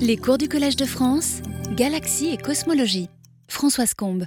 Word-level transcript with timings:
Les 0.00 0.16
cours 0.16 0.38
du 0.38 0.48
Collège 0.48 0.76
de 0.76 0.84
France, 0.84 1.40
Galaxie 1.72 2.28
et 2.28 2.36
Cosmologie. 2.36 3.08
Françoise 3.48 3.94
Combe. 3.94 4.24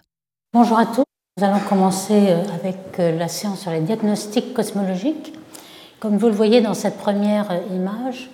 Bonjour 0.53 0.77
à 0.77 0.85
tous. 0.85 1.03
Nous 1.37 1.43
allons 1.43 1.59
commencer 1.59 2.29
euh, 2.29 2.43
avec 2.53 2.77
euh, 2.99 3.17
la 3.17 3.27
séance 3.27 3.61
sur 3.61 3.71
les 3.71 3.79
diagnostics 3.79 4.53
cosmologiques. 4.53 5.33
Comme 5.99 6.17
vous 6.17 6.27
le 6.27 6.33
voyez 6.33 6.61
dans 6.61 6.73
cette 6.73 6.97
première 6.97 7.51
euh, 7.51 7.75
image, 7.75 8.29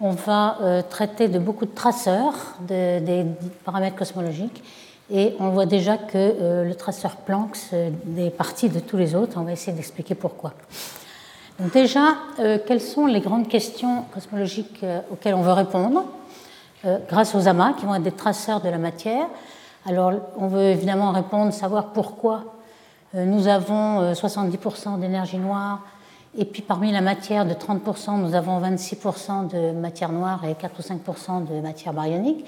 on 0.00 0.10
va 0.10 0.82
traiter 0.90 1.28
de 1.28 1.38
beaucoup 1.38 1.64
de 1.64 1.74
traceurs 1.74 2.34
des 2.60 3.24
paramètres 3.64 3.96
cosmologiques 3.96 4.62
et 5.10 5.34
on 5.40 5.48
voit 5.48 5.64
déjà 5.64 5.96
que 5.96 6.62
le 6.62 6.74
traceur 6.74 7.16
Planck 7.16 7.56
est 7.72 8.30
partie 8.30 8.68
de 8.68 8.78
tous 8.78 8.98
les 8.98 9.14
autres. 9.14 9.38
On 9.38 9.44
va 9.44 9.52
essayer 9.52 9.74
d'expliquer 9.74 10.14
pourquoi. 10.14 10.52
Déjà, 11.72 12.16
quelles 12.66 12.82
sont 12.82 13.06
les 13.06 13.20
grandes 13.20 13.48
questions 13.48 14.04
cosmologiques 14.12 14.84
auxquelles 15.10 15.34
on 15.34 15.40
veut 15.40 15.52
répondre? 15.52 16.04
Grâce 17.08 17.34
aux 17.34 17.48
amas 17.48 17.72
qui 17.72 17.86
vont 17.86 17.94
être 17.94 18.02
des 18.02 18.12
traceurs 18.12 18.60
de 18.60 18.68
la 18.68 18.78
matière 18.78 19.26
alors, 19.88 20.14
on 20.36 20.48
veut 20.48 20.64
évidemment 20.64 21.12
répondre, 21.12 21.52
savoir 21.52 21.92
pourquoi 21.92 22.56
euh, 23.14 23.24
nous 23.24 23.46
avons 23.46 24.12
70% 24.12 24.94
euh, 24.94 24.96
d'énergie 24.96 25.38
noire, 25.38 25.86
et 26.36 26.44
puis 26.44 26.60
parmi 26.60 26.90
la 26.90 27.00
matière 27.00 27.46
de 27.46 27.54
30%, 27.54 28.18
nous 28.18 28.34
avons 28.34 28.60
26% 28.60 29.48
de 29.48 29.70
matière 29.78 30.10
noire 30.10 30.44
et 30.44 30.56
4 30.56 30.72
ou 30.76 30.82
5% 30.82 31.46
de 31.48 31.60
matière 31.60 31.92
baryonique. 31.92 32.44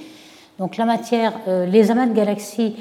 Donc 0.59 0.77
la 0.77 0.85
matière, 0.85 1.33
euh, 1.47 1.65
les 1.65 1.93
amas 1.93 2.07
de 2.07 2.13
galaxies, 2.13 2.75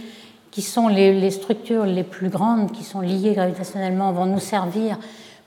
qui 0.49 0.63
sont 0.63 0.87
les, 0.87 1.29
structures 1.29 1.85
les 1.85 2.03
plus 2.03 2.29
grandes, 2.29 2.71
qui 2.71 2.83
sont 2.83 3.01
liées 3.01 3.35
gravitationnellement, 3.35 4.11
vont 4.11 4.25
nous 4.25 4.39
servir 4.39 4.97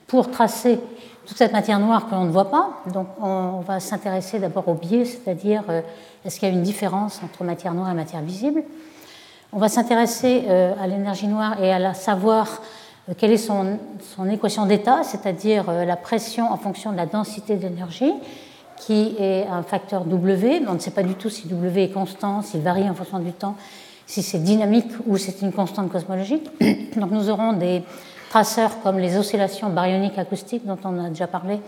pour 0.07 0.31
tracer 0.31 0.79
toute 1.25 1.37
cette 1.37 1.53
matière 1.53 1.79
noire 1.79 2.07
que 2.09 2.15
l'on 2.15 2.25
ne 2.25 2.31
voit 2.31 2.49
pas. 2.49 2.81
Donc 2.93 3.07
on 3.21 3.61
va 3.61 3.79
s'intéresser 3.79 4.39
d'abord 4.39 4.67
au 4.67 4.73
biais, 4.73 5.05
c'est-à-dire 5.05 5.63
est-ce 6.25 6.39
qu'il 6.39 6.49
y 6.49 6.51
a 6.51 6.53
une 6.53 6.63
différence 6.63 7.21
entre 7.23 7.43
matière 7.43 7.73
noire 7.73 7.89
et 7.89 7.93
matière 7.93 8.21
visible. 8.21 8.63
On 9.53 9.59
va 9.59 9.67
s'intéresser 9.67 10.43
euh, 10.47 10.73
à 10.81 10.87
l'énergie 10.87 11.27
noire 11.27 11.61
et 11.61 11.73
à 11.73 11.93
savoir 11.93 12.61
euh, 13.09 13.13
quelle 13.17 13.31
est 13.31 13.37
son, 13.37 13.77
équation 14.31 14.65
d'état, 14.65 15.03
c'est-à-dire 15.03 15.65
euh, 15.67 15.83
la 15.83 15.97
pression 15.97 16.49
en 16.49 16.55
fonction 16.55 16.93
de 16.93 16.97
la 16.97 17.05
densité 17.05 17.57
d'énergie, 17.57 18.13
qui 18.77 19.13
est 19.19 19.45
un 19.47 19.61
facteur 19.61 20.05
W. 20.05 20.61
On 20.69 20.75
ne 20.75 20.79
sait 20.79 20.91
pas 20.91 21.03
du 21.03 21.15
tout 21.15 21.29
si 21.29 21.49
W 21.49 21.83
est 21.83 21.89
constant, 21.89 22.41
s'il 22.41 22.61
varie 22.61 22.89
en 22.89 22.93
fonction 22.93 23.19
du 23.19 23.33
temps, 23.33 23.55
si 24.07 24.23
c'est 24.23 24.41
dynamique 24.41 24.91
ou 25.05 25.17
c'est 25.17 25.41
une 25.41 25.51
constante 25.51 25.91
cosmologique. 25.91 26.49
Donc 26.95 27.11
nous 27.11 27.29
aurons 27.29 27.51
des 27.51 27.83
traceurs 28.31 28.81
comme 28.81 28.97
les 28.97 29.17
oscillations 29.17 29.69
baryoniques 29.69 30.17
acoustiques 30.17 30.65
dont 30.65 30.77
on 30.85 31.03
a 31.03 31.09
déjà 31.09 31.27
parlé, 31.27 31.59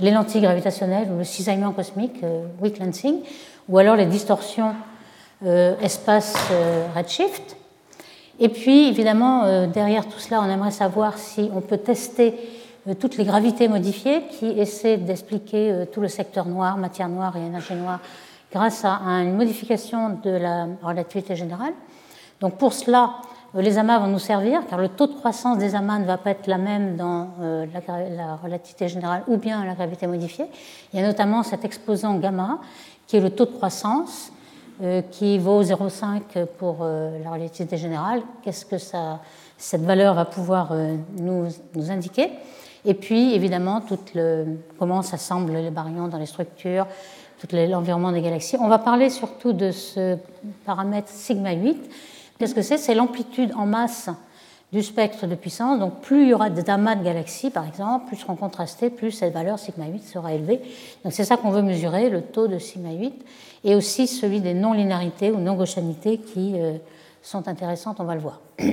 les 0.00 0.10
lentilles 0.10 0.40
gravitationnelles 0.40 1.08
ou 1.08 1.18
le 1.18 1.24
cisaillement 1.24 1.70
cosmique, 1.70 2.24
weak 2.60 2.80
lensing, 2.80 3.20
ou 3.68 3.78
alors 3.78 3.94
les 3.94 4.06
distorsions 4.06 4.74
euh, 5.46 5.78
espace 5.80 6.34
euh, 6.50 6.88
redshift. 6.96 7.56
Et 8.40 8.48
puis, 8.48 8.88
évidemment, 8.88 9.44
euh, 9.44 9.68
derrière 9.68 10.04
tout 10.04 10.18
cela, 10.18 10.40
on 10.40 10.50
aimerait 10.50 10.72
savoir 10.72 11.16
si 11.16 11.48
on 11.54 11.60
peut 11.60 11.78
tester 11.78 12.34
toutes 12.98 13.16
les 13.16 13.24
gravités 13.24 13.68
modifiées 13.68 14.22
qui 14.32 14.46
essaient 14.46 14.96
d'expliquer 14.96 15.84
tout 15.92 16.00
le 16.00 16.08
secteur 16.08 16.46
noir, 16.46 16.76
matière 16.76 17.08
noire 17.08 17.36
et 17.36 17.46
énergie 17.46 17.74
noire, 17.74 18.00
grâce 18.50 18.84
à 18.84 18.98
une 19.22 19.36
modification 19.36 20.18
de 20.24 20.30
la 20.30 20.66
relativité 20.82 21.36
générale. 21.36 21.74
Donc 22.40 22.56
pour 22.56 22.72
cela, 22.72 23.12
les 23.54 23.78
amas 23.78 23.98
vont 23.98 24.06
nous 24.06 24.18
servir, 24.18 24.62
car 24.68 24.78
le 24.78 24.88
taux 24.88 25.06
de 25.06 25.14
croissance 25.14 25.58
des 25.58 25.74
amas 25.74 25.98
ne 25.98 26.04
va 26.04 26.18
pas 26.18 26.30
être 26.30 26.46
la 26.46 26.58
même 26.58 26.96
dans 26.96 27.28
la, 27.40 28.36
relativité 28.36 28.88
générale 28.88 29.24
ou 29.26 29.36
bien 29.36 29.64
la 29.64 29.74
gravité 29.74 30.06
modifiée. 30.06 30.46
Il 30.92 31.00
y 31.00 31.02
a 31.02 31.06
notamment 31.06 31.42
cet 31.42 31.64
exposant 31.64 32.14
gamma, 32.14 32.60
qui 33.06 33.16
est 33.16 33.20
le 33.20 33.30
taux 33.30 33.46
de 33.46 33.50
croissance, 33.50 34.30
euh, 34.82 35.02
qui 35.10 35.36
vaut 35.38 35.62
0,5 35.62 36.46
pour 36.58 36.78
euh, 36.80 37.22
la 37.22 37.32
relativité 37.32 37.76
générale. 37.76 38.22
Qu'est-ce 38.42 38.64
que 38.64 38.78
ça, 38.78 39.20
cette 39.58 39.82
valeur 39.82 40.14
va 40.14 40.24
pouvoir 40.24 40.68
euh, 40.72 40.96
nous, 41.18 41.44
indiquer? 41.90 42.30
Et 42.86 42.94
puis, 42.94 43.34
évidemment, 43.34 43.82
comment 44.78 45.02
s'assemblent 45.02 45.52
les 45.52 45.70
baryons 45.70 46.08
dans 46.08 46.16
les 46.16 46.24
structures, 46.24 46.86
tout 47.38 47.48
l'environnement 47.54 48.10
des 48.10 48.22
galaxies. 48.22 48.56
On 48.58 48.68
va 48.68 48.78
parler 48.78 49.10
surtout 49.10 49.52
de 49.52 49.70
ce 49.70 50.16
paramètre 50.64 51.10
sigma 51.10 51.52
8. 51.52 51.76
Qu'est-ce 52.40 52.54
que 52.54 52.62
c'est? 52.62 52.78
C'est 52.78 52.94
l'amplitude 52.94 53.52
en 53.54 53.66
masse 53.66 54.08
du 54.72 54.82
spectre 54.82 55.26
de 55.26 55.34
puissance. 55.34 55.78
Donc 55.78 56.00
plus 56.00 56.22
il 56.22 56.28
y 56.30 56.34
aura 56.34 56.48
d'amas 56.48 56.94
de 56.94 57.04
galaxies, 57.04 57.50
par 57.50 57.68
exemple, 57.68 58.06
plus 58.06 58.16
seront 58.16 58.34
contrastés, 58.34 58.88
plus 58.88 59.10
cette 59.10 59.34
valeur 59.34 59.58
sigma 59.58 59.84
8 59.84 60.02
sera 60.02 60.32
élevée. 60.32 60.62
Donc 61.04 61.12
c'est 61.12 61.24
ça 61.24 61.36
qu'on 61.36 61.50
veut 61.50 61.60
mesurer, 61.60 62.08
le 62.08 62.22
taux 62.22 62.48
de 62.48 62.58
sigma 62.58 62.92
8 62.92 63.12
et 63.64 63.74
aussi 63.74 64.06
celui 64.06 64.40
des 64.40 64.54
non-linéarités 64.54 65.30
ou 65.30 65.36
non-gauchanités 65.36 66.16
qui 66.16 66.54
euh, 66.56 66.78
sont 67.20 67.46
intéressantes, 67.46 68.00
on 68.00 68.04
va 68.04 68.14
le 68.14 68.22
voir. 68.22 68.40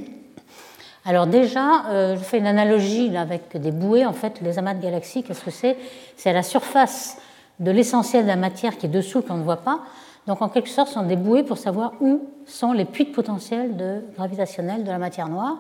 Alors 1.06 1.28
déjà, 1.28 1.88
euh, 1.88 2.16
je 2.16 2.24
fais 2.24 2.38
une 2.38 2.48
analogie 2.48 3.18
avec 3.18 3.58
des 3.58 3.72
bouées. 3.72 4.06
En 4.06 4.14
fait, 4.14 4.40
les 4.42 4.58
amas 4.60 4.76
de 4.76 4.82
galaxies, 4.82 5.24
qu'est-ce 5.24 5.44
que 5.44 5.52
c'est? 5.52 5.76
C'est 6.16 6.30
à 6.30 6.34
la 6.34 6.44
surface 6.44 7.18
de 7.60 7.72
l'essentiel 7.72 8.24
de 8.24 8.30
la 8.30 8.38
matière 8.38 8.78
qui 8.78 8.86
est 8.86 8.90
dessous, 8.90 9.22
qu'on 9.22 9.36
ne 9.36 9.44
voit 9.44 9.58
pas. 9.58 9.82
Donc 10.28 10.42
en 10.42 10.50
quelque 10.50 10.70
sorte, 10.70 10.90
ce 10.90 10.96
sont 10.96 11.04
des 11.04 11.16
bouées 11.16 11.44
pour 11.44 11.58
savoir 11.58 11.94
où 12.02 12.22
sont 12.46 12.74
les 12.74 12.86
puits 12.86 13.06
de 13.06 13.12
potentiel 13.12 13.78
de 13.78 14.02
gravitationnel 14.16 14.84
de 14.84 14.92
la 14.92 14.98
matière 14.98 15.30
noire, 15.30 15.60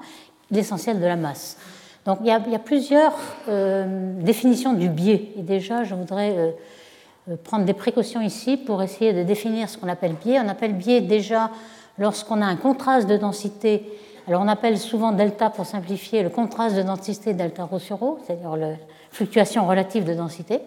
l'essentiel 0.51 0.99
de 0.99 1.05
la 1.05 1.15
masse. 1.15 1.57
Donc 2.05 2.19
il 2.21 2.27
y 2.27 2.31
a, 2.31 2.59
plusieurs 2.59 3.13
euh, 3.49 4.13
définitions 4.21 4.73
du 4.73 4.89
biais. 4.89 5.31
Et 5.37 5.41
déjà, 5.41 5.83
je 5.83 5.95
voudrais 5.95 6.35
euh, 6.37 7.35
prendre 7.43 7.65
des 7.65 7.73
précautions 7.73 8.21
ici 8.21 8.55
pour 8.57 8.81
essayer 8.81 9.13
de 9.13 9.23
définir 9.23 9.69
ce 9.69 9.77
qu'on 9.77 9.89
appelle 9.89 10.13
biais. 10.13 10.39
On 10.39 10.47
appelle 10.47 10.73
biais 10.73 11.01
déjà 11.01 11.49
lorsqu'on 11.97 12.41
a 12.41 12.45
un 12.45 12.55
contraste 12.55 13.07
de 13.07 13.17
densité. 13.17 13.83
Alors 14.27 14.41
on 14.41 14.47
appelle 14.47 14.77
souvent 14.77 15.13
delta 15.13 15.49
pour 15.49 15.65
simplifier 15.65 16.23
le 16.23 16.29
contraste 16.29 16.75
de 16.75 16.81
densité 16.81 17.33
delta 17.33 17.63
rho 17.63 17.79
sur 17.79 17.99
rho, 17.99 18.19
c'est-à-dire 18.25 18.55
la 18.57 18.73
fluctuation 19.11 19.65
relative 19.65 20.03
de 20.03 20.13
densité. 20.13 20.59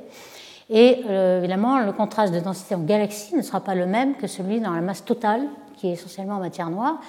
Et 0.71 1.03
euh, 1.09 1.41
évidemment, 1.41 1.81
le 1.81 1.93
contraste 1.93 2.33
de 2.33 2.39
densité 2.39 2.77
en 2.77 2.81
galaxie 2.81 3.35
ne 3.35 3.43
sera 3.43 3.61
pas 3.61 3.75
le 3.75 3.87
même 3.87 4.15
que 4.15 4.29
celui 4.29 4.61
dans 4.61 4.71
la 4.71 4.81
masse 4.81 5.05
totale, 5.05 5.43
qui 5.77 5.89
est 5.89 5.93
essentiellement 5.93 6.37
en 6.37 6.41
matière 6.41 6.71
noire. 6.71 7.01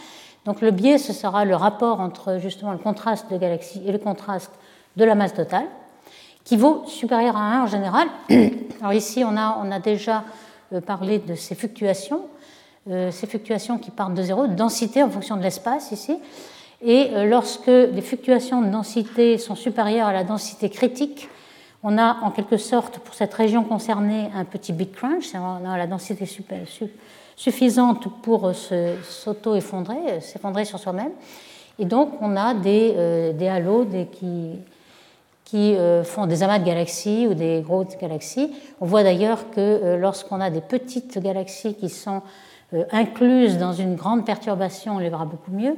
Donc 0.46 0.62
le 0.62 0.72
biais, 0.72 0.98
ce 0.98 1.14
sera 1.14 1.46
le 1.46 1.56
rapport 1.56 2.00
entre 2.00 2.40
justement 2.40 2.72
le 2.72 2.80
contraste 2.80 3.32
de 3.32 3.38
galaxie 3.38 3.84
et 3.86 3.92
le 3.92 4.00
contraste 4.00 4.52
de 4.98 5.06
la 5.06 5.14
masse 5.14 5.36
totale 5.36 5.66
qui 6.44 6.58
vaut 6.58 6.84
supérieur 6.88 7.38
à 7.38 7.60
1 7.60 7.64
en 7.64 7.68
général. 7.68 8.08
Alors 8.82 8.94
ici, 8.94 9.24
on 9.24 9.38
a, 9.38 9.60
on 9.64 9.72
a 9.72 9.78
déjà 9.78 10.24
euh, 10.74 10.82
parlé 10.82 11.20
de 11.20 11.36
ces 11.36 11.54
fluctuations, 11.54 12.22
euh, 12.90 13.12
ces 13.12 13.28
fluctuations 13.28 13.78
qui 13.78 13.92
partent 13.92 14.16
de 14.16 14.24
zéro, 14.24 14.48
de 14.48 14.56
densité 14.56 15.04
en 15.04 15.10
fonction 15.12 15.38
de 15.38 15.44
l'espace 15.44 15.92
ici. 15.92 16.18
Et 16.84 17.12
lorsque 17.28 17.68
les 17.68 18.02
fluctuations 18.02 18.64
de 18.64 18.70
densité 18.70 19.38
sont 19.38 19.54
supérieures 19.54 20.08
à 20.08 20.14
la 20.14 20.24
densité 20.24 20.68
critique, 20.68 21.30
on 21.84 21.98
a 21.98 22.18
en 22.22 22.32
quelque 22.32 22.58
sorte 22.58 23.00
pour 23.00 23.14
cette 23.14 23.34
région 23.34 23.64
concernée 23.64 24.30
un 24.36 24.46
petit 24.46 24.74
big 24.74 24.92
crunch, 24.92 25.34
on 25.36 25.70
a 25.70 25.78
la 25.78 25.88
densité 25.88 26.28
suffisante 27.36 28.08
pour 28.22 28.52
s'auto-effondrer, 28.54 30.22
s'effondrer 30.22 30.66
sur 30.66 30.80
soi-même. 30.80 31.12
Et 31.80 31.86
donc 31.86 32.14
on 32.22 32.36
a 32.36 32.54
des, 32.54 33.34
des 33.34 33.48
halos 33.48 33.88
qui, 34.12 34.60
euh, 35.54 36.04
font 36.06 36.28
des 36.28 36.44
amas 36.44 36.60
de 36.60 36.66
galaxies 36.66 37.28
ou 37.28 37.34
des 37.34 37.62
grosses 37.62 37.98
galaxies. 38.00 38.52
On 38.80 38.86
voit 38.86 39.04
d'ailleurs 39.04 39.50
que 39.50 39.60
euh, 39.60 39.98
lorsqu'on 39.98 40.40
a 40.40 40.50
des 40.50 40.62
petites 40.62 41.20
galaxies 41.20 41.74
qui 41.76 41.90
sont 41.90 42.22
euh, 42.74 42.86
incluses 42.92 43.58
dans 43.58 43.74
une 43.74 43.96
grande 43.96 44.26
perturbation, 44.26 44.96
on 44.96 45.00
les 45.00 45.10
verra 45.10 45.26
beaucoup 45.26 45.52
mieux. 45.52 45.76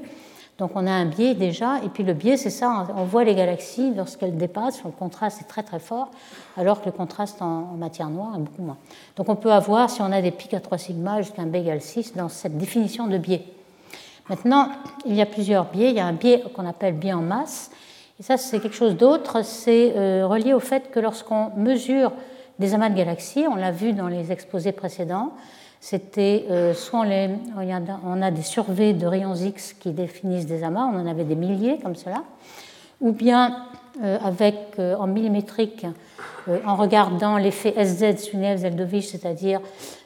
Donc 0.60 0.72
on 0.76 0.86
a 0.86 0.92
un 0.92 1.06
biais 1.06 1.34
déjà, 1.34 1.80
et 1.84 1.90
puis 1.90 2.04
le 2.04 2.14
biais 2.14 2.38
c'est 2.38 2.52
ça, 2.52 2.88
on 2.96 3.06
voit 3.06 3.24
les 3.24 3.34
galaxies 3.34 3.92
lorsqu'elles 3.96 4.38
dépassent, 4.38 4.84
le 4.84 4.92
contraste 4.92 5.42
est 5.42 5.48
très 5.48 5.64
très 5.64 5.80
fort, 5.80 6.12
alors 6.58 6.82
que 6.82 6.86
le 6.86 6.92
contraste 6.92 7.42
en, 7.42 7.76
matière 7.78 8.10
noire 8.10 8.36
est 8.36 8.40
beaucoup 8.40 8.62
moins. 8.62 8.78
Donc 9.16 9.30
on 9.30 9.36
peut 9.36 9.52
avoir, 9.52 9.90
si 9.90 10.02
on 10.02 10.12
a 10.12 10.22
des 10.22 10.32
pics 10.32 10.54
à 10.54 10.60
3 10.60 10.78
sigma 10.78 11.22
jusqu'à 11.22 11.42
un 11.42 11.48
B 11.48 11.56
égale 11.56 11.82
6, 11.82 12.14
dans 12.16 12.30
cette 12.30 12.58
définition 12.58 13.08
de 13.08 13.18
biais. 13.18 13.44
Maintenant, 14.30 14.70
il 15.06 15.16
y 15.16 15.22
a 15.22 15.26
plusieurs 15.26 15.66
biais, 15.66 15.90
il 15.90 15.96
y 15.96 16.00
a 16.00 16.06
un 16.06 16.14
biais 16.14 16.44
qu'on 16.54 16.68
appelle 16.68 16.94
biais 16.94 17.14
en 17.14 17.22
masse, 17.22 17.72
et 18.20 18.24
ça, 18.24 18.38
c'est 18.38 18.60
quelque 18.60 18.76
chose 18.76 18.96
d'autre, 18.96 19.44
c'est 19.44 19.94
euh, 19.98 20.28
relié 20.28 20.54
au 20.54 20.60
fait 20.60 20.92
que 20.92 21.00
lorsqu'on 21.00 21.50
mesure 21.58 22.12
des 22.60 22.76
amas 22.76 22.90
de 22.90 22.96
galaxies, 22.96 23.46
on 23.50 23.56
l'a 23.56 23.72
vu 23.72 23.94
dans 23.94 24.08
les 24.08 24.32
exposés 24.32 24.72
précédents, 24.72 25.34
c'était 25.84 26.46
euh, 26.50 26.74
soit 26.74 27.02
on, 27.02 28.22
a 28.22 28.32
des 28.32 28.42
surveys 28.42 28.94
de 28.94 29.06
rayons 29.06 29.36
X 29.36 29.74
qui 29.74 29.92
définissent 29.92 30.46
des 30.46 30.64
amas, 30.64 30.86
on 30.86 30.98
en 30.98 31.06
avait 31.06 31.26
des 31.26 31.36
milliers 31.36 31.78
comme 31.84 31.98
cela, 31.98 32.24
ou 33.02 33.12
bien 33.12 33.66
euh, 34.02 34.18
avec 34.24 34.56
en 34.80 35.08
millimétrique, 35.08 35.86
en 36.66 36.78
regardant 36.78 37.36
l'effet 37.36 37.74
SZ 37.78 38.18
Sunev 38.18 38.60
Zeldovich, 38.60 39.10
c'est-à-dire 39.10 39.60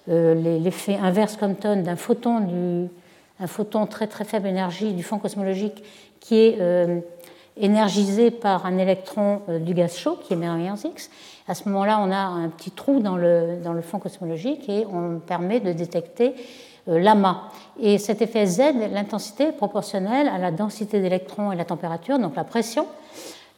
l'effet 0.07 0.95
inverse 0.95 1.37
Compton 1.37 1.83
d'un 1.83 1.95
photon, 1.95 2.39
du, 2.39 2.89
un 3.39 3.47
photon 3.47 3.85
très 3.85 4.07
très 4.07 4.23
faible 4.23 4.47
énergie 4.47 4.93
du 4.93 5.03
fond 5.03 5.19
cosmologique 5.19 5.83
qui 6.19 6.37
est 6.37 6.57
énergisé 7.55 8.31
par 8.31 8.65
un 8.65 8.79
électron 8.79 9.41
du 9.59 9.75
gaz 9.75 9.95
chaud 9.95 10.17
qui 10.23 10.33
émet 10.33 10.47
un 10.47 10.55
rayons 10.55 10.75
X. 10.75 11.11
À 11.47 11.55
ce 11.55 11.69
moment-là, 11.69 11.99
on 12.01 12.11
a 12.11 12.17
un 12.17 12.49
petit 12.49 12.71
trou 12.71 12.99
dans 12.99 13.15
le, 13.15 13.81
fond 13.81 13.99
cosmologique 13.99 14.67
et 14.67 14.85
on 14.85 15.19
permet 15.19 15.61
de 15.61 15.71
détecter 15.71 16.33
l'amas. 16.87 17.43
Et 17.79 17.97
cet 17.97 18.21
effet 18.21 18.45
Z, 18.45 18.61
l'intensité 18.91 19.45
est 19.45 19.51
proportionnelle 19.53 20.27
à 20.27 20.37
la 20.37 20.51
densité 20.51 20.99
d'électrons 20.99 21.51
et 21.53 21.55
la 21.55 21.63
température, 21.65 22.19
donc 22.19 22.35
la 22.35 22.43
pression, 22.43 22.85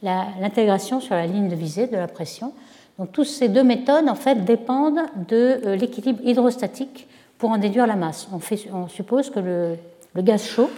l'intégration 0.02 1.00
sur 1.00 1.16
la 1.16 1.26
ligne 1.26 1.48
de 1.48 1.56
visée 1.56 1.88
de 1.88 1.96
la 1.96 2.06
pression. 2.06 2.52
Donc 2.98 3.12
toutes 3.12 3.26
ces 3.26 3.48
deux 3.48 3.64
méthodes 3.64 4.08
en 4.08 4.14
fait 4.14 4.44
dépendent 4.44 5.00
de 5.28 5.74
l'équilibre 5.74 6.20
hydrostatique 6.22 7.08
pour 7.38 7.50
en 7.50 7.58
déduire 7.58 7.86
la 7.86 7.96
masse. 7.96 8.28
On, 8.32 8.88
suppose 8.88 9.30
que 9.30 9.40
le, 9.40 9.76
le, 10.14 10.22
gaz 10.22 10.44
chaud, 10.44 10.70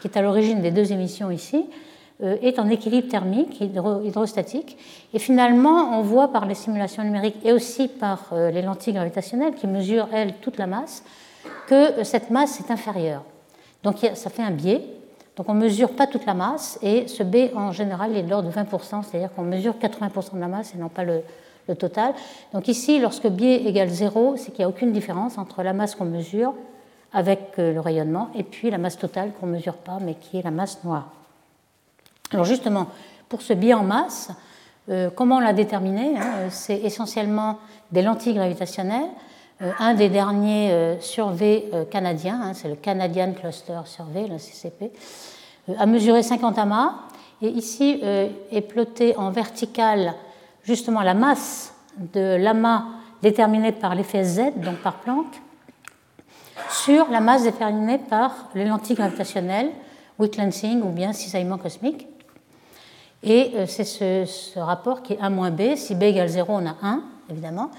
qui 0.00 0.08
est 0.08 0.16
à 0.16 0.22
l'origine 0.22 0.60
des 0.60 0.70
deux 0.70 0.92
émissions 0.92 1.30
ici, 1.30 1.56
euh, 1.56 1.91
est 2.22 2.58
en 2.58 2.68
équilibre 2.68 3.08
thermique, 3.08 3.60
hydrostatique. 3.60 4.78
Et 5.12 5.18
finalement, 5.18 5.98
on 5.98 6.02
voit 6.02 6.28
par 6.28 6.46
les 6.46 6.54
simulations 6.54 7.02
numériques 7.02 7.36
et 7.44 7.52
aussi 7.52 7.88
par 7.88 8.30
euh, 8.32 8.50
les 8.50 8.62
lentilles 8.62 8.94
gravitationnelles, 8.94 9.54
qui 9.54 9.66
mesurent, 9.66 10.08
elles, 10.12 10.34
toute 10.34 10.58
la 10.58 10.66
masse, 10.66 11.02
que 11.66 12.04
cette 12.04 12.30
masse 12.30 12.60
est 12.60 12.70
inférieure. 12.70 13.24
Donc 13.82 13.96
ça 14.14 14.30
fait 14.30 14.42
un 14.42 14.52
biais. 14.52 14.82
Donc 15.36 15.48
on 15.48 15.54
ne 15.54 15.62
mesure 15.62 15.90
pas 15.96 16.06
toute 16.06 16.26
la 16.26 16.34
masse 16.34 16.78
et 16.82 17.08
ce 17.08 17.22
biais 17.22 17.52
en 17.56 17.72
général 17.72 18.16
est 18.16 18.22
de 18.22 18.30
l'ordre 18.30 18.48
de 18.48 18.54
20%, 18.54 19.02
c'est-à-dire 19.02 19.32
qu'on 19.34 19.42
mesure 19.42 19.74
80% 19.80 20.34
de 20.34 20.40
la 20.40 20.48
masse 20.48 20.74
et 20.74 20.78
non 20.78 20.88
pas 20.88 21.04
le, 21.04 21.22
le 21.68 21.74
total. 21.74 22.14
Donc 22.52 22.68
ici, 22.68 23.00
lorsque 23.00 23.26
biais 23.26 23.64
égale 23.64 23.88
0, 23.88 24.36
c'est 24.36 24.52
qu'il 24.52 24.58
n'y 24.60 24.64
a 24.64 24.68
aucune 24.68 24.92
différence 24.92 25.38
entre 25.38 25.62
la 25.62 25.72
masse 25.72 25.94
qu'on 25.94 26.04
mesure 26.04 26.54
avec 27.12 27.58
euh, 27.58 27.72
le 27.72 27.80
rayonnement 27.80 28.28
et 28.34 28.42
puis 28.42 28.70
la 28.70 28.78
masse 28.78 28.98
totale 28.98 29.32
qu'on 29.38 29.46
ne 29.46 29.52
mesure 29.52 29.76
pas 29.76 29.98
mais 30.00 30.14
qui 30.14 30.38
est 30.38 30.42
la 30.42 30.50
masse 30.50 30.84
noire. 30.84 31.10
Alors 32.32 32.44
justement, 32.44 32.86
pour 33.28 33.42
ce 33.42 33.52
biais 33.52 33.74
en 33.74 33.82
masse, 33.82 34.30
euh, 34.88 35.10
comment 35.14 35.36
on 35.36 35.40
l'a 35.40 35.52
déterminé 35.52 36.16
hein, 36.18 36.48
C'est 36.50 36.78
essentiellement 36.78 37.58
des 37.90 38.02
lentilles 38.02 38.34
gravitationnelles. 38.34 39.10
Euh, 39.60 39.70
un 39.78 39.94
des 39.94 40.08
derniers 40.08 40.96
surveys 41.00 41.70
canadiens, 41.90 42.40
hein, 42.42 42.54
c'est 42.54 42.68
le 42.68 42.76
Canadian 42.76 43.32
Cluster 43.32 43.80
Survey, 43.84 44.26
le 44.26 44.38
CCP, 44.38 44.90
a 45.78 45.86
mesuré 45.86 46.22
50 46.22 46.58
amas. 46.58 46.94
Et 47.42 47.48
ici 47.48 48.00
est 48.52 48.60
ploté 48.60 49.16
en 49.16 49.30
vertical 49.30 50.14
justement 50.62 51.02
la 51.02 51.14
masse 51.14 51.74
de 51.98 52.36
l'amas 52.36 52.84
déterminée 53.20 53.72
par 53.72 53.94
l'effet 53.94 54.24
Z, 54.24 54.40
donc 54.56 54.76
par 54.78 54.96
Planck, 54.96 55.26
sur 56.70 57.10
la 57.10 57.20
masse 57.20 57.44
déterminée 57.44 57.98
par 57.98 58.48
les 58.54 58.64
lentilles 58.64 58.96
gravitationnelles, 58.96 59.70
Wick 60.18 60.38
ou 60.82 60.88
bien 60.90 61.12
cisaillement 61.12 61.58
cosmique. 61.58 62.06
Et 63.22 63.52
euh, 63.54 63.66
c'est 63.66 63.84
ce, 63.84 64.58
rapport 64.58 65.02
qui 65.02 65.14
est 65.14 65.20
1 65.20 65.30
moins 65.30 65.50
B. 65.50 65.76
Si 65.76 65.94
B 65.94 66.04
égale 66.04 66.28
0, 66.28 66.52
on 66.52 66.66
a 66.66 66.76
1, 66.82 67.02
évidemment. 67.30 67.70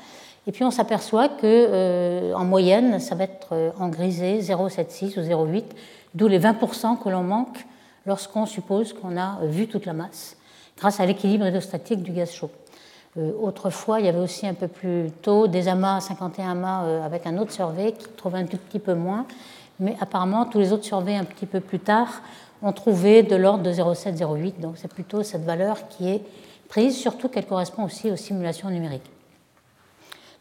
Et 0.48 0.52
puis 0.52 0.64
on 0.64 0.72
s'aperçoit 0.72 1.30
que 1.30 1.44
euh, 1.44 2.34
en 2.34 2.46
moyenne, 2.46 3.00
ça 3.00 3.16
va 3.16 3.26
être 3.26 3.50
euh, 3.52 3.72
en 3.80 3.88
grisé 3.90 4.40
0,76 4.40 5.20
ou 5.20 5.22
0,8, 5.22 5.64
d'où 6.14 6.28
les 6.28 6.40
20% 6.40 7.02
que 7.02 7.10
l'on 7.10 7.24
manque 7.24 7.66
lorsqu'on 8.06 8.46
suppose 8.46 8.94
qu'on 8.94 9.18
a 9.18 9.40
vu 9.44 9.68
toute 9.68 9.86
la 9.86 9.94
masse, 9.94 10.36
grâce 10.78 11.00
à 11.00 11.06
l'équilibre 11.06 11.46
hydrostatique 11.46 12.04
du 12.04 12.12
gaz 12.12 12.32
chaud. 12.32 12.52
Autrefois, 13.40 14.00
il 14.00 14.08
y 14.08 14.10
avait 14.10 14.20
aussi 14.20 14.48
un 14.48 14.56
peu 14.56 14.68
plus 14.68 15.12
tôt 15.22 15.48
des 15.48 15.68
amas, 15.68 16.02
51 16.02 16.50
amas 16.50 17.06
avec 17.06 17.28
un 17.28 17.38
autre 17.38 17.52
survey 17.52 17.92
qui 17.92 18.08
trouvait 18.18 18.40
un 18.40 18.46
tout 18.46 18.58
petit 18.58 18.80
peu 18.80 18.96
moins, 18.96 19.28
mais 19.80 19.96
apparemment 20.02 20.46
tous 20.46 20.58
les 20.58 20.74
autres 20.74 20.84
surveys 20.84 21.16
un 21.16 21.24
petit 21.24 21.46
peu 21.46 21.60
plus 21.60 21.80
tard 21.80 22.10
ont 22.64 22.72
trouvé 22.72 23.24
de 23.24 23.36
l'ordre 23.36 23.64
de 23.64 23.72
0,7-0,8, 23.72 24.60
donc 24.60 24.78
c'est 24.78 24.92
plutôt 24.92 25.22
cette 25.22 25.44
valeur 25.44 25.88
qui 25.90 26.10
est 26.10 26.22
prise, 26.70 26.98
surtout 26.98 27.30
qu'elle 27.30 27.46
correspond 27.46 27.84
aussi 27.84 28.10
aux 28.10 28.16
simulations 28.16 28.70
numériques. 28.70 29.10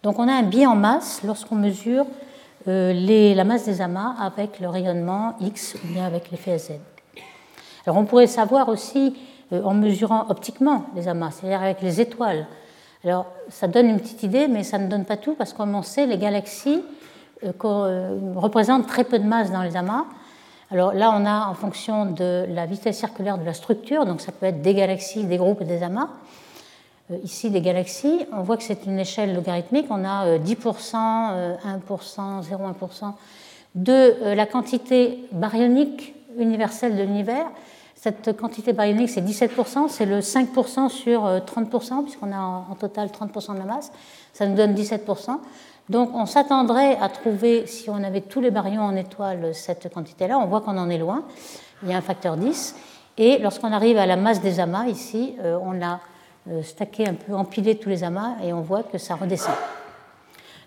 Donc 0.03 0.19
on 0.19 0.29
a 0.29 0.33
un 0.33 0.43
biais 0.43 0.67
en 0.67 0.77
masse 0.77 1.23
lorsqu'on 1.25 1.57
mesure 1.57 2.07
euh, 2.69 3.35
la 3.35 3.45
masse 3.45 3.65
des 3.65 3.81
amas 3.81 4.15
avec 4.21 4.61
le 4.61 4.69
rayonnement 4.69 5.35
X 5.41 5.75
ou 5.75 5.93
bien 5.93 6.07
avec 6.07 6.31
l'effet 6.31 6.59
Z. 6.59 6.73
Alors 7.87 7.99
on 7.99 8.05
pourrait 8.05 8.27
savoir 8.27 8.69
aussi 8.69 9.15
en 9.53 9.75
mesurant 9.75 10.27
optiquement 10.31 10.87
les 10.97 11.09
amas, 11.09 11.31
c'est-à-dire 11.33 11.61
avec 11.61 11.83
les 11.83 12.01
étoiles, 12.01 12.47
alors, 13.05 13.27
ça 13.49 13.67
donne 13.67 13.89
une 13.89 13.99
petite 13.99 14.23
idée, 14.23 14.47
mais 14.47 14.63
ça 14.63 14.79
ne 14.79 14.87
donne 14.87 15.05
pas 15.05 15.17
tout, 15.17 15.35
parce 15.35 15.53
qu'on 15.53 15.83
sait, 15.83 16.07
les 16.07 16.19
galaxies 16.19 16.83
euh, 17.45 17.53
euh, 17.65 18.33
représentent 18.37 18.87
très 18.87 19.03
peu 19.03 19.19
de 19.19 19.25
masse 19.25 19.51
dans 19.51 19.63
les 19.63 19.77
amas. 19.77 20.05
Alors 20.73 20.95
là, 20.95 21.13
on 21.15 21.27
a 21.27 21.49
en 21.49 21.55
fonction 21.55 22.07
de 22.07 22.47
la 22.49 22.65
vitesse 22.65 22.99
circulaire 22.99 23.37
de 23.37 23.45
la 23.45 23.53
structure, 23.53 24.07
donc 24.07 24.23
ça 24.23 24.33
peut 24.33 24.47
être 24.47 24.63
des 24.63 24.73
galaxies, 24.73 25.25
des 25.25 25.37
groupes 25.37 25.61
et 25.61 25.67
des 25.67 25.83
amas. 25.83 26.09
Euh, 27.11 27.19
ici, 27.23 27.51
des 27.51 27.61
galaxies, 27.61 28.25
on 28.33 28.43
voit 28.43 28.57
que 28.57 28.63
c'est 28.63 28.87
une 28.87 28.99
échelle 28.99 29.35
logarithmique. 29.35 29.87
On 29.91 30.03
a 30.03 30.39
10%, 30.39 31.59
1%, 31.63 32.43
0,1% 32.43 33.13
de 33.75 34.35
la 34.35 34.47
quantité 34.47 35.19
baryonique 35.33 36.15
universelle 36.39 36.97
de 36.97 37.03
l'univers 37.03 37.47
cette 38.03 38.37
quantité 38.37 38.73
baryonique, 38.73 39.11
c'est 39.11 39.21
17%, 39.21 39.89
c'est 39.89 40.07
le 40.07 40.19
5% 40.19 40.89
sur 40.89 41.23
30%, 41.23 41.23
euh, 41.23 42.03
puisqu'on 42.03 42.33
a 42.33 42.41
en 42.41 42.75
total 42.75 43.11
30% 43.11 43.55
de 43.55 43.59
la 43.61 43.65
masse. 43.65 43.93
Ça 44.33 44.45
nous 44.45 44.57
donne 44.57 44.75
17%. 44.75 45.39
Donc 45.89 46.11
on 46.15 46.27
s'attendrait 46.27 46.97
à 46.97 47.09
trouver, 47.09 47.67
si 47.67 47.91
on 47.91 48.03
avait 48.03 48.21
tous 48.21 48.41
les 48.41 48.51
baryons 48.51 48.83
en 48.83 48.97
étoile, 48.97 49.55
cette 49.55 49.93
quantité-là. 49.93 50.39
On 50.39 50.47
voit 50.47 50.61
qu'on 50.61 50.79
en 50.79 50.89
est 50.89 50.99
loin. 50.99 51.25
Il 51.83 51.91
y 51.91 51.93
a 51.93 51.97
un 51.97 52.03
facteur 52.03 52.37
10. 52.37 52.77
Et 53.19 53.39
lorsqu'on 53.39 53.73
arrive 53.73 53.99
à 53.99 54.07
la 54.07 54.17
masse 54.17 54.41
des 54.41 54.61
amas, 54.61 54.87
ici, 54.87 55.35
euh, 55.41 55.59
on 55.63 55.83
a 55.83 56.01
euh, 56.51 56.63
stacké 56.63 57.07
un 57.07 57.15
peu, 57.15 57.35
empilé 57.35 57.77
tous 57.77 57.89
les 57.89 58.05
amas, 58.05 58.37
et 58.43 58.53
on 58.53 58.63
voit 58.63 58.83
que 58.83 58.99
ça 58.99 59.17
redescend. 59.17 59.55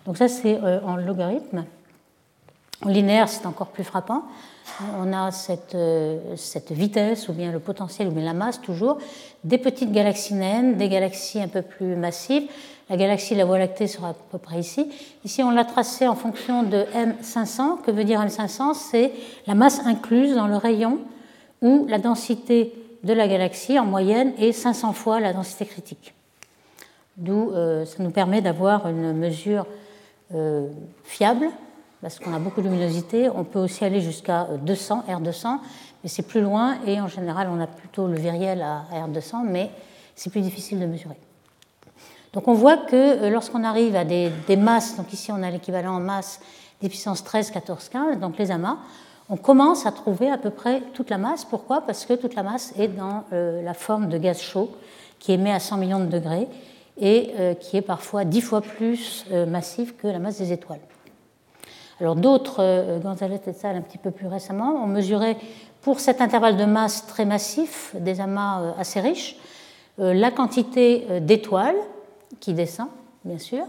Donc 0.05 0.17
ça, 0.17 0.27
c'est 0.27 0.59
en 0.83 0.97
logarithme. 0.97 1.65
En 2.85 2.89
linéaire, 2.89 3.27
c'est 3.27 3.47
encore 3.47 3.67
plus 3.67 3.83
frappant 3.83 4.23
on 4.97 5.13
a 5.13 5.29
euh, 5.75 6.35
cette, 6.35 6.71
vitesse, 6.71 7.29
ou 7.29 7.33
bien 7.33 7.51
le 7.51 7.59
potentiel, 7.59 8.07
ou 8.07 8.11
bien 8.11 8.23
la 8.23 8.33
masse 8.33 8.61
toujours, 8.61 8.97
des 9.43 9.57
petites 9.57 9.91
galaxies 9.91 10.33
naines, 10.33 10.75
des 10.75 10.89
galaxies 10.89 11.41
un 11.41 11.47
peu 11.47 11.61
plus 11.61 11.95
massives. 11.95 12.49
La 12.89 12.97
galaxie 12.97 13.33
la 13.33 13.45
Voie 13.45 13.57
lactée 13.57 13.87
sera 13.87 14.09
à 14.09 14.13
peu 14.13 14.37
près 14.37 14.59
ici. 14.59 14.87
Ici, 15.23 15.41
on 15.41 15.49
l'a 15.49 15.65
tracé 15.65 16.07
en 16.07 16.15
fonction 16.15 16.61
de 16.61 16.85
M500. 16.95 17.81
Que 17.81 17.89
veut 17.89 18.03
dire 18.03 18.21
M500 18.21 18.75
C'est 18.75 19.11
la 19.47 19.55
masse 19.55 19.81
incluse 19.85 20.35
dans 20.35 20.47
le 20.47 20.55
rayon 20.55 20.99
où 21.61 21.87
la 21.89 21.97
densité 21.97 22.73
de 23.03 23.13
la 23.13 23.27
galaxie 23.27 23.79
en 23.79 23.85
moyenne 23.85 24.33
est 24.37 24.51
500 24.51 24.93
fois 24.93 25.19
la 25.19 25.33
densité 25.33 25.65
critique. 25.65 26.13
D'où 27.17 27.51
euh, 27.51 27.85
ça 27.85 28.03
nous 28.03 28.11
permet 28.11 28.41
d'avoir 28.41 28.87
une 28.87 29.13
mesure 29.13 29.65
euh, 30.33 30.67
fiable 31.03 31.47
parce 32.01 32.19
qu'on 32.19 32.33
a 32.33 32.39
beaucoup 32.39 32.61
de 32.61 32.67
luminosité. 32.67 33.29
On 33.29 33.43
peut 33.45 33.59
aussi 33.59 33.83
aller 33.83 34.01
jusqu'à 34.01 34.47
200, 34.61 35.05
R200, 35.09 35.59
mais 36.03 36.09
c'est 36.09 36.27
plus 36.27 36.41
loin 36.41 36.77
et 36.85 37.01
en 37.01 37.07
général 37.07 37.47
on 37.51 37.59
a 37.59 37.67
plutôt 37.67 38.07
le 38.07 38.15
viriel 38.15 38.61
à 38.61 38.85
R200, 38.93 39.43
mais 39.45 39.71
c'est 40.13 40.29
plus 40.29 40.41
difficile 40.41 40.79
de 40.79 40.85
mesurer. 40.85 41.15
Donc 42.35 42.47
on 42.47 42.53
voit 42.53 42.77
que 42.77 42.95
euh, 42.95 43.29
lorsqu'on 43.31 43.63
arrive 43.63 43.95
à 43.95 44.05
des, 44.05 44.31
masses, 44.55 44.95
donc 44.97 45.11
ici 45.11 45.31
on 45.31 45.41
a 45.41 45.49
l'équivalent 45.49 45.95
en 45.95 45.99
masse 45.99 46.39
des 46.81 46.89
puissances 46.89 47.23
13, 47.23 47.49
14, 47.49 47.89
15, 47.89 48.19
donc 48.19 48.37
les 48.37 48.51
amas, 48.51 48.77
on 49.29 49.37
commence 49.37 49.87
à 49.87 49.91
trouver 49.91 50.29
à 50.29 50.37
peu 50.37 50.51
près 50.51 50.81
toute 50.93 51.09
la 51.09 51.17
masse. 51.17 51.45
Pourquoi? 51.45 51.81
Parce 51.81 52.05
que 52.05 52.13
toute 52.13 52.35
la 52.35 52.43
masse 52.43 52.73
est 52.77 52.89
dans 52.89 53.23
euh, 53.33 53.63
la 53.63 53.73
forme 53.73 54.09
de 54.09 54.19
gaz 54.19 54.39
chaud 54.39 54.69
qui 55.17 55.31
émet 55.31 55.51
à 55.51 55.59
100 55.59 55.77
millions 55.77 55.99
de 55.99 56.05
degrés 56.05 56.47
et 56.99 57.31
euh, 57.39 57.55
qui 57.55 57.77
est 57.77 57.81
parfois 57.81 58.23
10 58.23 58.41
fois 58.41 58.61
plus 58.61 59.25
massif 59.47 59.97
que 59.97 60.07
la 60.07 60.19
masse 60.19 60.37
des 60.37 60.53
étoiles. 60.53 60.81
Alors 62.01 62.15
d'autres, 62.15 62.57
euh, 62.59 62.99
Gonzalez 62.99 63.39
et 63.47 63.53
Salle 63.53 63.77
un 63.77 63.81
petit 63.81 63.97
peu 63.97 64.11
plus 64.11 64.27
récemment, 64.27 64.83
ont 64.83 64.87
mesuré 64.87 65.37
pour 65.81 65.99
cet 65.99 66.19
intervalle 66.19 66.57
de 66.57 66.65
masse 66.65 67.07
très 67.07 67.25
massif, 67.25 67.95
des 67.97 68.19
amas 68.19 68.61
euh, 68.61 68.71
assez 68.77 68.99
riches, 68.99 69.37
euh, 69.99 70.13
la 70.13 70.29
quantité 70.31 71.05
d'étoiles 71.21 71.75
qui 72.39 72.53
descend, 72.53 72.87
bien 73.23 73.37
sûr, 73.37 73.65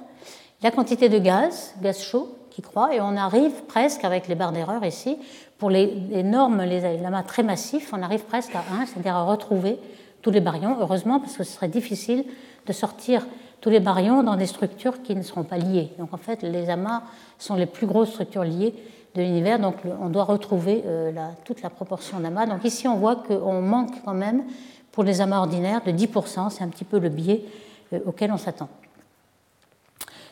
la 0.62 0.70
quantité 0.70 1.08
de 1.08 1.18
gaz, 1.18 1.74
gaz 1.82 2.00
chaud, 2.00 2.36
qui 2.50 2.62
croît, 2.62 2.94
et 2.94 3.00
on 3.00 3.16
arrive 3.16 3.52
presque, 3.68 4.04
avec 4.04 4.28
les 4.28 4.34
barres 4.34 4.52
d'erreur 4.52 4.84
ici, 4.84 5.18
pour 5.58 5.68
les, 5.70 6.22
normes, 6.22 6.62
les 6.62 6.84
amas 7.04 7.22
très 7.22 7.42
massifs, 7.42 7.92
on 7.92 8.02
arrive 8.02 8.24
presque 8.24 8.54
à 8.54 8.64
1, 8.80 8.86
c'est-à-dire 8.86 9.14
à 9.14 9.24
retrouver 9.24 9.78
tous 10.22 10.30
les 10.30 10.40
baryons, 10.40 10.76
heureusement, 10.80 11.20
parce 11.20 11.36
que 11.36 11.44
ce 11.44 11.52
serait 11.52 11.68
difficile 11.68 12.24
de 12.66 12.72
sortir 12.72 13.26
tous 13.60 13.70
les 13.70 13.80
baryons 13.80 14.22
dans 14.22 14.36
des 14.36 14.46
structures 14.46 15.02
qui 15.02 15.14
ne 15.14 15.22
seront 15.22 15.44
pas 15.44 15.58
liées. 15.58 15.92
Donc 15.98 16.12
en 16.12 16.18
fait, 16.18 16.42
les 16.42 16.70
amas 16.70 17.02
sont 17.38 17.54
les 17.54 17.66
plus 17.66 17.86
grosses 17.86 18.10
structures 18.10 18.44
liées 18.44 18.74
de 19.14 19.22
l'univers, 19.22 19.58
donc 19.58 19.76
on 20.00 20.08
doit 20.08 20.24
retrouver 20.24 20.82
euh, 20.86 21.12
toute 21.44 21.62
la 21.62 21.70
proportion 21.70 22.20
d'amas. 22.20 22.46
Donc 22.46 22.64
ici, 22.64 22.88
on 22.88 22.96
voit 22.96 23.16
qu'on 23.16 23.60
manque 23.60 24.02
quand 24.04 24.14
même, 24.14 24.44
pour 24.92 25.04
les 25.04 25.20
amas 25.20 25.38
ordinaires, 25.40 25.82
de 25.84 25.90
10%, 25.90 26.50
c'est 26.50 26.64
un 26.64 26.68
petit 26.68 26.84
peu 26.84 26.98
le 26.98 27.08
biais 27.08 27.44
euh, 27.92 27.98
auquel 28.06 28.32
on 28.32 28.38
s'attend. 28.38 28.68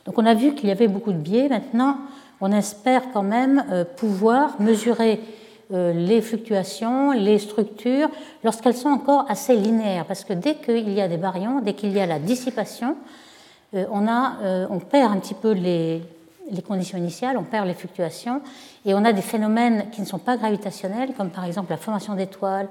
Donc 0.04 0.18
on 0.18 0.26
a 0.26 0.34
vu 0.34 0.54
qu'il 0.54 0.68
y 0.68 0.72
avait 0.72 0.88
beaucoup 0.88 1.12
de 1.12 1.18
biais, 1.18 1.48
maintenant 1.48 1.98
on 2.40 2.52
espère 2.52 3.02
quand 3.12 3.22
même 3.22 3.64
euh, 3.70 3.84
pouvoir 3.84 4.60
mesurer 4.60 5.20
les 5.70 6.20
fluctuations, 6.20 7.12
les 7.12 7.38
structures, 7.38 8.10
lorsqu'elles 8.44 8.76
sont 8.76 8.90
encore 8.90 9.24
assez 9.30 9.56
linéaires. 9.56 10.04
Parce 10.04 10.22
que 10.22 10.34
dès 10.34 10.56
qu'il 10.56 10.90
y 10.90 11.00
a 11.00 11.08
des 11.08 11.16
baryons, 11.16 11.60
dès 11.62 11.72
qu'il 11.72 11.90
y 11.90 12.00
a 12.00 12.06
la 12.06 12.18
dissipation, 12.18 12.96
on, 13.72 14.78
perd 14.78 15.10
un 15.10 15.16
petit 15.16 15.34
peu 15.34 15.52
les 15.52 16.02
conditions 16.68 16.98
initiales, 16.98 17.38
on 17.38 17.44
perd 17.44 17.66
les 17.66 17.72
fluctuations, 17.72 18.42
et 18.84 18.94
on 18.94 19.04
a 19.04 19.12
des 19.12 19.22
phénomènes 19.22 19.86
qui 19.90 20.02
ne 20.02 20.06
sont 20.06 20.18
pas 20.18 20.36
gravitationnels, 20.36 21.14
comme 21.16 21.30
par 21.30 21.44
exemple 21.44 21.70
la 21.70 21.78
formation 21.78 22.14
d'étoiles, 22.14 22.68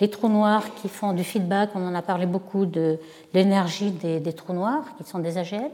les 0.00 0.10
trous 0.10 0.28
noirs 0.28 0.74
qui 0.74 0.88
font 0.88 1.12
du 1.12 1.24
feedback, 1.24 1.70
on 1.74 1.86
en 1.86 1.94
a 1.94 2.02
parlé 2.02 2.26
beaucoup 2.26 2.66
de 2.66 2.98
l'énergie 3.32 3.90
des, 3.90 4.32
trous 4.32 4.52
noirs, 4.52 4.84
qui 4.96 5.08
sont 5.08 5.18
des 5.18 5.38
AGL. 5.38 5.70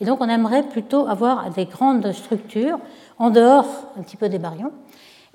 Et 0.00 0.04
donc 0.04 0.20
on 0.20 0.28
aimerait 0.28 0.62
plutôt 0.62 1.06
avoir 1.08 1.50
des 1.50 1.66
grandes 1.66 2.12
structures, 2.12 2.78
en 3.18 3.30
dehors 3.30 3.66
un 3.98 4.02
petit 4.02 4.16
peu 4.16 4.28
des 4.28 4.38
baryons, 4.38 4.72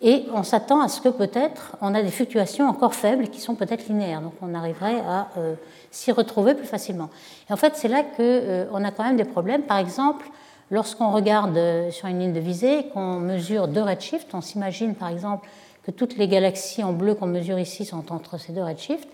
et 0.04 0.26
on 0.34 0.44
s'attend 0.44 0.82
à 0.82 0.88
ce 0.88 1.02
que 1.02 1.10
peut-être 1.10 1.76
on 1.82 1.94
a 1.94 2.02
des 2.02 2.10
fluctuations 2.10 2.68
encore 2.68 2.96
faibles 2.96 3.28
qui 3.28 3.42
sont 3.42 3.56
peut-être 3.56 3.88
linéaires, 3.88 4.22
donc 4.22 4.34
on 4.42 4.56
arriverait 4.56 5.00
à 5.02 5.28
euh, 5.38 5.56
s'y 5.92 6.12
retrouver 6.12 6.56
plus 6.56 6.66
facilement. 6.66 7.10
Et 7.50 7.54
en 7.54 7.58
fait, 7.58 7.76
c'est 7.76 7.88
là 7.88 8.02
qu'on 8.04 8.24
euh, 8.24 8.84
a 8.84 8.92
quand 8.92 9.04
même 9.04 9.18
des 9.18 9.26
problèmes. 9.26 9.64
Par 9.64 9.78
exemple, 9.78 10.26
Lorsqu'on 10.72 11.12
regarde 11.12 11.58
euh, 11.58 11.92
sur 11.92 12.08
une 12.08 12.20
ligne 12.20 12.34
de 12.34 12.40
visée, 12.40 12.86
qu'on 12.94 13.20
mesure 13.20 13.68
deux 13.68 13.82
redshifts, 13.82 14.34
on 14.34 14.40
s'imagine 14.40 14.96
par 14.96 15.10
exemple 15.10 15.48
que 15.84 15.92
toutes 15.92 16.18
les 16.18 16.28
galaxies 16.28 16.84
en 16.84 16.94
bleu 16.94 17.16
qu'on 17.16 17.28
mesure 17.28 17.60
ici 17.60 17.86
sont 17.86 18.12
entre 18.12 18.38
ces 18.40 18.54
deux 18.54 18.64
redshifts. 18.64 19.08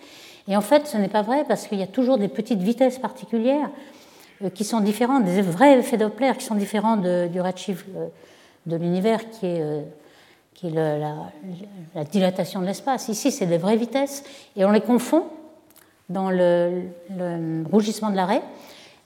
Et 0.47 0.55
en 0.55 0.61
fait, 0.61 0.87
ce 0.87 0.97
n'est 0.97 1.09
pas 1.09 1.21
vrai 1.21 1.43
parce 1.47 1.67
qu'il 1.67 1.79
y 1.79 1.83
a 1.83 1.87
toujours 1.87 2.17
des 2.17 2.27
petites 2.27 2.61
vitesses 2.61 2.99
particulières 2.99 3.69
euh, 4.43 4.49
qui 4.49 4.63
sont 4.63 4.79
différentes, 4.79 5.25
des 5.25 5.41
vrais 5.41 5.77
effets 5.77 5.97
Doppler 5.97 6.33
qui 6.37 6.45
sont 6.45 6.55
différents 6.55 6.97
du 6.97 7.41
redshift 7.41 7.85
euh, 7.95 8.07
de 8.65 8.75
l'univers 8.75 9.29
qui 9.29 9.45
est, 9.45 9.85
qui 10.53 10.67
est 10.67 10.71
la, 10.71 10.97
la, 11.95 12.03
dilatation 12.03 12.61
de 12.61 12.65
l'espace. 12.65 13.07
Ici, 13.07 13.31
c'est 13.31 13.45
des 13.45 13.57
vraies 13.57 13.77
vitesses 13.77 14.23
et 14.55 14.65
on 14.65 14.71
les 14.71 14.81
confond 14.81 15.23
dans 16.09 16.29
le 16.29 16.83
rougissement 17.71 18.09
de 18.09 18.15
l'arrêt. 18.17 18.41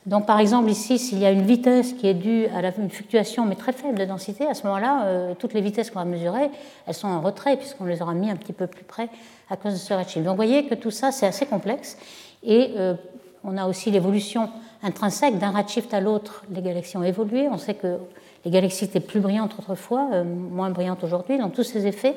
Donc, 0.08 0.25
par 0.25 0.39
exemple, 0.39 0.70
ici, 0.70 0.98
s'il 0.98 1.20
y 1.20 1.25
a 1.25 1.31
une 1.31 1.46
vitesse 1.46 1.93
qui 1.93 2.08
est 2.08 2.15
due 2.15 2.48
à 2.48 2.62
une 2.75 2.89
fluctuation 2.89 3.46
mais 3.46 3.53
très 3.55 3.72
faible 3.72 4.00
de 4.00 4.05
densité, 4.05 4.48
à 4.48 4.55
ce 4.55 4.63
moment-là, 4.65 5.03
euh, 5.03 5.34
toutes 5.38 5.53
les 5.53 5.62
vitesses 5.62 5.91
qu'on 5.91 6.00
va 6.00 6.05
mesurer, 6.05 6.50
elles 6.88 6.93
sont 6.96 7.08
en 7.08 7.22
retrait 7.22 7.55
puisqu'on 7.55 7.86
les 7.86 8.01
aura 8.01 8.15
mis 8.15 8.31
un 8.31 8.36
petit 8.36 8.53
peu 8.53 8.65
plus 8.65 8.84
près 8.84 9.10
à 9.51 9.58
cause 9.58 9.74
de 9.74 9.77
ce 9.77 9.93
redshift. 9.93 10.25
Donc, 10.25 10.31
vous 10.31 10.43
voyez 10.43 10.65
que 10.65 10.74
tout 10.74 10.89
ça, 10.89 11.12
c'est 11.12 11.27
assez 11.27 11.46
complexe. 11.46 12.00
Et 12.43 12.72
euh, 12.77 12.96
on 13.43 13.58
a 13.58 13.67
aussi 13.67 13.91
l'évolution 13.91 14.50
intrinsèque 14.81 15.38
d'un 15.38 15.51
redshift 15.51 15.93
à 15.93 16.01
l'autre. 16.01 16.46
Les 16.50 16.63
galaxies 16.63 16.98
ont 16.98 17.03
évolué. 17.03 17.48
On 17.48 17.60
sait 17.60 17.75
que 17.75 17.98
les 18.43 18.50
galaxies 18.50 18.86
étaient 18.86 19.01
plus 19.01 19.20
brillantes 19.20 19.53
autrefois, 19.60 20.10
euh, 20.13 20.24
moins 20.24 20.72
brillantes 20.72 21.03
aujourd'hui. 21.03 21.38
Donc, 21.38 21.53
tous 21.53 21.63
ces 21.63 21.86
effets 21.86 22.15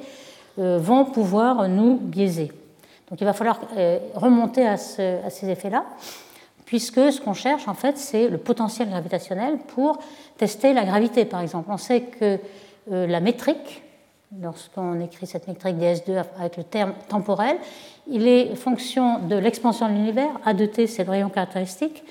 vont 0.56 1.04
pouvoir 1.04 1.68
nous 1.68 1.96
biaiser. 1.96 2.52
Donc, 3.10 3.20
il 3.20 3.24
va 3.24 3.32
falloir 3.32 3.58
remonter 4.14 4.64
à, 4.64 4.74
à 4.74 4.78
ces 4.78 5.48
effets-là 5.48 5.84
puisque 6.64 7.12
ce 7.12 7.20
qu'on 7.20 7.34
cherche, 7.34 7.68
en 7.68 7.74
fait, 7.74 7.98
c'est 7.98 8.28
le 8.28 8.38
potentiel 8.38 8.88
gravitationnel 8.88 9.58
pour 9.58 9.98
tester 10.36 10.72
la 10.72 10.84
gravité, 10.84 11.24
par 11.24 11.40
exemple. 11.40 11.68
On 11.70 11.76
sait 11.76 12.02
que 12.02 12.38
euh, 12.92 13.06
la 13.06 13.20
métrique, 13.20 13.82
lorsqu'on 14.40 15.00
écrit 15.00 15.26
cette 15.26 15.46
métrique 15.48 15.76
ds2 15.76 16.24
avec 16.38 16.56
le 16.56 16.64
terme 16.64 16.94
temporel, 17.08 17.56
il 18.08 18.26
est 18.26 18.54
fonction 18.54 19.20
de 19.20 19.36
l'expansion 19.36 19.88
de 19.88 19.92
l'univers. 19.94 20.30
A 20.44 20.54
de 20.54 20.66
t, 20.66 20.86
c'est 20.86 21.04
le 21.04 21.10
rayon 21.10 21.28
caractéristique. 21.28 22.02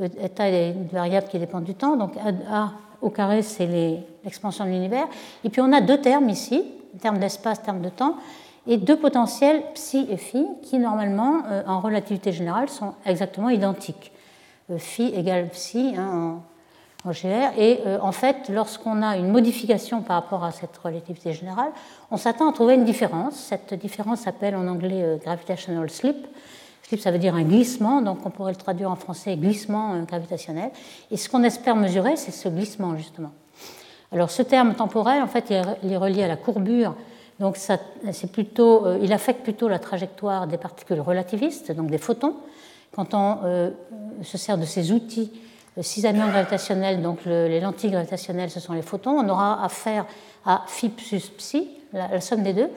Eta 0.00 0.48
est 0.48 0.70
une 0.70 0.86
variable 0.86 1.28
qui 1.28 1.38
dépend 1.38 1.60
du 1.60 1.74
temps. 1.74 1.96
Donc 1.96 2.12
A 2.50 2.72
au 3.02 3.10
carré, 3.10 3.42
c'est 3.42 3.66
l'expansion 4.24 4.64
de 4.64 4.70
l'univers. 4.70 5.06
Et 5.44 5.50
puis 5.50 5.60
on 5.60 5.72
a 5.72 5.80
deux 5.80 6.00
termes 6.00 6.28
ici, 6.28 6.64
terme 7.00 7.18
d'espace, 7.18 7.62
terme 7.62 7.80
de 7.80 7.88
temps 7.88 8.16
et 8.70 8.76
deux 8.76 8.96
potentiels 8.96 9.62
psi 9.74 10.06
et 10.08 10.16
phi 10.16 10.46
qui 10.62 10.78
normalement 10.78 11.42
euh, 11.50 11.62
en 11.66 11.80
relativité 11.80 12.32
générale 12.32 12.68
sont 12.68 12.94
exactement 13.04 13.50
identiques. 13.50 14.12
Euh, 14.70 14.78
phi 14.78 15.12
égale 15.14 15.48
psi 15.48 15.94
hein, 15.98 16.40
en, 17.04 17.10
GR 17.10 17.58
et 17.58 17.80
euh, 17.84 17.98
en 18.00 18.12
fait 18.12 18.48
lorsqu'on 18.48 19.02
a 19.02 19.16
une 19.16 19.28
modification 19.28 20.02
par 20.02 20.22
rapport 20.22 20.44
à 20.44 20.52
cette 20.52 20.76
relativité 20.78 21.32
générale, 21.32 21.72
on 22.12 22.16
s'attend 22.16 22.48
à 22.48 22.52
trouver 22.52 22.74
une 22.74 22.84
différence. 22.84 23.34
Cette 23.34 23.74
différence 23.74 24.20
s'appelle 24.20 24.54
en 24.54 24.68
anglais 24.68 25.18
gravitational 25.20 25.90
slip. 25.90 26.28
Slip 26.84 27.00
ça 27.00 27.10
veut 27.10 27.18
dire 27.18 27.34
un 27.34 27.42
glissement, 27.42 28.00
donc 28.02 28.24
on 28.24 28.30
pourrait 28.30 28.52
le 28.52 28.58
traduire 28.58 28.92
en 28.92 28.96
français 28.96 29.34
glissement 29.34 30.00
gravitationnel. 30.04 30.70
Et 31.10 31.16
ce 31.16 31.28
qu'on 31.28 31.42
espère 31.42 31.74
mesurer, 31.74 32.14
c'est 32.14 32.30
ce 32.30 32.48
glissement 32.48 32.96
justement. 32.96 33.32
Alors 34.12 34.30
ce 34.30 34.42
terme 34.42 34.74
temporel, 34.74 35.22
en 35.22 35.28
fait, 35.28 35.52
il 35.82 35.92
est 35.92 35.96
relié 35.96 36.22
à 36.22 36.28
la 36.28 36.36
courbure 36.36 36.94
donc 37.40 37.56
plutôt, 38.32 38.86
euh, 38.86 38.98
il 39.02 39.14
affecte 39.14 39.42
plutôt 39.42 39.68
la 39.68 39.78
trajectoire 39.78 40.46
des 40.46 40.58
particules 40.58 41.00
relativistes, 41.00 41.72
donc 41.72 41.90
des 41.90 41.98
photons. 41.98 42.36
Quand 42.94 43.14
on 43.14 43.38
euh, 43.44 43.70
se 44.22 44.36
sert 44.36 44.58
de 44.58 44.66
ces 44.66 44.92
outils 44.92 45.32
euh, 45.78 45.82
cisaillement 45.82 46.28
gravitationnels, 46.28 47.00
donc 47.00 47.24
les 47.24 47.60
lentilles 47.60 47.92
gravitationnelles, 47.92 48.50
ce 48.50 48.60
sont 48.60 48.74
les 48.74 48.82
photons, 48.82 49.12
on 49.12 49.28
aura 49.30 49.64
affaire 49.64 50.04
à 50.44 50.64
phi 50.66 50.90
plus 50.90 51.30
psi, 51.30 51.70
la, 51.94 52.20
somme 52.20 52.42
des 52.42 52.52
deux. 52.52 52.68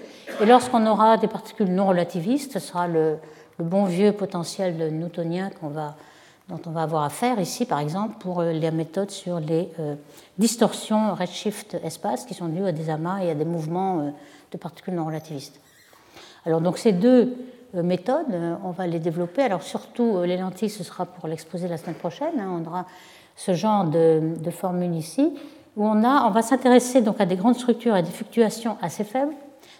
Et 0.41 0.45
lorsqu'on 0.45 0.87
aura 0.87 1.17
des 1.17 1.27
particules 1.27 1.69
non 1.69 1.87
relativistes, 1.87 2.53
ce 2.53 2.59
sera 2.59 2.87
le, 2.87 3.17
bon 3.59 3.83
vieux 3.83 4.13
potentiel 4.13 4.93
newtonien 4.93 5.51
va, 5.61 5.95
dont 6.47 6.59
on 6.65 6.71
va 6.71 6.83
avoir 6.83 7.03
affaire 7.03 7.39
ici, 7.39 7.65
par 7.65 7.79
exemple, 7.79 8.15
pour 8.19 8.41
les 8.41 8.71
méthodes 8.71 9.11
sur 9.11 9.39
les 9.39 9.69
distorsions 10.37 11.13
redshift 11.13 11.77
espace 11.83 12.25
qui 12.25 12.33
sont 12.33 12.47
dues 12.47 12.65
à 12.65 12.71
des 12.71 12.89
amas 12.89 13.23
et 13.23 13.29
à 13.29 13.35
des 13.35 13.45
mouvements 13.45 14.11
de 14.53 14.57
particules 14.57 14.93
non 14.93 15.05
relativistes. 15.05 15.59
Alors 16.45 16.61
donc 16.61 16.77
ces 16.77 16.91
deux 16.91 17.35
euh, 17.75 17.83
méthodes, 17.83 18.27
euh, 18.31 18.55
on 18.63 18.71
va 18.71 18.87
les 18.87 18.99
développer. 18.99 19.41
Alors 19.41 19.63
surtout 19.63 20.17
euh, 20.17 20.25
les 20.25 20.37
lentilles, 20.37 20.69
ce 20.69 20.83
sera 20.83 21.05
pour 21.05 21.27
l'exposer 21.27 21.67
la 21.67 21.77
semaine 21.77 21.95
prochaine. 21.95 22.39
Hein. 22.39 22.61
On 22.61 22.67
aura 22.67 22.85
ce 23.35 23.53
genre 23.53 23.85
de, 23.85 24.21
formule 24.51 24.95
ici 24.95 25.33
où 25.75 25.85
on, 25.85 26.03
a, 26.03 26.27
on 26.27 26.29
va 26.29 26.43
s'intéresser 26.43 27.01
donc 27.01 27.19
à 27.19 27.25
des 27.25 27.35
grandes 27.35 27.55
structures 27.55 27.95
et 27.95 28.03
des 28.03 28.11
fluctuations 28.11 28.77
assez 28.81 29.03
faibles, 29.03 29.33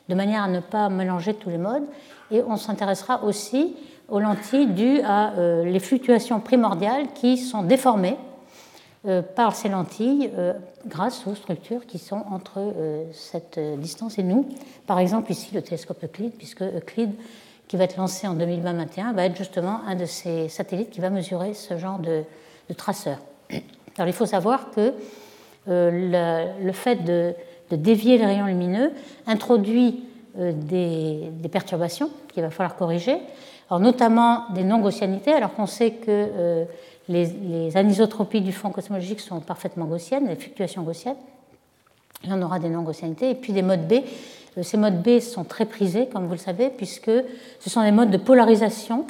de 0.09 0.15
manière 0.15 0.43
à 0.43 0.47
ne 0.47 0.59
pas 0.59 0.89
mélanger 0.89 1.35
tous 1.35 1.49
les 1.49 1.59
modes. 1.59 1.83
Et 2.31 2.41
on 2.41 2.57
s'intéressera 2.57 3.23
aussi 3.23 3.75
aux 4.09 4.19
lentilles 4.19 4.67
dues 4.67 5.01
à 5.01 5.33
les 5.63 5.79
fluctuations 5.79 6.39
primordiales 6.39 7.13
qui 7.13 7.37
sont 7.37 7.61
déformées 7.61 8.17
par 9.36 9.53
ces 9.55 9.67
lentilles 9.67 10.31
euh, 10.38 10.53
grâce 10.86 11.27
aux 11.27 11.36
structures 11.36 11.86
qui 11.86 12.00
sont 12.00 12.24
entre 12.31 12.60
euh, 12.60 13.03
cette 13.12 13.60
distance 13.77 14.17
et 14.17 14.24
nous. 14.24 14.48
Par 14.88 14.98
exemple, 15.00 15.29
ici, 15.31 15.53
le 15.53 15.62
télescope 15.62 16.01
Euclide, 16.03 16.31
puisque 16.38 16.62
Euclide, 16.62 17.12
qui 17.67 17.75
va 17.75 17.83
être 17.83 17.98
lancé 17.98 18.27
en 18.27 18.33
2021, 18.33 19.12
va 19.12 19.25
être 19.25 19.36
justement 19.36 19.81
un 19.88 19.95
de 19.95 20.05
ces 20.05 20.48
satellites 20.48 20.89
qui 20.89 21.01
va 21.01 21.10
mesurer 21.10 21.53
ce 21.53 21.77
genre 21.77 22.00
de, 22.00 22.24
traceurs. 22.77 23.19
Alors, 23.98 24.07
il 24.07 24.13
faut 24.13 24.25
savoir 24.25 24.72
que 24.72 24.93
le, 25.67 26.72
fait 26.72 27.03
de, 27.03 27.33
dévier 27.72 28.17
les 28.17 28.25
rayons 28.25 28.45
lumineux 28.45 28.91
introduit 29.27 30.05
des, 30.36 31.29
des, 31.31 31.50
perturbations 31.50 32.10
qu'il 32.33 32.41
va 32.41 32.50
falloir 32.50 32.75
corriger, 32.75 33.17
alors 33.69 33.79
notamment 33.79 34.45
des 34.53 34.63
non-gaussianités, 34.63 35.33
alors 35.33 35.53
qu'on 35.53 35.67
sait 35.67 35.91
que 35.91 36.65
les, 37.10 37.75
anisotropies 37.75 38.41
du 38.41 38.51
fond 38.51 38.69
cosmologique 38.69 39.19
sont 39.19 39.39
parfaitement 39.39 39.86
gaussiennes, 39.86 40.27
les 40.27 40.36
fluctuations 40.36 40.83
gaussiennes. 40.83 41.17
Il 42.24 42.29
y 42.29 42.33
en 42.33 42.41
aura 42.41 42.60
des 42.60 42.69
non-gaussianités. 42.69 43.31
Et 43.31 43.36
puis 43.36 43.51
des 43.51 43.62
modes 43.62 43.88
B. 43.88 43.93
Euh, 44.57 44.63
ces 44.63 44.77
modes 44.77 45.01
B 45.01 45.19
sont 45.19 45.43
très 45.43 45.65
prisés, 45.65 46.07
comme 46.07 46.25
vous 46.25 46.33
le 46.33 46.38
savez, 46.38 46.69
puisque 46.69 47.12
ce 47.60 47.69
sont 47.69 47.81
des 47.83 47.91
modes 47.91 48.12
de 48.12 48.17
polarisation. 48.17 49.05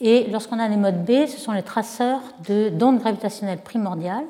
Et 0.00 0.26
lorsqu'on 0.30 0.58
a 0.58 0.68
des 0.68 0.76
modes 0.76 1.04
B, 1.04 1.26
ce 1.26 1.38
sont 1.38 1.52
les 1.52 1.62
traceurs 1.62 2.20
d'ondes 2.72 2.98
gravitationnelles 2.98 3.60
primordiales 3.60 4.24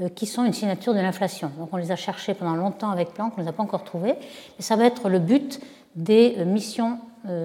euh, 0.00 0.08
qui 0.08 0.26
sont 0.26 0.44
une 0.44 0.52
signature 0.52 0.94
de 0.94 1.00
l'inflation. 1.00 1.50
Donc 1.58 1.70
on 1.72 1.76
les 1.76 1.90
a 1.90 1.96
cherchés 1.96 2.34
pendant 2.34 2.54
longtemps 2.54 2.90
avec 2.90 3.14
Planck, 3.14 3.32
on 3.36 3.40
ne 3.40 3.46
les 3.46 3.48
a 3.48 3.52
pas 3.52 3.62
encore 3.62 3.84
trouvés. 3.84 4.14
Et 4.58 4.62
ça 4.62 4.76
va 4.76 4.84
être 4.84 5.08
le 5.08 5.18
but 5.18 5.60
des 5.94 6.34
euh, 6.38 6.44
missions 6.44 6.98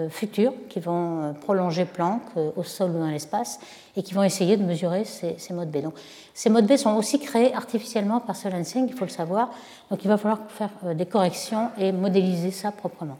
futurs 0.09 0.53
qui 0.69 0.79
vont 0.79 1.23
euh, 1.23 1.31
prolonger 1.33 1.85
Planck 1.85 2.21
euh, 2.37 2.51
au 2.55 2.63
sol 2.63 2.91
ou 2.91 2.99
dans 2.99 3.09
l'espace 3.09 3.59
et 3.95 4.03
qui 4.03 4.13
vont 4.13 4.23
essayer 4.23 4.57
de 4.57 4.63
mesurer 4.63 5.05
ces, 5.05 5.35
modes 5.53 5.71
B. 5.71 5.81
Donc, 5.81 5.93
ces 6.33 6.49
modes 6.49 6.65
B 6.65 6.75
sont 6.77 6.95
aussi 6.95 7.19
créés 7.19 7.53
artificiellement 7.53 8.19
par 8.19 8.35
ce 8.35 8.47
lensing, 8.47 8.87
il 8.87 8.93
faut 8.93 9.05
le 9.05 9.11
savoir. 9.11 9.49
Donc 9.89 10.03
il 10.03 10.07
va 10.07 10.17
falloir 10.17 10.39
faire 10.49 10.69
des 10.95 11.05
corrections 11.05 11.69
et 11.77 11.91
modéliser 11.91 12.51
ça 12.51 12.71
proprement. 12.71 13.17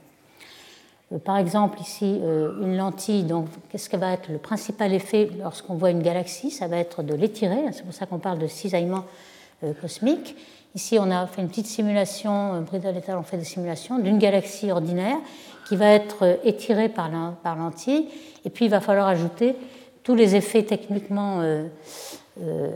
Par 1.25 1.37
exemple, 1.37 1.81
ici, 1.81 2.21
une 2.61 2.77
lentille, 2.77 3.23
donc 3.23 3.47
qu'est-ce 3.69 3.89
que 3.89 3.97
va 3.97 4.13
être 4.13 4.29
le 4.29 4.37
principal 4.37 4.93
effet 4.93 5.29
lorsqu'on 5.39 5.75
voit 5.75 5.89
une 5.89 6.01
galaxie? 6.01 6.51
Ça 6.51 6.69
va 6.69 6.77
être 6.77 7.03
de 7.03 7.13
l'étirer, 7.13 7.59
c'est 7.73 7.83
pour 7.83 7.93
ça 7.93 8.05
qu'on 8.05 8.19
parle 8.19 8.39
de 8.39 8.47
cisaillement 8.47 9.03
cosmique. 9.81 10.37
Ici, 10.73 10.97
on 10.97 11.11
a 11.11 11.27
fait 11.27 11.41
une 11.41 11.49
petite 11.49 11.67
simulation, 11.67 12.61
Bridal 12.61 12.95
et 12.95 13.13
ont 13.13 13.23
fait 13.23 13.35
des 13.35 13.43
simulations 13.43 13.99
d'une 13.99 14.19
galaxie 14.19 14.71
ordinaire 14.71 15.17
qui 15.71 15.77
va 15.77 15.91
être 15.91 16.37
étiré 16.43 16.89
par 16.89 17.09
lentille, 17.55 18.09
et 18.43 18.49
puis 18.49 18.65
il 18.65 18.67
va 18.71 18.81
falloir 18.81 19.07
ajouter 19.07 19.55
tous 20.03 20.15
les 20.15 20.35
effets 20.35 20.63
techniquement 20.63 21.39
euh, 21.39 21.67
euh, 22.41 22.71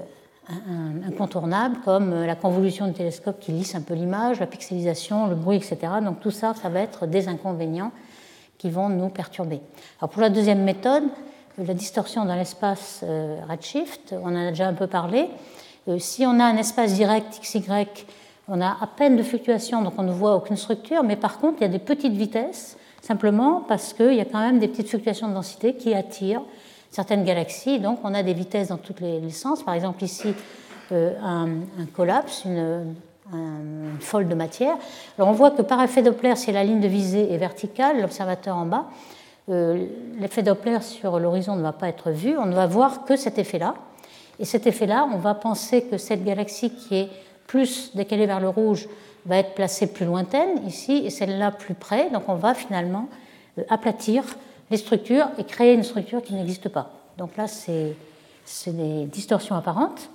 incontournables 1.06 1.75
comme 1.84 2.24
la 2.24 2.36
convolution 2.36 2.88
du 2.88 2.94
télescope 2.94 3.42
qui 3.42 3.52
lisse 3.52 3.75
un 3.75 3.82
peu 3.82 3.96
l'image, 3.96 4.40
la 4.40 4.48
pixelisation, 4.48 5.28
le 5.28 5.36
bruit, 5.36 5.58
etc. 5.58 5.78
Donc 6.02 6.22
tout 6.22 6.32
ça, 6.32 6.54
ça 6.54 6.70
va 6.70 6.80
être 6.80 7.06
des 7.06 7.28
inconvénients 7.28 7.92
qui 8.58 8.70
vont 8.70 8.88
nous 8.88 9.10
perturber. 9.10 9.60
Alors 10.00 10.10
pour 10.10 10.22
la 10.22 10.30
deuxième 10.30 10.64
méthode, 10.64 11.04
la 11.58 11.74
distorsion 11.74 12.24
dans 12.24 12.36
l'espace 12.36 13.02
euh, 13.04 13.42
redshift, 13.50 14.16
on 14.24 14.28
en 14.28 14.48
a 14.48 14.50
déjà 14.52 14.70
un 14.70 14.74
peu 14.74 14.88
parlé. 14.88 15.28
Euh, 15.90 16.00
si 16.00 16.25
on 16.25 16.40
a 16.40 16.46
un 16.46 16.56
espace 16.56 16.94
direct 16.94 17.42
XY, 17.42 17.62
on 18.48 18.62
a 18.62 18.78
à 18.82 18.88
peine 18.88 19.18
de 19.18 19.24
fluctuations, 19.24 19.82
donc 19.82 19.96
on 19.98 20.04
ne 20.04 20.14
voit 20.14 20.36
aucune 20.36 20.56
structure, 20.56 21.04
mais 21.04 21.18
par 21.18 21.40
contre, 21.40 21.58
il 21.60 21.64
y 21.64 21.66
a 21.66 21.70
des 21.70 21.80
petites 21.80 22.14
vitesses, 22.14 22.78
simplement 23.06 23.64
parce 23.68 23.94
qu'il 23.94 24.16
y 24.16 24.20
a 24.20 24.26
quand 24.26 24.40
même 24.40 24.58
des 24.58 24.68
petites 24.68 24.90
fluctuations 24.90 25.28
de 25.28 25.34
densité 25.34 25.76
qui 25.76 25.94
attirent 25.94 26.42
certaines 26.90 27.24
galaxies. 27.24 27.80
Donc 27.80 28.00
on 28.04 28.14
a 28.16 28.24
des 28.24 28.34
vitesses 28.34 28.70
dans 28.70 28.78
tous 28.78 28.96
les, 29.00 29.30
sens. 29.30 29.62
Par 29.64 29.76
exemple, 29.76 30.04
ici, 30.04 30.34
euh, 30.92 31.14
un, 31.22 31.86
collapse, 31.94 32.46
une, 32.46 32.96
fold 34.00 34.28
de 34.28 34.36
matière. 34.36 34.76
Alors 35.18 35.30
on 35.30 35.34
voit 35.34 35.52
que 35.52 35.64
par 35.64 35.82
effet 35.82 36.04
Doppler, 36.04 36.36
si 36.36 36.52
la 36.52 36.64
ligne 36.64 36.80
de 36.80 36.88
visée 36.88 37.32
est 37.34 37.38
verticale, 37.38 38.00
l'observateur 38.02 38.56
en 38.56 38.66
bas, 38.66 38.86
euh, 39.50 39.86
l'effet 40.20 40.44
Doppler 40.44 40.80
sur 40.82 41.20
l'horizon 41.20 41.56
ne 41.56 41.62
va 41.62 41.74
pas 41.74 41.90
être 41.90 42.12
vu, 42.12 42.38
on 42.38 42.46
ne 42.46 42.54
va 42.54 42.68
voir 42.68 43.04
que 43.04 43.16
cet 43.16 43.40
effet-là. 43.40 43.76
Et 44.40 44.46
cet 44.46 44.68
effet-là, 44.68 45.08
on 45.12 45.18
va 45.18 45.34
penser 45.34 45.84
que 45.84 45.98
cette 45.98 46.24
galaxie 46.24 46.72
qui 46.72 46.98
est 46.98 47.10
plus 47.48 47.96
décalée 47.96 48.26
vers 48.26 48.40
le 48.40 48.50
rouge 48.50 48.88
va 49.25 49.38
être 49.38 49.53
placée 49.55 49.88
plus 49.88 50.05
lointaine 50.05 50.65
ici 50.67 51.03
et 51.05 51.10
celle-là 51.10 51.51
plus 51.51 51.74
près. 51.74 52.10
Donc 52.12 52.24
on 52.27 52.36
va 52.36 52.53
finalement 52.53 53.10
euh, 53.58 53.63
aplatir 53.70 54.24
les 54.72 54.77
structures 54.77 55.27
et 55.38 55.44
créer 55.44 55.74
une 55.74 55.84
structure 55.84 56.22
qui 56.22 56.34
n'existe 56.34 56.70
pas. 56.70 56.91
Donc 57.17 57.38
là, 57.38 57.48
c'est 57.48 57.96
des 58.67 59.05
distorsions 59.05 59.55
apparentes. 59.55 60.10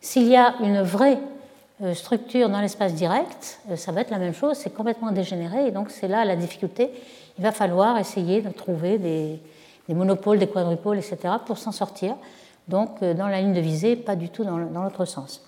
S'il 0.00 0.28
y 0.28 0.36
a 0.36 0.54
une 0.60 0.82
vraie 0.82 1.18
euh, 1.82 1.94
structure 1.94 2.48
dans 2.48 2.60
l'espace 2.60 2.94
direct, 2.94 3.60
ça 3.76 3.92
va 3.92 4.00
être 4.00 4.10
la 4.10 4.18
même 4.18 4.34
chose, 4.34 4.56
c'est 4.56 4.74
complètement 4.74 5.12
dégénéré 5.12 5.66
et 5.66 5.70
donc 5.70 5.90
c'est 5.90 6.08
là 6.08 6.24
la 6.24 6.36
difficulté. 6.36 6.90
Il 7.38 7.44
va 7.44 7.52
falloir 7.52 7.98
essayer 7.98 8.40
de 8.40 8.50
trouver 8.50 8.98
des 8.98 9.40
monopoles, 9.88 10.38
des 10.38 10.48
quadrupoles, 10.48 10.98
etc. 10.98 11.34
pour 11.46 11.58
s'en 11.58 11.72
sortir. 11.72 12.16
Donc 12.66 13.02
dans 13.02 13.28
la 13.28 13.40
ligne 13.40 13.54
de 13.54 13.60
visée, 13.60 13.94
pas 13.94 14.16
du 14.16 14.28
tout 14.28 14.44
dans 14.44 14.58
l'autre 14.58 15.04
sens. 15.04 15.47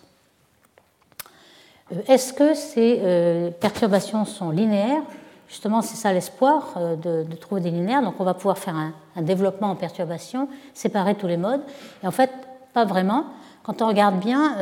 Euh, 1.93 1.97
est-ce 2.09 2.33
que 2.33 2.55
ces 2.55 3.01
euh, 3.03 3.51
perturbations 3.51 4.25
sont 4.25 4.51
linéaires? 4.51 5.03
Justement, 5.49 5.83
c'est 5.83 5.97
ça 5.97 6.13
l'espoir 6.13 6.75
euh, 6.77 6.97
de, 6.97 7.37
trouver 7.37 7.61
des 7.61 7.71
linéaires. 7.71 8.03
Donc, 8.03 8.15
on 8.19 8.25
va 8.25 8.35
pouvoir 8.35 8.59
faire 8.59 8.77
un, 8.77 8.93
développement 9.23 9.71
en 9.71 9.77
perturbation, 9.77 10.49
séparer 10.73 11.15
tous 11.15 11.27
les 11.27 11.37
modes. 11.37 11.63
Et 12.03 12.07
en 12.07 12.11
fait, 12.11 12.31
pas 12.73 12.85
vraiment. 12.85 13.27
Quand 13.63 13.83
on 13.83 13.89
regarde 13.89 14.19
bien 14.19 14.57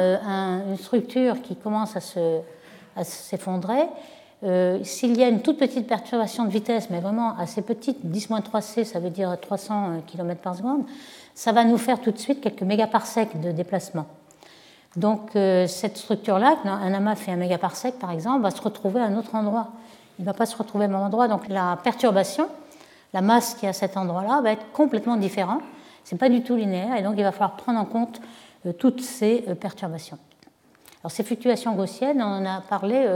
une 0.68 0.76
structure 0.76 1.40
qui 1.40 1.54
commence 1.54 1.94
à 1.96 3.04
s'effondrer, 3.04 3.86
s'il 4.82 5.16
y 5.16 5.22
a 5.22 5.28
une 5.28 5.40
toute 5.40 5.58
petite 5.58 5.86
perturbation 5.86 6.44
de 6.44 6.50
vitesse, 6.50 6.90
mais 6.90 6.98
vraiment 6.98 7.36
assez 7.38 7.62
petite, 7.62 8.04
10-3c, 8.04 8.84
ça 8.84 8.98
veut 8.98 9.10
dire 9.10 9.36
300 9.40 10.02
km 10.06 10.40
par 10.40 10.56
seconde, 10.56 10.82
ça 11.34 11.52
va 11.52 11.62
nous 11.62 11.78
faire 11.78 12.00
tout 12.00 12.10
de 12.10 12.18
suite 12.18 12.40
quelques 12.40 12.62
mégaparsecs 12.62 13.40
de 13.40 13.52
déplacement. 13.52 14.06
Donc 14.98 15.36
euh, 15.36 15.68
cette 15.68 15.96
structure-là, 15.96 16.56
un 16.64 16.92
amas 16.92 17.14
fait 17.14 17.30
un 17.30 17.36
mégaparsec 17.36 18.00
par 18.00 18.10
exemple, 18.10 18.42
va 18.42 18.50
se 18.50 18.60
retrouver 18.60 19.00
à 19.00 19.04
un 19.04 19.16
autre 19.16 19.32
endroit. 19.36 19.68
Il 20.18 20.22
ne 20.22 20.26
va 20.26 20.32
pas 20.32 20.44
se 20.44 20.56
retrouver 20.56 20.86
au 20.86 20.88
même 20.88 21.00
endroit. 21.00 21.28
Donc 21.28 21.46
la 21.48 21.78
perturbation, 21.84 22.48
la 23.14 23.20
masse 23.20 23.54
qui 23.54 23.66
est 23.66 23.68
à 23.68 23.72
cet 23.72 23.96
endroit-là, 23.96 24.40
va 24.42 24.50
être 24.50 24.72
complètement 24.72 25.16
différente. 25.16 25.62
Ce 26.02 26.14
n'est 26.14 26.18
pas 26.18 26.28
du 26.28 26.42
tout 26.42 26.56
linéaire 26.56 26.96
et 26.96 27.02
donc 27.02 27.14
il 27.16 27.22
va 27.22 27.30
falloir 27.30 27.54
prendre 27.54 27.78
en 27.78 27.84
compte 27.84 28.20
euh, 28.66 28.72
toutes 28.72 29.00
ces 29.00 29.44
euh, 29.46 29.54
perturbations. 29.54 30.18
Alors 31.04 31.12
ces 31.12 31.22
fluctuations 31.22 31.74
gaussiennes, 31.76 32.20
on 32.20 32.42
en 32.42 32.44
a 32.44 32.60
parlé 32.60 33.06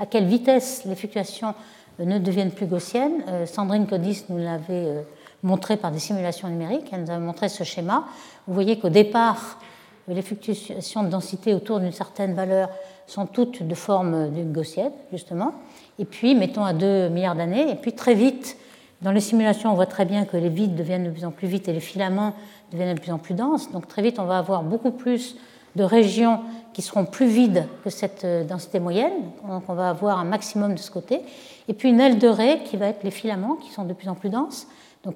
à 0.00 0.06
quelle 0.06 0.26
vitesse 0.26 0.82
les 0.84 0.96
fluctuations 0.96 1.54
ne 2.00 2.18
deviennent 2.18 2.50
plus 2.50 2.66
gaussiennes. 2.66 3.22
Sandrine 3.46 3.86
Codis 3.86 4.24
nous 4.28 4.38
l'avait 4.38 5.06
montré 5.44 5.76
par 5.76 5.92
des 5.92 6.00
simulations 6.00 6.48
numériques. 6.48 6.88
Elle 6.90 7.02
nous 7.02 7.12
a 7.12 7.18
montré 7.20 7.48
ce 7.48 7.62
schéma. 7.62 8.06
Vous 8.48 8.54
voyez 8.54 8.80
qu'au 8.80 8.88
départ, 8.88 9.60
les 10.08 10.22
fluctuations 10.22 11.02
de 11.02 11.08
densité 11.08 11.54
autour 11.54 11.80
d'une 11.80 11.92
certaine 11.92 12.34
valeur 12.34 12.70
sont 13.06 13.26
toutes 13.26 13.62
de 13.62 13.74
forme 13.74 14.30
d'une 14.30 14.52
gaussienne, 14.52 14.92
justement. 15.12 15.52
Et 15.98 16.04
puis, 16.04 16.34
mettons 16.34 16.64
à 16.64 16.72
2 16.72 17.08
milliards 17.08 17.36
d'années, 17.36 17.70
et 17.70 17.74
puis 17.74 17.92
très 17.92 18.14
vite, 18.14 18.56
dans 19.00 19.12
les 19.12 19.20
simulations, 19.20 19.70
on 19.70 19.74
voit 19.74 19.86
très 19.86 20.04
bien 20.04 20.24
que 20.24 20.36
les 20.36 20.48
vides 20.48 20.74
deviennent 20.74 21.04
de 21.04 21.10
plus 21.10 21.24
en 21.24 21.30
plus 21.30 21.46
vite 21.46 21.68
et 21.68 21.72
les 21.72 21.80
filaments 21.80 22.34
deviennent 22.72 22.96
de 22.96 23.00
plus 23.00 23.12
en 23.12 23.18
plus 23.18 23.34
denses. 23.34 23.70
Donc 23.70 23.86
très 23.86 24.02
vite, 24.02 24.18
on 24.18 24.24
va 24.24 24.38
avoir 24.38 24.64
beaucoup 24.64 24.90
plus 24.90 25.36
de 25.76 25.84
régions 25.84 26.40
qui 26.72 26.82
seront 26.82 27.04
plus 27.04 27.28
vides 27.28 27.66
que 27.84 27.90
cette 27.90 28.24
euh, 28.24 28.42
densité 28.42 28.80
moyenne. 28.80 29.12
Donc 29.46 29.64
on 29.68 29.74
va 29.74 29.90
avoir 29.90 30.18
un 30.18 30.24
maximum 30.24 30.74
de 30.74 30.80
ce 30.80 30.90
côté. 30.90 31.20
Et 31.68 31.74
puis 31.74 31.90
une 31.90 32.00
aile 32.00 32.18
de 32.18 32.26
raie 32.26 32.62
qui 32.64 32.76
va 32.76 32.86
être 32.86 33.04
les 33.04 33.12
filaments 33.12 33.54
qui 33.54 33.70
sont 33.70 33.84
de 33.84 33.92
plus 33.92 34.08
en 34.08 34.14
plus 34.14 34.30
denses 34.30 34.66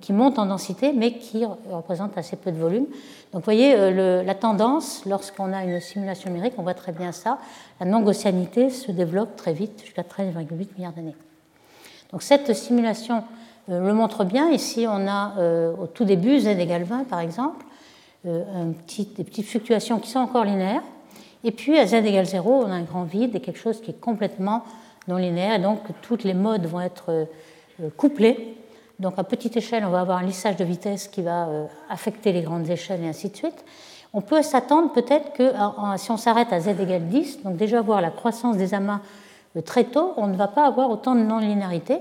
qui 0.00 0.12
monte 0.12 0.38
en 0.38 0.46
densité, 0.46 0.92
mais 0.92 1.14
qui 1.14 1.44
représente 1.44 2.16
assez 2.16 2.36
peu 2.36 2.50
de 2.52 2.56
volume. 2.56 2.86
Donc 3.32 3.40
vous 3.40 3.44
voyez 3.44 3.74
euh, 3.74 4.22
la 4.22 4.34
tendance, 4.34 5.02
lorsqu'on 5.06 5.52
a 5.52 5.64
une 5.64 5.80
simulation 5.80 6.30
numérique, 6.30 6.54
on 6.58 6.62
voit 6.62 6.74
très 6.74 6.92
bien 6.92 7.12
ça, 7.12 7.38
la 7.80 7.86
non-gaussianité 7.86 8.70
se 8.70 8.92
développe 8.92 9.36
très 9.36 9.52
vite, 9.52 9.82
jusqu'à 9.84 10.02
13,8 10.02 10.68
milliards 10.76 10.92
d'années. 10.92 11.16
Donc 12.12 12.22
cette 12.22 12.54
simulation 12.54 13.24
euh, 13.70 13.86
le 13.86 13.94
montre 13.94 14.24
bien. 14.24 14.50
Ici, 14.50 14.86
on 14.88 15.08
a 15.08 15.34
euh, 15.38 15.72
au 15.76 15.86
tout 15.86 16.04
début, 16.04 16.38
z 16.40 16.46
égale 16.48 16.84
20 16.84 17.04
par 17.08 17.20
exemple, 17.20 17.64
des 18.24 19.24
petites 19.24 19.46
fluctuations 19.46 19.98
qui 19.98 20.10
sont 20.10 20.20
encore 20.20 20.44
linéaires. 20.44 20.82
Et 21.42 21.50
puis 21.50 21.76
à 21.78 21.86
z 21.86 21.94
égale 21.94 22.26
0, 22.26 22.64
on 22.66 22.70
a 22.70 22.74
un 22.74 22.82
grand 22.82 23.02
vide 23.02 23.34
et 23.34 23.40
quelque 23.40 23.58
chose 23.58 23.80
qui 23.80 23.90
est 23.90 24.00
complètement 24.00 24.62
non 25.08 25.16
linéaire. 25.16 25.54
Et 25.54 25.58
donc 25.58 25.80
toutes 26.02 26.22
les 26.22 26.34
modes 26.34 26.66
vont 26.66 26.80
être 26.80 27.26
couplés 27.96 28.56
donc 29.02 29.18
à 29.18 29.24
petite 29.24 29.56
échelle, 29.56 29.84
on 29.84 29.90
va 29.90 30.00
avoir 30.00 30.18
un 30.18 30.22
lissage 30.22 30.56
de 30.56 30.64
vitesse 30.64 31.08
qui 31.08 31.22
va 31.22 31.48
euh, 31.48 31.66
affecter 31.90 32.30
les 32.30 32.42
grandes 32.42 32.70
échelles 32.70 33.02
et 33.02 33.08
ainsi 33.08 33.30
de 33.30 33.36
suite. 33.36 33.64
On 34.12 34.20
peut 34.20 34.42
s'attendre 34.42 34.92
peut-être 34.92 35.32
que 35.32 35.52
si 35.96 36.10
on 36.12 36.16
s'arrête 36.16 36.52
à 36.52 36.60
z 36.60 36.68
égale 36.68 37.08
10, 37.08 37.42
donc 37.42 37.56
déjà 37.56 37.80
voir 37.80 38.00
la 38.00 38.10
croissance 38.10 38.56
des 38.56 38.74
amas 38.74 39.00
euh, 39.56 39.60
très 39.60 39.84
tôt, 39.84 40.14
on 40.16 40.28
ne 40.28 40.36
va 40.36 40.46
pas 40.46 40.66
avoir 40.66 40.88
autant 40.88 41.16
de 41.16 41.22
non-linéarité. 41.22 41.98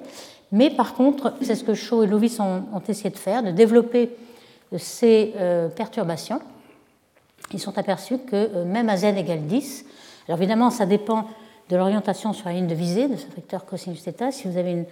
Mais 0.51 0.69
par 0.69 0.93
contre, 0.93 1.33
c'est 1.41 1.55
ce 1.55 1.63
que 1.63 1.73
Shaw 1.73 2.03
et 2.03 2.07
Lovis 2.07 2.39
ont, 2.39 2.63
essayé 2.87 3.09
de 3.09 3.17
faire, 3.17 3.41
de 3.41 3.49
développer 3.49 4.15
euh, 4.71 4.77
ces 4.77 5.33
perturbations. 5.75 6.39
Ils 7.51 7.59
sont 7.59 7.79
aperçus 7.79 8.19
que 8.19 8.63
même 8.63 8.89
à 8.89 8.97
z 8.97 9.05
égale 9.05 9.47
10, 9.47 9.85
alors 10.27 10.39
évidemment 10.39 10.69
ça 10.69 10.85
dépend 10.85 11.25
de 11.69 11.75
l'orientation 11.77 12.31
sur 12.31 12.47
la 12.47 12.53
ligne 12.53 12.67
de 12.67 12.75
visée 12.75 13.07
de 13.07 13.15
ce 13.15 13.25
vecteur 13.35 13.65
cosinus 13.65 14.03
θ. 14.03 14.31
Si 14.31 14.47
vous 14.47 14.57
avez 14.57 14.71
une 14.71 14.85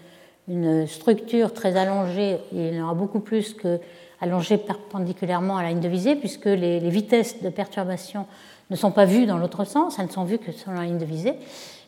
une 0.50 0.88
structure 0.88 1.54
très 1.54 1.78
allongée, 1.78 2.38
il 2.52 2.76
y 2.76 2.80
en 2.82 2.86
aura 2.86 2.94
beaucoup 2.96 3.20
plus 3.20 3.54
que 3.54 3.80
allongée 4.22 4.58
perpendiculairement 4.58 5.58
à 5.58 5.64
la 5.64 5.70
ligne 5.70 5.80
de 5.80 5.88
visée, 5.88 6.16
puisque 6.16 6.46
les, 6.46 6.80
vitesses 6.90 7.42
de 7.42 7.50
perturbation 7.50 8.26
ne 8.70 8.76
sont 8.76 8.92
pas 8.92 9.06
vues 9.06 9.26
dans 9.26 9.38
l'autre 9.38 9.64
sens, 9.64 9.98
elles 10.00 10.08
ne 10.08 10.12
sont 10.12 10.26
vues 10.26 10.40
que 10.40 10.52
sur 10.52 10.72
la 10.72 10.84
ligne 10.84 10.98
de 10.98 11.06
visée. 11.06 11.36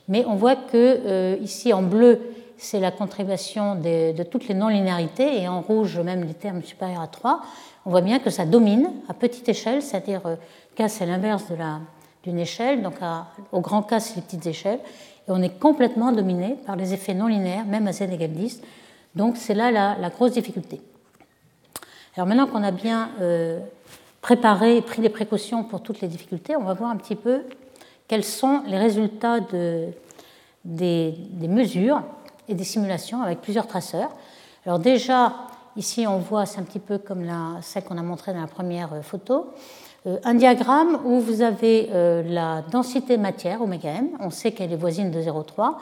Mais 0.07 0.23
on 0.25 0.35
voit 0.35 0.55
que 0.55 0.71
euh, 0.73 1.35
ici 1.41 1.73
en 1.73 1.81
bleu, 1.81 2.21
c'est 2.57 2.79
la 2.79 2.91
contribution 2.91 3.75
de, 3.75 4.23
toutes 4.23 4.47
les 4.47 4.53
non-linéarités, 4.53 5.41
et 5.41 5.47
en 5.47 5.61
rouge, 5.61 5.99
même 5.99 6.23
les 6.23 6.33
termes 6.33 6.61
supérieurs 6.63 7.01
à 7.01 7.07
3. 7.07 7.41
On 7.85 7.89
voit 7.89 8.01
bien 8.01 8.19
que 8.19 8.29
ça 8.29 8.45
domine 8.45 8.91
à 9.09 9.13
petite 9.13 9.49
échelle, 9.49 9.81
c'est-à-dire 9.81 10.21
euh, 10.25 10.35
K 10.77 10.87
c'est 10.87 11.05
l'inverse 11.05 11.45
d'une 12.23 12.39
échelle, 12.39 12.83
donc 12.83 12.95
au 13.51 13.59
grand 13.59 13.81
K 13.81 13.95
c'est 13.99 14.15
les 14.17 14.21
petites 14.21 14.45
échelles, 14.45 14.79
on 15.27 15.41
est 15.41 15.59
complètement 15.59 16.11
dominé 16.11 16.57
par 16.65 16.75
les 16.75 16.93
effets 16.93 17.13
non 17.13 17.27
linéaires, 17.27 17.65
même 17.65 17.87
à 17.87 17.93
z 17.93 18.03
égale 18.03 18.31
10. 18.31 18.61
Donc 19.15 19.37
c'est 19.37 19.53
là 19.53 19.71
la, 19.71 20.09
grosse 20.09 20.31
difficulté. 20.31 20.81
Alors 22.15 22.27
maintenant 22.27 22.47
qu'on 22.47 22.63
a 22.63 22.71
bien 22.71 23.09
euh, 23.21 23.59
préparé 24.21 24.77
et 24.77 24.81
pris 24.81 25.01
des 25.01 25.09
précautions 25.09 25.63
pour 25.63 25.81
toutes 25.81 26.01
les 26.01 26.07
difficultés, 26.07 26.55
on 26.55 26.63
va 26.63 26.73
voir 26.73 26.91
un 26.91 26.97
petit 26.97 27.15
peu 27.15 27.43
quels 28.07 28.23
sont 28.23 28.63
les 28.67 28.77
résultats 28.77 29.39
de, 29.39 29.87
des, 30.65 31.15
mesures 31.47 32.01
et 32.47 32.53
des 32.53 32.63
simulations 32.63 33.21
avec 33.21 33.41
plusieurs 33.41 33.67
traceurs. 33.67 34.11
Alors 34.65 34.79
déjà, 34.79 35.33
ici 35.75 36.05
on 36.07 36.19
voit, 36.19 36.45
c'est 36.45 36.59
un 36.59 36.63
petit 36.63 36.79
peu 36.79 36.97
comme 36.97 37.23
la, 37.23 37.61
celle 37.61 37.83
qu'on 37.83 37.97
a 37.97 38.03
montrée 38.03 38.33
dans 38.33 38.41
la 38.41 38.47
première 38.47 38.93
euh, 38.93 39.01
photo, 39.01 39.47
un 40.05 40.33
diagramme 40.33 40.99
où 41.05 41.19
vous 41.19 41.41
avez 41.41 41.89
euh, 41.91 42.23
la 42.25 42.63
densité 42.71 43.17
matière, 43.17 43.61
oméga 43.61 43.89
m, 43.89 44.09
on 44.19 44.31
sait 44.31 44.51
qu'elle 44.51 44.73
est 44.73 44.77
voisine 44.77 45.11
de 45.11 45.21
0,3, 45.21 45.75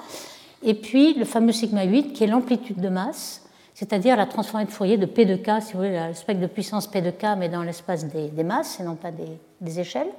et 0.64 0.74
puis 0.74 1.14
le 1.14 1.24
fameux 1.24 1.54
sigma 1.54 1.84
8 1.84 2.12
qui 2.12 2.26
est 2.26 2.28
l'amplitude 2.28 2.82
de 2.82 2.90
masse, 2.90 3.44
c'est-à-dire 3.74 4.18
la 4.18 4.26
transformée 4.26 4.66
de 4.66 4.72
Fourier 4.72 4.98
de 4.98 5.06
P 5.06 5.24
de 5.24 5.38
K, 5.38 5.62
si 5.62 5.72
vous 5.74 5.80
voulez, 5.80 6.08
le 6.10 6.14
spectre 6.14 6.42
de 6.42 6.48
puissance 6.48 6.88
P 6.88 7.02
de 7.02 7.12
K, 7.12 7.38
mais 7.38 7.48
dans 7.48 7.64
l'espace 7.64 8.06
des, 8.08 8.44
masses 8.44 8.82
et 8.82 8.84
non 8.84 8.96
pas 8.96 9.12
des, 9.12 9.80
échelles. 9.80 10.10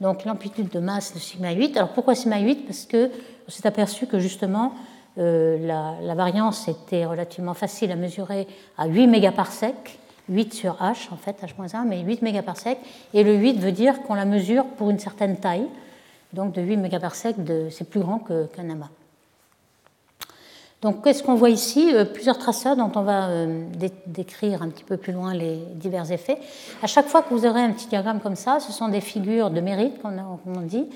Donc 0.00 0.24
l'amplitude 0.24 0.70
de 0.70 0.80
masse 0.80 1.12
de 1.12 1.18
sigma 1.18 1.52
8. 1.52 1.76
Alors 1.76 1.90
pourquoi 1.90 2.14
sigma 2.14 2.38
8 2.38 2.64
Parce 2.64 2.86
qu'on 2.86 3.10
s'est 3.48 3.66
aperçu 3.66 4.06
que 4.06 4.18
justement 4.18 4.72
euh, 5.18 5.58
la, 5.66 5.96
la, 6.00 6.14
variance 6.14 6.66
était 6.68 7.04
relativement 7.04 7.52
facile 7.52 7.92
à 7.92 7.96
mesurer 7.96 8.46
à 8.78 8.86
8 8.86 9.06
mégaparsecs 9.06 9.98
8 10.28 10.54
sur 10.54 10.74
h, 10.74 11.12
en 11.12 11.16
fait, 11.16 11.36
h-1, 11.42 11.84
mais 11.86 12.00
8 12.00 12.22
mégaparsecs. 12.22 12.78
Et 13.14 13.24
le 13.24 13.34
8 13.34 13.58
veut 13.58 13.72
dire 13.72 14.02
qu'on 14.02 14.14
la 14.14 14.24
mesure 14.24 14.64
pour 14.76 14.90
une 14.90 14.98
certaine 14.98 15.36
taille. 15.36 15.66
Donc 16.32 16.52
de 16.52 16.60
8 16.60 16.76
mégaparsecs, 16.76 17.36
c'est 17.70 17.88
plus 17.88 18.00
grand 18.00 18.18
qu'un 18.18 18.70
amas. 18.70 18.90
Donc 20.80 21.02
qu'est-ce 21.02 21.24
qu'on 21.24 21.34
voit 21.34 21.50
ici? 21.50 21.90
Euh, 21.92 22.04
Plusieurs 22.04 22.38
traceurs 22.38 22.76
dont 22.76 22.92
on 22.94 23.02
va 23.02 23.28
euh, 23.30 23.64
décrire 24.06 24.62
un 24.62 24.68
petit 24.68 24.84
peu 24.84 24.96
plus 24.96 25.12
loin 25.12 25.34
les 25.34 25.56
divers 25.74 26.12
effets. 26.12 26.38
À 26.82 26.86
chaque 26.86 27.08
fois 27.08 27.22
que 27.22 27.34
vous 27.34 27.44
aurez 27.46 27.62
un 27.62 27.72
petit 27.72 27.88
diagramme 27.88 28.20
comme 28.20 28.36
ça, 28.36 28.60
ce 28.60 28.70
sont 28.70 28.88
des 28.88 29.00
figures 29.00 29.50
de 29.50 29.60
mérite, 29.60 30.00
comme 30.00 30.20
on 30.46 30.60
dit, 30.60 30.86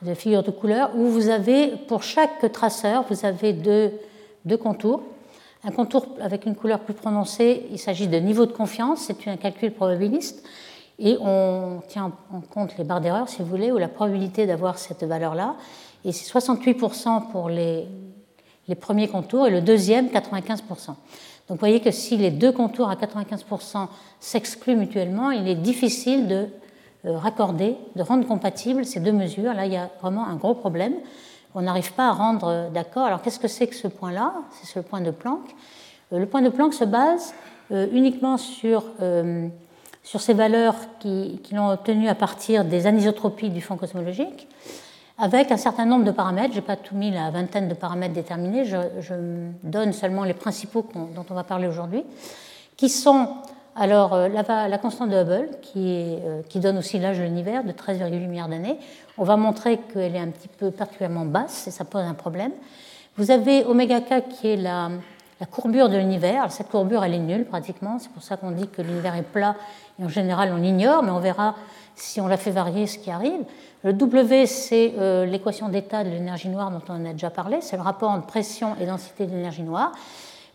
des 0.00 0.14
figures 0.14 0.42
de 0.42 0.50
couleur, 0.50 0.92
où 0.96 1.06
vous 1.08 1.28
avez, 1.28 1.68
pour 1.88 2.02
chaque 2.02 2.50
traceur, 2.52 3.04
vous 3.10 3.26
avez 3.26 3.52
deux, 3.52 3.92
deux 4.46 4.56
contours. 4.56 5.02
Un 5.64 5.70
contour 5.70 6.06
avec 6.20 6.46
une 6.46 6.54
couleur 6.54 6.80
plus 6.80 6.94
prononcée, 6.94 7.66
il 7.70 7.78
s'agit 7.78 8.06
de 8.06 8.16
niveau 8.18 8.46
de 8.46 8.52
confiance, 8.52 9.00
c'est 9.00 9.28
un 9.28 9.36
calcul 9.36 9.72
probabiliste, 9.72 10.46
et 10.98 11.16
on 11.20 11.82
tient 11.88 12.12
en 12.32 12.40
compte 12.40 12.76
les 12.78 12.84
barres 12.84 13.00
d'erreur, 13.00 13.28
si 13.28 13.42
vous 13.42 13.48
voulez, 13.48 13.72
ou 13.72 13.78
la 13.78 13.88
probabilité 13.88 14.46
d'avoir 14.46 14.78
cette 14.78 15.04
valeur-là. 15.04 15.56
Et 16.04 16.12
c'est 16.12 16.32
68% 16.32 17.30
pour 17.30 17.48
les, 17.48 17.86
les 18.68 18.74
premiers 18.74 19.08
contours 19.08 19.46
et 19.46 19.50
le 19.50 19.60
deuxième 19.60 20.08
95%. 20.08 20.86
Donc 21.48 21.56
vous 21.56 21.56
voyez 21.60 21.80
que 21.80 21.90
si 21.90 22.16
les 22.16 22.30
deux 22.30 22.52
contours 22.52 22.90
à 22.90 22.94
95% 22.94 23.88
s'excluent 24.20 24.76
mutuellement, 24.76 25.30
il 25.30 25.48
est 25.48 25.54
difficile 25.54 26.28
de 26.28 26.46
euh, 27.06 27.16
raccorder, 27.16 27.76
de 27.96 28.02
rendre 28.02 28.26
compatibles 28.26 28.84
ces 28.84 29.00
deux 29.00 29.12
mesures. 29.12 29.54
Là, 29.54 29.66
il 29.66 29.72
y 29.72 29.76
a 29.76 29.90
vraiment 30.00 30.26
un 30.26 30.36
gros 30.36 30.54
problème. 30.54 30.94
On 31.58 31.62
n'arrive 31.62 31.92
pas 31.92 32.08
à 32.08 32.12
rendre 32.12 32.48
euh, 32.48 32.70
d'accord. 32.70 33.06
Alors 33.06 33.20
qu'est-ce 33.20 33.40
que 33.40 33.48
c'est 33.48 33.66
que 33.66 33.74
ce 33.74 33.88
point-là? 33.88 34.32
C'est 34.52 34.66
ce 34.66 34.78
point 34.78 35.00
de 35.00 35.10
Planck. 35.10 35.40
Euh, 36.12 36.20
le 36.20 36.26
point 36.26 36.40
de 36.40 36.50
Planck 36.50 36.72
se 36.72 36.84
base 36.84 37.34
uniquement 37.70 38.38
sur, 38.38 38.82
sur 40.02 40.22
ces 40.22 40.32
valeurs 40.32 40.74
qui, 41.00 41.38
qui 41.44 41.54
l'ont 41.54 41.68
obtenu 41.68 42.08
à 42.08 42.14
partir 42.14 42.64
des 42.64 42.86
anisotropies 42.86 43.50
du 43.50 43.60
fond 43.60 43.76
cosmologique 43.76 44.48
avec 45.18 45.50
un 45.50 45.56
certain 45.56 45.84
nombre 45.84 46.04
de 46.04 46.12
paramètres. 46.12 46.54
Je 46.54 46.60
n'ai 46.60 46.64
pas 46.64 46.76
tout 46.76 46.94
mis 46.94 47.10
la 47.10 47.30
vingtaine 47.30 47.68
de 47.68 47.74
paramètres 47.74 48.14
déterminés, 48.14 48.64
je, 48.64 48.78
donne 49.62 49.92
seulement 49.92 50.24
les 50.24 50.34
principaux 50.34 50.86
dont 50.94 51.26
on 51.28 51.34
va 51.34 51.44
parler 51.44 51.66
aujourd'hui, 51.66 52.04
qui 52.76 52.88
sont 52.88 53.28
alors 53.78 54.14
euh, 54.14 54.28
la, 54.28 54.78
constante 54.78 55.10
de 55.10 55.16
Hubble, 55.16 55.50
euh, 55.76 56.42
qui 56.48 56.60
donne 56.60 56.78
aussi 56.78 56.98
l'âge 56.98 57.18
de 57.18 57.22
l'univers 57.22 57.64
de 57.64 57.72
13,8 57.72 58.26
milliards 58.26 58.48
d'années. 58.48 58.78
On 59.16 59.24
va 59.24 59.36
montrer 59.36 59.78
qu'elle 59.92 60.16
est 60.16 60.20
un 60.20 60.28
petit 60.28 60.48
peu 60.48 60.70
particulièrement 60.70 61.24
basse 61.24 61.68
et 61.68 61.70
ça 61.70 61.84
pose 61.84 62.02
un 62.02 62.14
problème. 62.14 62.52
Vous 63.16 63.30
avez 63.30 63.64
oméga 63.64 64.00
k 64.00 64.28
qui 64.28 64.48
est 64.48 64.56
la, 64.56 64.90
la 65.40 65.46
courbure 65.46 65.88
de 65.88 65.96
l'univers. 65.96 66.50
Cette 66.50 66.68
courbure, 66.68 67.04
elle 67.04 67.14
est 67.14 67.18
nulle 67.18 67.44
pratiquement. 67.44 67.98
C'est 67.98 68.10
pour 68.10 68.22
ça 68.22 68.36
qu'on 68.36 68.50
dit 68.50 68.68
que 68.68 68.82
l'univers 68.82 69.14
est 69.16 69.22
plat 69.22 69.54
et 70.00 70.04
en 70.04 70.08
général 70.08 70.50
on 70.52 70.56
l'ignore, 70.56 71.02
mais 71.02 71.10
on 71.10 71.20
verra 71.20 71.54
si 71.94 72.20
on 72.20 72.26
la 72.26 72.36
fait 72.36 72.50
varier 72.50 72.86
ce 72.86 72.98
qui 72.98 73.10
arrive. 73.10 73.40
Le 73.84 73.92
W, 73.92 74.46
c'est 74.46 74.94
euh, 74.98 75.24
l'équation 75.24 75.68
d'état 75.68 76.02
de 76.02 76.10
l'énergie 76.10 76.48
noire 76.48 76.70
dont 76.70 76.82
on 76.88 77.04
a 77.04 77.12
déjà 77.12 77.30
parlé, 77.30 77.60
c'est 77.60 77.76
le 77.76 77.82
rapport 77.82 78.10
entre 78.10 78.26
pression 78.26 78.74
et 78.80 78.86
densité 78.86 79.26
de 79.26 79.30
l'énergie 79.30 79.62
noire. 79.62 79.92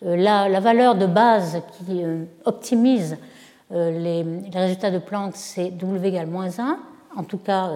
Euh, 0.05 0.15
la, 0.15 0.59
valeur 0.59 0.95
de 0.95 1.05
base 1.05 1.61
qui 1.77 2.03
euh, 2.03 2.25
optimise 2.45 3.17
les, 3.71 4.23
résultats 4.53 4.91
de 4.91 4.99
Planck, 4.99 5.31
c'est 5.35 5.71
W 5.71 6.07
égale 6.07 6.27
moins 6.27 6.59
1, 6.59 6.77
en 7.15 7.23
tout 7.23 7.39
cas 7.39 7.71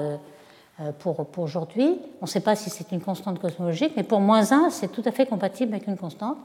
pour, 0.99 1.25
aujourd'hui. 1.37 1.97
On 2.21 2.25
ne 2.25 2.29
sait 2.29 2.41
pas 2.41 2.55
si 2.55 2.69
c'est 2.69 2.91
une 2.91 3.01
constante 3.01 3.39
cosmologique, 3.39 3.93
mais 3.97 4.03
pour 4.03 4.19
moins 4.19 4.51
1, 4.51 4.69
c'est 4.69 4.89
tout 4.89 5.01
à 5.05 5.11
fait 5.11 5.25
compatible 5.25 5.73
avec 5.73 5.87
une 5.87 5.97
constante. 5.97 6.37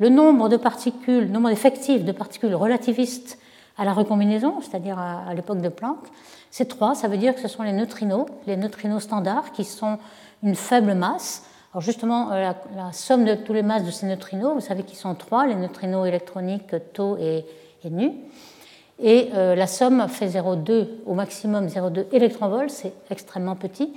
Le 0.00 0.08
nombre 0.08 0.48
de 0.48 0.56
particules, 0.56 1.26
le 1.26 1.28
nombre 1.28 1.50
effectif 1.50 2.04
de 2.04 2.10
particules 2.10 2.52
relativistes 2.52 3.38
à 3.78 3.84
la 3.84 3.92
recombinaison, 3.92 4.60
c'est-à-dire 4.60 4.98
à 4.98 5.32
l'époque 5.34 5.60
de 5.60 5.68
Planck, 5.68 5.98
c'est 6.50 6.66
3, 6.66 6.94
ça 6.94 7.06
veut 7.06 7.18
dire 7.18 7.34
que 7.34 7.40
ce 7.40 7.48
sont 7.48 7.62
les 7.62 7.72
neutrinos, 7.72 8.26
les 8.46 8.56
neutrinos 8.56 9.02
standards, 9.02 9.52
qui 9.52 9.62
sont 9.62 9.98
une 10.42 10.54
faible 10.54 10.94
masse. 10.94 11.44
Alors 11.76 11.84
justement, 11.84 12.32
euh, 12.32 12.52
la, 12.74 12.90
somme 12.92 13.26
de 13.26 13.34
tous 13.34 13.52
les 13.52 13.60
masses 13.60 13.84
de 13.84 13.90
ces 13.90 14.06
neutrinos, 14.06 14.54
vous 14.54 14.62
savez 14.62 14.82
qu'ils 14.82 14.96
sont 14.96 15.14
3, 15.14 15.48
les 15.48 15.56
neutrinos 15.56 16.08
électroniques 16.08 16.74
tau 16.94 17.18
et, 17.18 17.44
nu. 17.90 18.12
Et 18.98 19.28
euh, 19.34 19.54
la 19.54 19.66
somme 19.66 20.08
fait 20.08 20.28
0,2 20.28 20.86
au 21.04 21.12
maximum 21.12 21.66
0,2 21.66 22.06
électronvolts, 22.12 22.70
c'est 22.70 22.94
extrêmement 23.10 23.56
petit. 23.56 23.92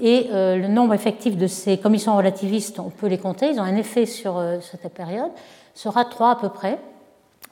Et 0.00 0.26
euh, 0.32 0.56
le 0.56 0.66
nombre 0.66 0.92
effectif 0.92 1.36
de 1.36 1.46
ces, 1.46 1.78
comme 1.78 1.94
ils 1.94 2.00
sont 2.00 2.16
relativistes, 2.16 2.80
on 2.80 2.90
peut 2.90 3.06
les 3.06 3.18
compter, 3.18 3.50
ils 3.50 3.60
ont 3.60 3.62
un 3.62 3.76
effet 3.76 4.04
sur 4.04 4.42
cette 4.60 4.92
période, 4.92 5.30
sera 5.74 6.04
3 6.04 6.30
à 6.32 6.34
peu 6.34 6.48
près. 6.48 6.80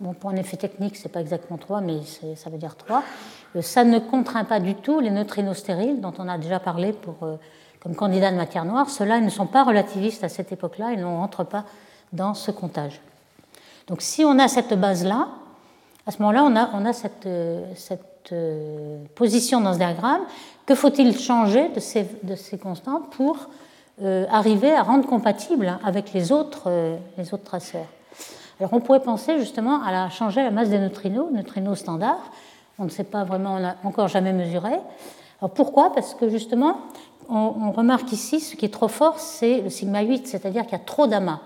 Bon, 0.01 0.13
pour 0.13 0.29
un 0.29 0.37
effet 0.37 0.57
technique, 0.57 0.97
ce 0.97 1.05
n'est 1.05 1.13
pas 1.13 1.21
exactement 1.21 1.57
3, 1.57 1.81
mais 1.81 2.01
ça 2.35 2.51
veut 2.51 2.59
dire 2.59 2.77
3. 2.77 3.03
Euh, 3.55 3.63
ça 3.63 3.85
ne 3.85 3.99
contraint 3.99 4.45
pas 4.45 4.61
du 4.61 4.75
tout 4.75 5.01
les 5.01 5.11
neutrinos 5.11 5.57
stériles, 5.57 6.01
dont 6.01 6.13
on 6.19 6.29
a 6.29 6.37
déjà 6.37 6.59
parlé 6.59 6.93
pour, 6.93 7.15
comme 7.87 7.95
candidat 7.95 8.33
de 8.33 8.37
matière 8.37 8.65
noire. 8.65 8.91
Ceux-là 8.91 9.21
ne 9.21 9.31
sont 9.31 9.47
pas 9.47 9.63
relativistes 9.63 10.25
à 10.25 10.29
cette 10.29 10.51
époque-là, 10.51 10.91
ils 10.93 10.99
ne 10.99 11.05
rentrent 11.05 11.45
pas 11.45 11.65
dans 12.13 12.35
ce 12.35 12.51
comptage. 12.51 13.01
Donc 13.87 14.03
si 14.03 14.25
on 14.25 14.41
a 14.41 14.49
cette 14.49 14.75
base-là, 14.75 15.29
à 16.05 16.11
ce 16.11 16.21
moment-là, 16.21 16.69
on 16.75 16.85
a, 16.85 16.93
cette, 16.93 17.27
euh, 17.27 17.65
cette, 17.77 18.35
position 19.15 19.61
dans 19.61 19.73
ce 19.73 19.79
diagramme. 19.79 20.23
Que 20.67 20.75
faut-il 20.75 21.17
changer 21.17 21.69
de 21.69 21.79
ces, 21.79 22.09
de 22.25 22.57
constantes 22.57 23.09
pour 23.11 23.37
arriver 24.03 24.75
à 24.75 24.83
rendre 24.83 25.07
compatible 25.07 25.79
avec 25.85 26.13
les 26.13 26.33
autres, 26.33 26.99
les 27.17 27.33
autres 27.33 27.45
traceurs? 27.45 27.87
Alors 28.59 28.73
on 28.73 28.81
pourrait 28.81 29.03
penser 29.03 29.39
justement 29.39 29.81
à 29.85 30.11
changer 30.11 30.43
la 30.43 30.51
masse 30.51 30.71
des 30.71 30.81
neutrinos, 30.81 31.31
neutrinos 31.31 31.79
standards. 31.79 32.33
On 32.81 32.85
ne 32.85 32.91
sait 32.91 33.05
pas 33.05 33.23
vraiment, 33.23 33.55
on 33.55 33.61
n'a 33.61 33.77
encore 33.85 34.09
jamais 34.09 34.33
mesuré. 34.33 34.73
Alors 35.41 35.51
pourquoi? 35.55 35.93
Parce 35.93 36.15
que 36.15 36.29
justement, 36.29 36.79
on, 37.29 37.73
remarque 37.73 38.13
ici, 38.13 38.41
ce 38.41 38.57
qui 38.57 38.65
est 38.65 38.73
trop 38.73 38.89
fort, 38.89 39.19
c'est 39.19 39.61
le 39.61 39.71
sigma 39.71 40.03
8, 40.03 40.27
c'est-à-dire 40.27 40.63
qu'il 40.63 40.73
y 40.73 40.81
a 40.81 40.85
trop 40.85 41.07
d'amas. 41.07 41.41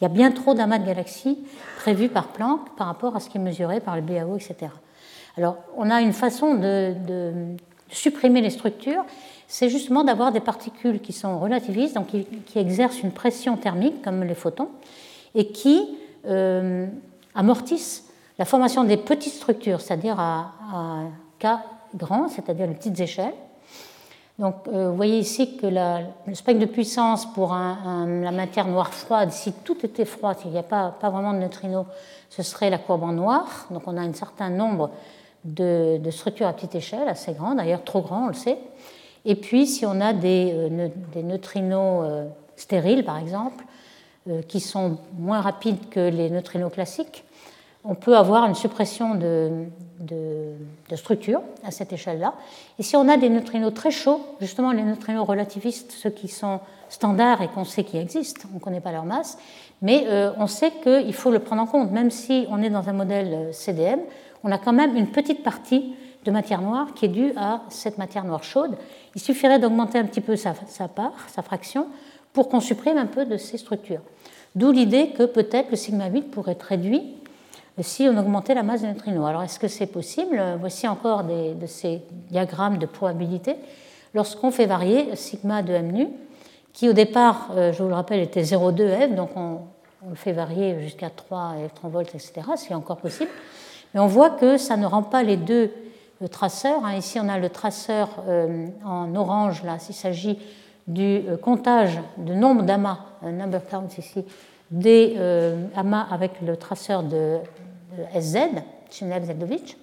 Il 0.00 0.04
y 0.04 0.06
a 0.06 0.08
bien 0.08 0.30
trop 0.32 0.54
d'amas 0.54 0.78
de 0.78 0.86
galaxies 0.86 1.38
prévus 1.76 2.08
par 2.08 2.28
Planck 2.28 2.74
par 2.76 2.86
rapport 2.86 3.16
à 3.16 3.20
ce 3.20 3.30
qui 3.30 3.38
est 3.38 3.40
mesuré 3.40 3.80
par 3.80 3.96
le 3.96 4.02
BAO, 4.02 4.36
etc. 4.36 4.72
Alors 5.36 5.56
on 5.76 5.90
a 5.90 6.00
une 6.00 6.12
façon 6.12 6.54
de, 6.54 6.94
supprimer 7.90 8.40
les 8.40 8.50
structures, 8.50 9.04
c'est 9.48 9.68
justement 9.68 10.02
d'avoir 10.02 10.32
des 10.32 10.40
particules 10.40 11.00
qui 11.00 11.12
sont 11.12 11.38
relativistes, 11.38 11.94
donc 11.94 12.08
qui, 12.08 12.58
exercent 12.58 13.02
une 13.02 13.12
pression 13.12 13.56
thermique, 13.56 14.02
comme 14.02 14.24
les 14.24 14.34
photons, 14.34 14.70
et 15.34 15.48
qui 15.48 15.86
euh, 16.26 16.86
amortissent 17.34 18.08
la 18.38 18.44
formation 18.44 18.84
des 18.84 18.96
petites 18.96 19.34
structures, 19.34 19.80
c'est-à-dire 19.80 20.18
à, 20.18 21.04
K 21.38 21.46
grand, 21.94 22.28
c'est-à-dire 22.28 22.66
les 22.66 22.74
petites 22.74 22.98
échelles. 22.98 23.34
Donc, 24.42 24.56
euh, 24.66 24.90
vous 24.90 24.96
voyez 24.96 25.20
ici 25.20 25.56
que 25.56 25.68
le 25.68 26.34
spectre 26.34 26.60
de 26.60 26.66
puissance 26.66 27.32
pour 27.32 27.54
la 27.54 28.32
matière 28.32 28.66
noire 28.66 28.92
froide, 28.92 29.30
si 29.30 29.52
tout 29.52 29.76
était 29.86 30.04
froid, 30.04 30.34
s'il 30.34 30.50
n'y 30.50 30.58
a 30.58 30.64
pas, 30.64 30.92
vraiment 31.00 31.32
de 31.32 31.38
neutrinos, 31.38 31.86
ce 32.28 32.42
serait 32.42 32.68
la 32.68 32.78
courbe 32.78 33.04
en 33.04 33.12
noir. 33.12 33.68
Donc, 33.70 33.84
on 33.86 33.96
a 33.96 34.00
un 34.00 34.12
certain 34.12 34.50
nombre 34.50 34.90
de, 35.44 36.00
structures 36.10 36.48
à 36.48 36.52
petite 36.54 36.74
échelle, 36.74 37.08
assez 37.08 37.34
grandes, 37.34 37.58
d'ailleurs 37.58 37.84
trop 37.84 38.00
grands, 38.00 38.24
on 38.24 38.28
le 38.28 38.34
sait. 38.34 38.58
Et 39.24 39.36
puis, 39.36 39.68
si 39.68 39.86
on 39.86 40.00
a 40.00 40.12
des, 40.12 40.52
euh, 40.52 40.88
neutrinos 41.22 42.26
stériles, 42.56 43.04
par 43.04 43.18
exemple, 43.18 43.64
euh, 44.28 44.42
qui 44.42 44.58
sont 44.58 44.98
moins 45.18 45.40
rapides 45.40 45.88
que 45.88 45.98
les 45.98 46.30
neutrinos 46.30 46.72
classiques, 46.72 47.24
on 47.84 47.94
peut 47.94 48.16
avoir 48.16 48.44
une 48.44 48.54
suppression 48.54 49.14
de, 49.14 49.66
de, 50.00 50.96
structure 50.96 51.40
à 51.64 51.70
cette 51.70 51.92
échelle-là. 51.92 52.34
Et 52.78 52.82
si 52.82 52.96
on 52.96 53.08
a 53.08 53.16
des 53.16 53.30
neutrinos 53.30 53.72
très 53.72 53.90
chauds, 53.90 54.20
justement 54.40 54.72
les 54.72 54.82
neutrinos 54.82 55.26
relativistes, 55.26 55.90
ceux 55.92 56.10
qui 56.10 56.28
sont 56.28 56.60
standards 56.90 57.40
et 57.40 57.48
qu'on 57.48 57.64
sait 57.64 57.84
qu'ils 57.84 58.00
existent, 58.00 58.46
on 58.52 58.56
ne 58.56 58.60
connaît 58.60 58.80
pas 58.80 58.92
leur 58.92 59.04
masse, 59.04 59.38
mais 59.80 60.04
euh, 60.08 60.32
on 60.36 60.46
sait 60.46 60.70
qu'il 60.82 61.14
faut 61.14 61.30
le 61.30 61.38
prendre 61.38 61.62
en 61.62 61.66
compte. 61.66 61.90
Même 61.92 62.10
si 62.10 62.46
on 62.50 62.62
est 62.62 62.70
dans 62.70 62.88
un 62.88 62.92
modèle 62.92 63.32
euh, 63.32 63.52
CDM, 63.52 64.00
on 64.44 64.52
a 64.52 64.58
quand 64.58 64.72
même 64.72 64.96
une 64.96 65.08
petite 65.08 65.42
partie 65.42 65.94
de 66.24 66.30
matière 66.30 66.60
noire 66.60 66.88
qui 66.94 67.06
est 67.06 67.08
due 67.08 67.32
à 67.36 67.62
cette 67.68 67.96
matière 67.98 68.24
noire 68.24 68.44
chaude. 68.44 68.76
Il 69.14 69.20
suffirait 69.20 69.58
d'augmenter 69.58 69.98
un 69.98 70.04
petit 70.04 70.20
peu 70.20 70.36
sa, 70.36 70.54
sa 70.66 70.88
part, 70.88 71.28
sa 71.28 71.42
fraction, 71.42 71.88
pour 72.32 72.48
qu'on 72.48 72.60
supprime 72.60 72.98
un 72.98 73.06
peu 73.06 73.24
de 73.24 73.36
ces 73.36 73.58
structures. 73.58 74.02
D'où 74.54 74.70
l'idée 74.70 75.08
que 75.10 75.22
peut-être 75.24 75.70
le 75.70 75.76
sigma 75.76 76.08
8 76.08 76.30
pourrait 76.30 76.52
être 76.52 76.62
réduit 76.62 77.02
si 77.80 78.08
on 78.08 78.18
augmentait 78.18 78.54
la 78.54 78.62
masse 78.62 78.82
des 78.82 78.88
neutrinos. 78.88 79.26
Alors 79.26 79.42
est-ce 79.42 79.58
que 79.58 79.68
c'est 79.68 79.86
possible? 79.86 80.42
Voici 80.60 80.86
encore 80.86 81.24
de 81.24 81.66
ces 81.66 82.02
diagrammes 82.28 82.78
de 82.78 82.86
probabilité. 82.86 83.56
Lorsqu'on 84.14 84.50
fait 84.50 84.66
varier 84.66 85.16
sigma 85.16 85.62
de 85.62 85.72
m 85.72 85.90
nu, 85.90 86.08
qui 86.72 86.88
au 86.88 86.92
départ, 86.92 87.50
euh, 87.54 87.72
je 87.72 87.82
vous 87.82 87.88
le 87.88 87.94
rappelle, 87.94 88.20
était 88.20 88.42
0,2 88.42 89.10
f, 89.10 89.14
donc 89.14 89.30
on, 89.36 89.60
le 90.08 90.16
fait 90.16 90.32
varier 90.32 90.80
jusqu'à 90.80 91.10
3 91.10 91.54
électronvolts, 91.58 92.08
etc., 92.14 92.32
c'est 92.56 92.74
encore 92.74 92.96
possible. 92.96 93.30
Mais 93.94 94.00
on 94.00 94.06
voit 94.06 94.30
que 94.30 94.56
ça 94.56 94.76
ne 94.76 94.86
rend 94.86 95.02
pas 95.02 95.22
les 95.22 95.36
deux 95.36 95.70
euh, 96.22 96.28
traceurs. 96.28 96.84
Hein. 96.84 96.94
Ici, 96.96 97.20
on 97.20 97.28
a 97.28 97.38
le 97.38 97.48
traceur 97.50 98.08
euh, 98.26 98.66
en 98.84 99.14
orange, 99.14 99.62
là, 99.62 99.78
s'il 99.78 99.94
s'agit 99.94 100.38
du 100.88 101.22
comptage 101.42 102.00
de 102.16 102.34
nombre 102.34 102.64
d'amas, 102.64 102.98
number 103.22 103.64
count 103.64 103.86
ici, 103.96 104.24
des 104.72 105.14
euh, 105.18 105.66
amas 105.76 106.06
avec 106.10 106.40
le 106.40 106.56
traceur 106.56 107.02
de, 107.02 107.36
SZ, 108.18 108.38
Chinev-Zeldovich. 108.90 109.76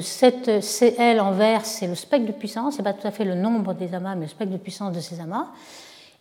Cette 0.00 0.62
CL 0.62 1.20
en 1.20 1.30
vert, 1.32 1.64
c'est 1.64 1.86
le 1.86 1.94
spectre 1.94 2.26
de 2.26 2.32
puissance, 2.32 2.74
ce 2.74 2.78
n'est 2.78 2.84
pas 2.84 2.94
tout 2.94 3.06
à 3.06 3.12
fait 3.12 3.24
le 3.24 3.34
nombre 3.36 3.72
des 3.74 3.94
amas, 3.94 4.16
mais 4.16 4.22
le 4.22 4.30
spectre 4.30 4.52
de 4.52 4.58
puissance 4.58 4.92
de 4.92 5.00
ces 5.00 5.20
amas. 5.20 5.48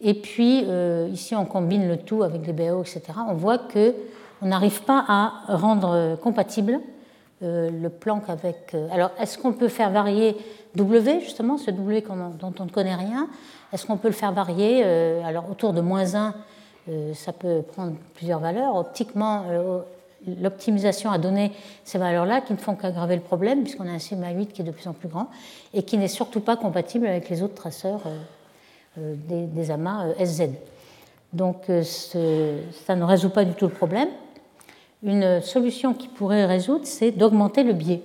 Et 0.02 0.14
puis, 0.14 0.66
ici, 1.10 1.36
on 1.36 1.46
combine 1.46 1.88
le 1.88 1.98
tout 1.98 2.22
avec 2.22 2.46
les 2.46 2.54
BAO, 2.54 2.82
etc. 2.82 3.02
On 3.28 3.34
voit 3.34 3.58
qu'on 3.58 4.46
n'arrive 4.46 4.84
pas 4.84 5.04
à 5.08 5.56
rendre 5.56 6.16
compatible 6.22 6.80
le 7.42 7.88
Planck 7.88 8.30
avec. 8.30 8.76
alors, 8.92 9.10
est-ce 9.20 9.40
qu'on 9.40 9.54
peut 9.54 9.70
faire 9.70 9.90
varier 9.90 10.38
W, 10.76 11.22
justement, 11.22 11.58
ce 11.58 11.72
W 11.72 12.04
dont 12.40 12.54
on 12.60 12.66
ne 12.66 12.70
connaît 12.70 12.94
rien? 12.94 13.28
Est-ce 13.74 13.88
qu'on 13.88 13.98
peut 13.98 14.10
le 14.10 14.14
faire 14.14 14.32
varier 14.32 14.84
Alors, 15.24 15.50
autour 15.50 15.74
de 15.74 15.82
moins 15.82 16.14
1, 16.14 16.36
ça 17.14 17.34
peut 17.34 17.62
prendre 17.62 17.94
plusieurs 18.14 18.40
valeurs. 18.40 18.76
Optiquement, 18.76 19.46
l'optimisation 20.42 21.12
a 21.12 21.18
donné 21.18 21.52
ces 21.84 21.98
valeurs-là 21.98 22.42
qui 22.42 22.54
ne 22.54 22.58
font 22.58 22.76
qu'aggraver 22.76 23.16
le 23.16 23.22
problème, 23.22 23.64
puisqu'on 23.64 23.88
a 23.88 23.92
un 23.92 24.00
sigma 24.00 24.32
8 24.32 24.54
qui 24.54 24.62
est 24.62 24.66
de 24.66 24.72
plus 24.72 24.88
en 24.88 24.94
plus 24.94 25.08
grand 25.08 25.30
et 25.74 25.84
qui 25.84 25.98
n'est 25.98 26.08
surtout 26.08 26.40
pas 26.40 26.58
compatible 26.58 27.08
avec 27.08 27.30
les 27.30 27.42
autres 27.44 27.56
traceurs 27.56 28.02
euh, 28.06 28.18
euh, 29.00 29.16
des, 29.28 29.72
amas 29.72 30.08
euh, 30.08 30.26
SZ. 30.26 30.50
Donc 31.34 31.66
ça 31.68 32.96
ne 32.96 33.04
résout 33.04 33.30
pas 33.30 33.44
du 33.44 33.54
tout 33.54 33.66
le 33.66 33.74
problème. 33.74 34.08
Une 35.04 35.42
solution 35.42 35.94
qui 35.94 36.08
pourrait 36.08 36.46
résoudre, 36.46 36.86
c'est 36.86 37.12
d'augmenter 37.12 37.64
le 37.64 37.74
biais. 37.74 38.02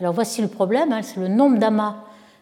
Alors 0.00 0.12
voici 0.12 0.42
le 0.42 0.48
problème, 0.48 0.90
hein, 0.90 1.02
c'est 1.02 1.20
le 1.20 1.28
nombre 1.28 1.58
d'amas 1.58 1.94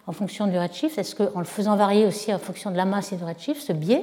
en 0.06 0.12
fonction 0.12 0.46
du 0.46 0.58
redshift. 0.58 0.96
Est-ce 0.96 1.14
qu'en 1.14 1.40
le 1.40 1.44
faisant 1.44 1.76
varier 1.76 2.06
aussi 2.06 2.32
en 2.32 2.38
fonction 2.38 2.70
de 2.70 2.76
la 2.76 2.86
masse 2.86 3.12
et 3.12 3.16
du 3.16 3.24
redshift, 3.24 3.60
ce 3.60 3.74
biais 3.74 4.02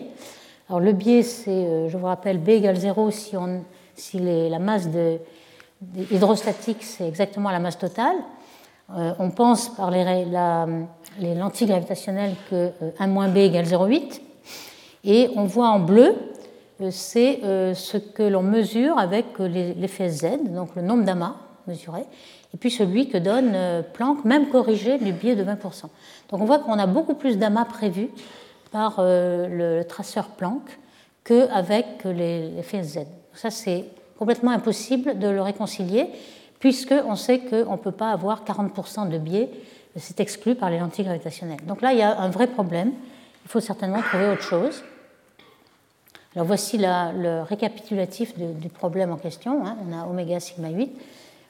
Alors 0.69 0.81
le 0.81 0.91
biais, 0.91 1.23
c'est, 1.23 1.89
je 1.89 1.97
vous 1.97 2.05
rappelle, 2.05 2.39
b 2.39 2.49
égale 2.49 2.75
0 2.75 3.11
si 3.11 3.37
on 3.37 3.63
si 3.97 4.19
la 4.19 4.59
masse 4.59 4.89
de, 4.89 5.19
hydrostatique, 6.11 6.83
c'est 6.83 7.07
exactement 7.07 7.49
la 7.49 7.59
masse 7.59 7.77
totale, 7.77 8.15
euh, 8.95 9.11
on 9.19 9.31
pense 9.31 9.69
par 9.75 9.91
les, 9.91 10.25
les 11.19 11.35
lentilles 11.35 11.67
gravitationnelles 11.67 12.35
que 12.49 12.71
1 12.99 13.17
euh, 13.17 13.27
b 13.27 13.37
égale 13.37 13.65
0,8. 13.65 14.21
Et 15.03 15.29
on 15.35 15.45
voit 15.45 15.69
en 15.69 15.79
bleu, 15.79 16.15
euh, 16.81 16.89
c'est 16.91 17.41
ce 17.73 17.97
que 17.97 18.23
l'on 18.23 18.43
mesure 18.43 18.97
avec 18.97 19.25
l'effet 19.39 20.09
Z, 20.09 20.51
donc 20.53 20.75
le 20.75 20.81
nombre 20.81 21.03
d'amas 21.03 21.35
mesuré, 21.67 22.05
et 22.53 22.57
puis 22.57 22.71
celui 22.71 23.09
que 23.09 23.17
donne 23.17 23.83
Planck, 23.93 24.23
même 24.23 24.47
corrigé 24.47 24.97
du 24.99 25.11
biais 25.11 25.35
de 25.35 25.43
20%. 25.43 25.81
Donc 26.29 26.41
on 26.41 26.45
voit 26.45 26.59
qu'on 26.59 26.79
a 26.79 26.87
beaucoup 26.87 27.15
plus 27.15 27.37
d'amas 27.37 27.65
prévus 27.65 28.09
par 28.71 28.95
le 28.99 29.83
traceur 29.83 30.29
Planck 30.29 30.61
qu'avec 31.23 32.03
l'effet 32.05 32.83
Z. 32.83 32.99
Ça, 33.33 33.49
c'est 33.49 33.85
complètement 34.17 34.51
impossible 34.51 35.19
de 35.19 35.27
le 35.27 35.41
réconcilier, 35.41 36.07
puisqu'on 36.59 37.15
sait 37.15 37.39
qu'on 37.39 37.73
ne 37.73 37.77
peut 37.77 37.91
pas 37.91 38.11
avoir 38.11 38.43
40% 38.43 39.09
de 39.09 39.17
biais, 39.17 39.49
c'est 39.95 40.19
exclu 40.19 40.55
par 40.55 40.69
les 40.69 40.79
lentilles 40.79 41.05
gravitationnelles. 41.05 41.65
Donc 41.65 41.81
là, 41.81 41.93
il 41.93 41.99
y 41.99 42.03
a 42.03 42.19
un 42.19 42.29
vrai 42.29 42.47
problème. 42.47 42.93
Il 43.45 43.49
faut 43.49 43.59
certainement 43.59 44.01
trouver 44.01 44.29
autre 44.29 44.41
chose. 44.41 44.83
Alors 46.35 46.45
voici 46.45 46.77
le 46.77 47.41
récapitulatif 47.41 48.37
du 48.37 48.69
problème 48.69 49.11
en 49.11 49.17
question. 49.17 49.65
Hein. 49.65 49.75
On 49.87 49.97
a 49.97 50.05
oméga 50.05 50.39
sigma 50.39 50.69
8. 50.69 50.91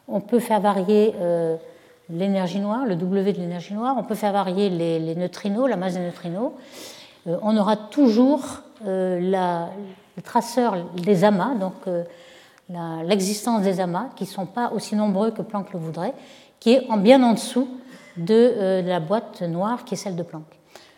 On 0.08 0.22
peut 0.22 0.40
faire 0.40 0.62
varier 0.62 1.14
euh, 1.20 1.58
l'énergie 2.10 2.60
noire, 2.60 2.86
le 2.86 2.96
W 2.96 3.34
de 3.34 3.40
l'énergie 3.40 3.74
noire. 3.74 3.96
On 3.98 4.04
peut 4.04 4.16
faire 4.16 4.32
varier 4.32 4.70
les, 4.70 5.16
neutrinos, 5.16 5.68
la 5.68 5.76
masse 5.76 5.96
des 5.96 6.00
neutrinos. 6.00 6.54
Euh, 7.28 7.38
on 7.42 7.58
aura 7.58 7.76
toujours 7.76 8.44
euh, 8.86 9.20
la, 9.22 9.70
le 10.16 10.22
traceur 10.22 10.76
des 10.96 11.24
amas, 11.24 11.56
donc 11.56 11.74
euh, 11.88 12.04
l'existence 13.04 13.62
des 13.62 13.80
amas, 13.80 14.10
qui 14.16 14.24
ne 14.24 14.30
sont 14.30 14.46
pas 14.46 14.72
aussi 14.74 14.96
nombreux 14.96 15.32
que 15.32 15.42
Planck 15.42 15.74
le 15.74 15.80
voudrait, 15.80 16.14
qui 16.60 16.74
est 16.74 16.90
en 16.90 16.98
bien 16.98 17.22
en 17.24 17.34
dessous 17.34 17.68
de, 18.18 18.82
la 18.84 19.00
boîte 19.00 19.42
noire 19.44 19.86
qui 19.86 19.94
est 19.94 19.98
celle 19.98 20.16
de 20.16 20.24
Planck. 20.24 20.44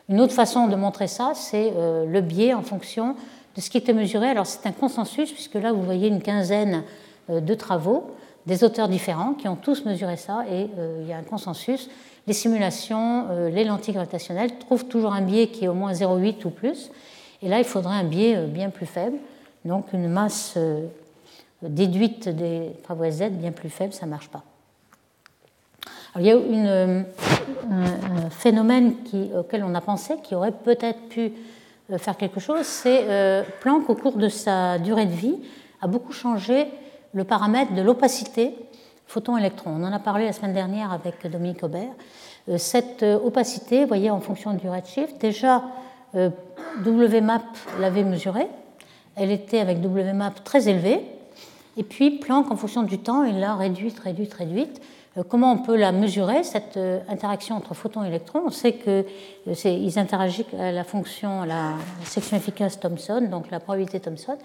Une 0.08 0.22
autre 0.22 0.34
façon 0.34 0.68
de 0.68 0.76
montrer 0.76 1.08
ça, 1.08 1.34
c'est 1.36 1.74
le 1.76 2.22
biais 2.22 2.54
en 2.54 2.64
fonction 2.64 3.16
de 3.56 3.62
ce 3.62 3.70
qui 3.70 3.78
était 3.78 3.94
mesuré. 3.94 4.30
Alors 4.30 4.48
c'est 4.48 4.66
un 4.66 4.72
consensus, 4.72 5.32
puisque 5.32 5.56
là 5.56 5.74
vous 5.74 5.84
voyez 5.84 6.08
une 6.08 6.22
quinzaine 6.22 6.84
de 7.28 7.54
travaux, 7.54 8.16
des 8.48 8.64
auteurs 8.64 8.88
différents 8.88 9.34
qui 9.34 9.48
ont 9.48 9.58
tous 9.58 9.86
mesuré 9.86 10.16
ça, 10.16 10.46
et 10.50 10.70
il 11.02 11.08
y 11.08 11.14
a 11.14 11.18
un 11.18 11.24
consensus. 11.24 11.90
Les 12.30 12.36
simulations, 12.36 13.26
les 13.52 13.64
lentilles 13.64 13.96
gravitationnelles 13.96 14.60
trouvent 14.60 14.86
toujours 14.86 15.14
un 15.14 15.22
biais 15.22 15.48
qui 15.48 15.66
est 15.66 15.68
au 15.68 15.74
moins 15.74 15.94
0,8 15.94 16.46
ou 16.46 16.52
plus. 16.52 16.92
Et 17.42 17.48
là, 17.48 17.58
il 17.58 17.66
faudrait 17.66 17.96
un 17.96 18.04
biais 18.04 18.36
euh, 18.36 18.46
bien 18.46 18.70
plus 18.70 18.86
faible, 18.86 19.18
donc 19.66 19.94
une 19.94 20.10
masse 20.10 20.54
euh, 20.58 20.86
déduite 21.62 22.30
des 22.30 22.72
travaux 22.84 23.10
Z 23.10 23.30
bien 23.32 23.52
plus 23.52 23.70
faible, 23.70 23.94
ça 23.94 24.06
ne 24.06 24.12
marche 24.12 24.30
pas. 24.30 24.44
il 26.18 26.26
y 26.26 26.32
a 26.32 26.36
euh, 26.36 27.02
un, 27.72 28.30
phénomène 28.30 28.94
auquel 29.36 29.64
on 29.64 29.74
a 29.74 29.82
pensé, 29.82 30.16
qui 30.22 30.36
aurait 30.36 30.52
peut-être 30.52 31.10
pu 31.10 31.32
faire 31.98 32.16
quelque 32.16 32.40
chose, 32.40 32.66
c'est 32.66 33.44
Planck, 33.62 33.90
au 33.90 33.96
cours 33.96 34.18
de 34.18 34.30
sa 34.30 34.78
durée 34.78 35.08
de 35.08 35.14
vie, 35.14 35.38
a 35.82 35.88
beaucoup 35.88 36.14
changé 36.14 36.68
le 37.14 37.24
paramètre 37.24 37.74
de 37.74 37.82
l'opacité 37.82 38.54
photon-électron. 39.10 39.72
On 39.72 39.84
en 39.84 39.92
a 39.92 40.00
parlé 40.00 40.26
la 40.26 40.34
semaine 40.34 40.54
dernière 40.54 40.94
avec 40.94 41.30
Dominique 41.30 41.64
Aubert. 41.64 41.92
Cette 42.58 43.04
opacité, 43.04 43.82
vous 43.82 43.88
voyez, 43.88 44.10
en 44.10 44.22
fonction 44.22 44.54
du 44.54 44.70
redshift, 44.70 45.20
déjà 45.20 45.64
euh, 46.16 46.30
WMAP 46.86 47.44
l'avait 47.80 48.04
mesurée. 48.04 48.48
Elle 49.16 49.32
était 49.32 49.60
avec 49.60 49.80
WMAP 49.84 50.44
très 50.44 50.70
élevée. 50.70 51.02
Et 51.78 51.84
puis 51.84 52.12
Planck, 52.12 52.52
en 52.52 52.56
fonction 52.56 52.84
du 52.84 53.00
temps, 53.00 53.24
il 53.24 53.40
l'a 53.40 53.56
réduite, 53.56 54.00
réduite, 54.00 54.34
réduite. 54.34 54.82
Euh, 55.18 55.24
comment 55.28 55.52
on 55.52 55.58
peut 55.58 55.76
la 55.76 55.92
mesurer, 55.92 56.44
cette 56.44 56.78
euh, 56.78 57.00
interaction 57.10 57.56
entre 57.56 57.74
photons 57.74 58.04
et 58.04 58.08
électrons? 58.08 58.42
On 58.46 58.52
sait 58.52 58.74
qu'ils 58.74 60.00
interagissent 60.00 60.46
à 60.58 60.72
la 60.72 60.84
fonction, 60.84 61.42
à 61.42 61.46
la 61.46 61.74
section 62.04 62.38
efficace 62.38 62.80
Thomson, 62.80 63.28
donc 63.30 63.52
la 63.52 63.60
probabilité 63.60 64.00
Thomson. 64.00 64.38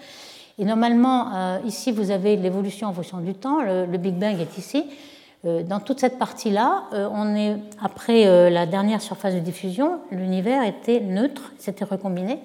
Et 0.57 0.65
normalement, 0.65 1.59
ici, 1.65 1.91
vous 1.91 2.11
avez 2.11 2.37
l'évolution 2.37 2.87
en 2.87 2.93
fonction 2.93 3.19
du 3.19 3.33
temps. 3.33 3.61
le 3.61 3.97
Big 3.97 4.15
Bang 4.15 4.39
est 4.39 4.57
ici. 4.57 4.85
Euh, 5.45 5.61
dans 5.61 5.79
toute 5.79 5.99
cette 5.99 6.17
partie-là, 6.17 6.85
euh, 6.93 7.07
on 7.11 7.35
est 7.35 7.57
après 7.81 8.25
euh, 8.25 8.49
la 8.49 8.65
dernière 8.65 9.01
surface 9.01 9.35
de 9.35 9.39
diffusion, 9.39 9.99
l'univers 10.11 10.63
était 10.63 10.99
neutre, 10.99 11.53
s'était 11.59 11.85
recombiné, 11.85 12.39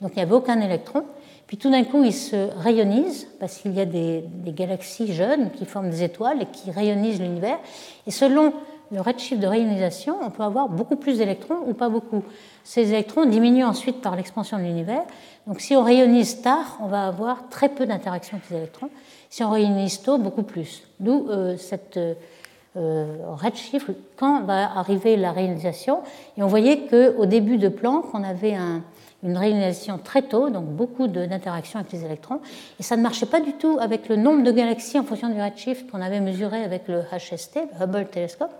donc 0.00 0.12
il 0.12 0.16
n'y 0.16 0.22
avait 0.22 0.34
aucun 0.34 0.60
électron. 0.60 1.04
Puis 1.46 1.56
tout 1.56 1.70
d'un 1.70 1.84
coup, 1.84 2.02
il 2.04 2.12
se 2.12 2.48
rayonnise 2.58 3.26
parce 3.40 3.58
qu'il 3.58 3.74
y 3.74 3.80
a 3.80 3.84
des, 3.84 4.24
galaxies 4.46 5.12
jeunes 5.12 5.50
qui 5.50 5.64
forment 5.64 5.90
des 5.90 6.02
étoiles 6.02 6.42
et 6.42 6.46
qui 6.46 6.70
rayonisent 6.70 7.20
l'univers. 7.20 7.58
Et 8.06 8.10
selon 8.10 8.54
le 8.92 9.00
redshift 9.00 9.40
de 9.40 9.46
rayonisation, 9.46 10.18
on 10.22 10.30
peut 10.30 10.42
avoir 10.42 10.68
beaucoup 10.68 10.96
plus 10.96 11.18
d'électrons 11.18 11.58
ou 11.66 11.72
pas 11.72 11.88
beaucoup. 11.88 12.22
Ces 12.62 12.90
électrons 12.90 13.24
diminuent 13.24 13.64
ensuite 13.64 14.00
par 14.00 14.14
l'expansion 14.14 14.58
de 14.58 14.62
l'univers. 14.62 15.02
Donc 15.46 15.60
si 15.60 15.74
on 15.74 15.82
rayonise 15.82 16.42
tard, 16.42 16.78
on 16.80 16.86
va 16.86 17.06
avoir 17.06 17.48
très 17.48 17.70
peu 17.70 17.86
d'interactions 17.86 18.36
avec 18.36 18.50
les 18.50 18.56
électrons. 18.58 18.90
Si 19.30 19.42
on 19.42 19.50
rayonise 19.50 20.02
tôt, 20.02 20.18
beaucoup 20.18 20.42
plus. 20.42 20.82
D'où 21.00 21.26
cette 21.56 21.96
euh, 21.96 22.14
redshift 22.74 23.90
quand 24.16 24.42
va 24.44 24.78
arriver 24.78 25.16
la 25.16 25.32
réalisation. 25.32 26.00
Et 26.36 26.42
on 26.42 26.46
voyait 26.46 26.86
qu'au 26.88 27.26
début 27.26 27.58
de 27.58 27.68
Planck, 27.68 28.06
on 28.14 28.24
avait 28.24 28.56
une 29.22 29.36
réalisation 29.36 29.98
très 30.02 30.22
tôt, 30.22 30.50
donc 30.50 30.66
beaucoup 30.66 31.06
d'interactions 31.06 31.78
avec 31.78 31.92
les 31.92 32.04
électrons. 32.04 32.40
Et 32.80 32.82
ça 32.82 32.96
ne 32.96 33.02
marchait 33.02 33.26
pas 33.26 33.40
du 33.40 33.52
tout 33.52 33.78
avec 33.80 34.08
le 34.08 34.16
nombre 34.16 34.42
de 34.42 34.50
galaxies 34.50 34.98
en 34.98 35.04
fonction 35.04 35.28
du 35.28 35.40
redshift 35.40 35.90
qu'on 35.90 36.00
avait 36.00 36.20
mesuré 36.20 36.64
avec 36.64 36.88
le 36.88 37.02
HST, 37.02 37.56
le 37.56 37.84
Hubble 37.84 38.06
Telescope. 38.10 38.52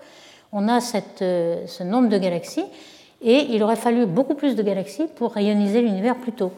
On 0.52 0.68
a 0.68 0.78
euh, 1.22 1.66
ce 1.66 1.82
nombre 1.82 2.08
de 2.08 2.18
galaxies 2.18 2.64
et 3.22 3.46
il 3.50 3.62
aurait 3.62 3.76
fallu 3.76 4.06
beaucoup 4.06 4.34
plus 4.34 4.54
de 4.54 4.62
galaxies 4.62 5.06
pour 5.16 5.32
rayoniser 5.32 5.80
l'univers 5.80 6.16
plus 6.16 6.32
tôt, 6.32 6.52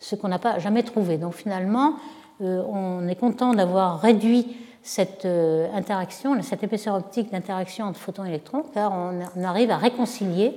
ce 0.00 0.14
qu'on 0.14 0.28
n'a 0.28 0.38
pas 0.38 0.58
jamais 0.58 0.82
trouvé. 0.82 1.16
Donc 1.16 1.34
finalement, 1.34 1.94
euh, 2.42 2.62
on 2.68 3.08
est 3.08 3.16
content 3.16 3.54
d'avoir 3.54 4.00
réduit 4.00 4.46
cette 4.88 5.26
euh, 5.26 5.68
interaction, 5.74 6.40
cette 6.42 6.62
épaisseur 6.62 6.94
optique 6.94 7.30
d'interaction 7.30 7.84
entre 7.84 8.00
photons 8.00 8.24
et 8.24 8.28
électrons, 8.28 8.64
car 8.72 8.90
on 8.90 9.44
arrive 9.44 9.70
à 9.70 9.76
réconcilier 9.76 10.54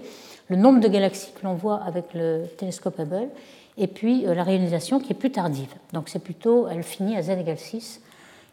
le 0.47 0.55
nombre 0.55 0.79
de 0.79 0.87
galaxies 0.87 1.33
que 1.33 1.45
l'on 1.45 1.53
voit 1.53 1.81
avec 1.85 2.05
le 2.13 2.45
télescope 2.57 2.97
Hubble 2.97 3.27
et 3.77 3.87
puis 3.87 4.25
euh, 4.25 4.33
la 4.33 4.43
réalisation 4.43 5.01
qui 5.01 5.11
est 5.11 5.15
plus 5.15 5.31
tardive. 5.31 5.73
Donc 5.91 6.07
c'est 6.07 6.23
plutôt, 6.23 6.69
elle 6.69 6.81
finit 6.81 7.17
à 7.17 7.21
z 7.21 7.31
égale 7.31 7.57
6 7.57 7.99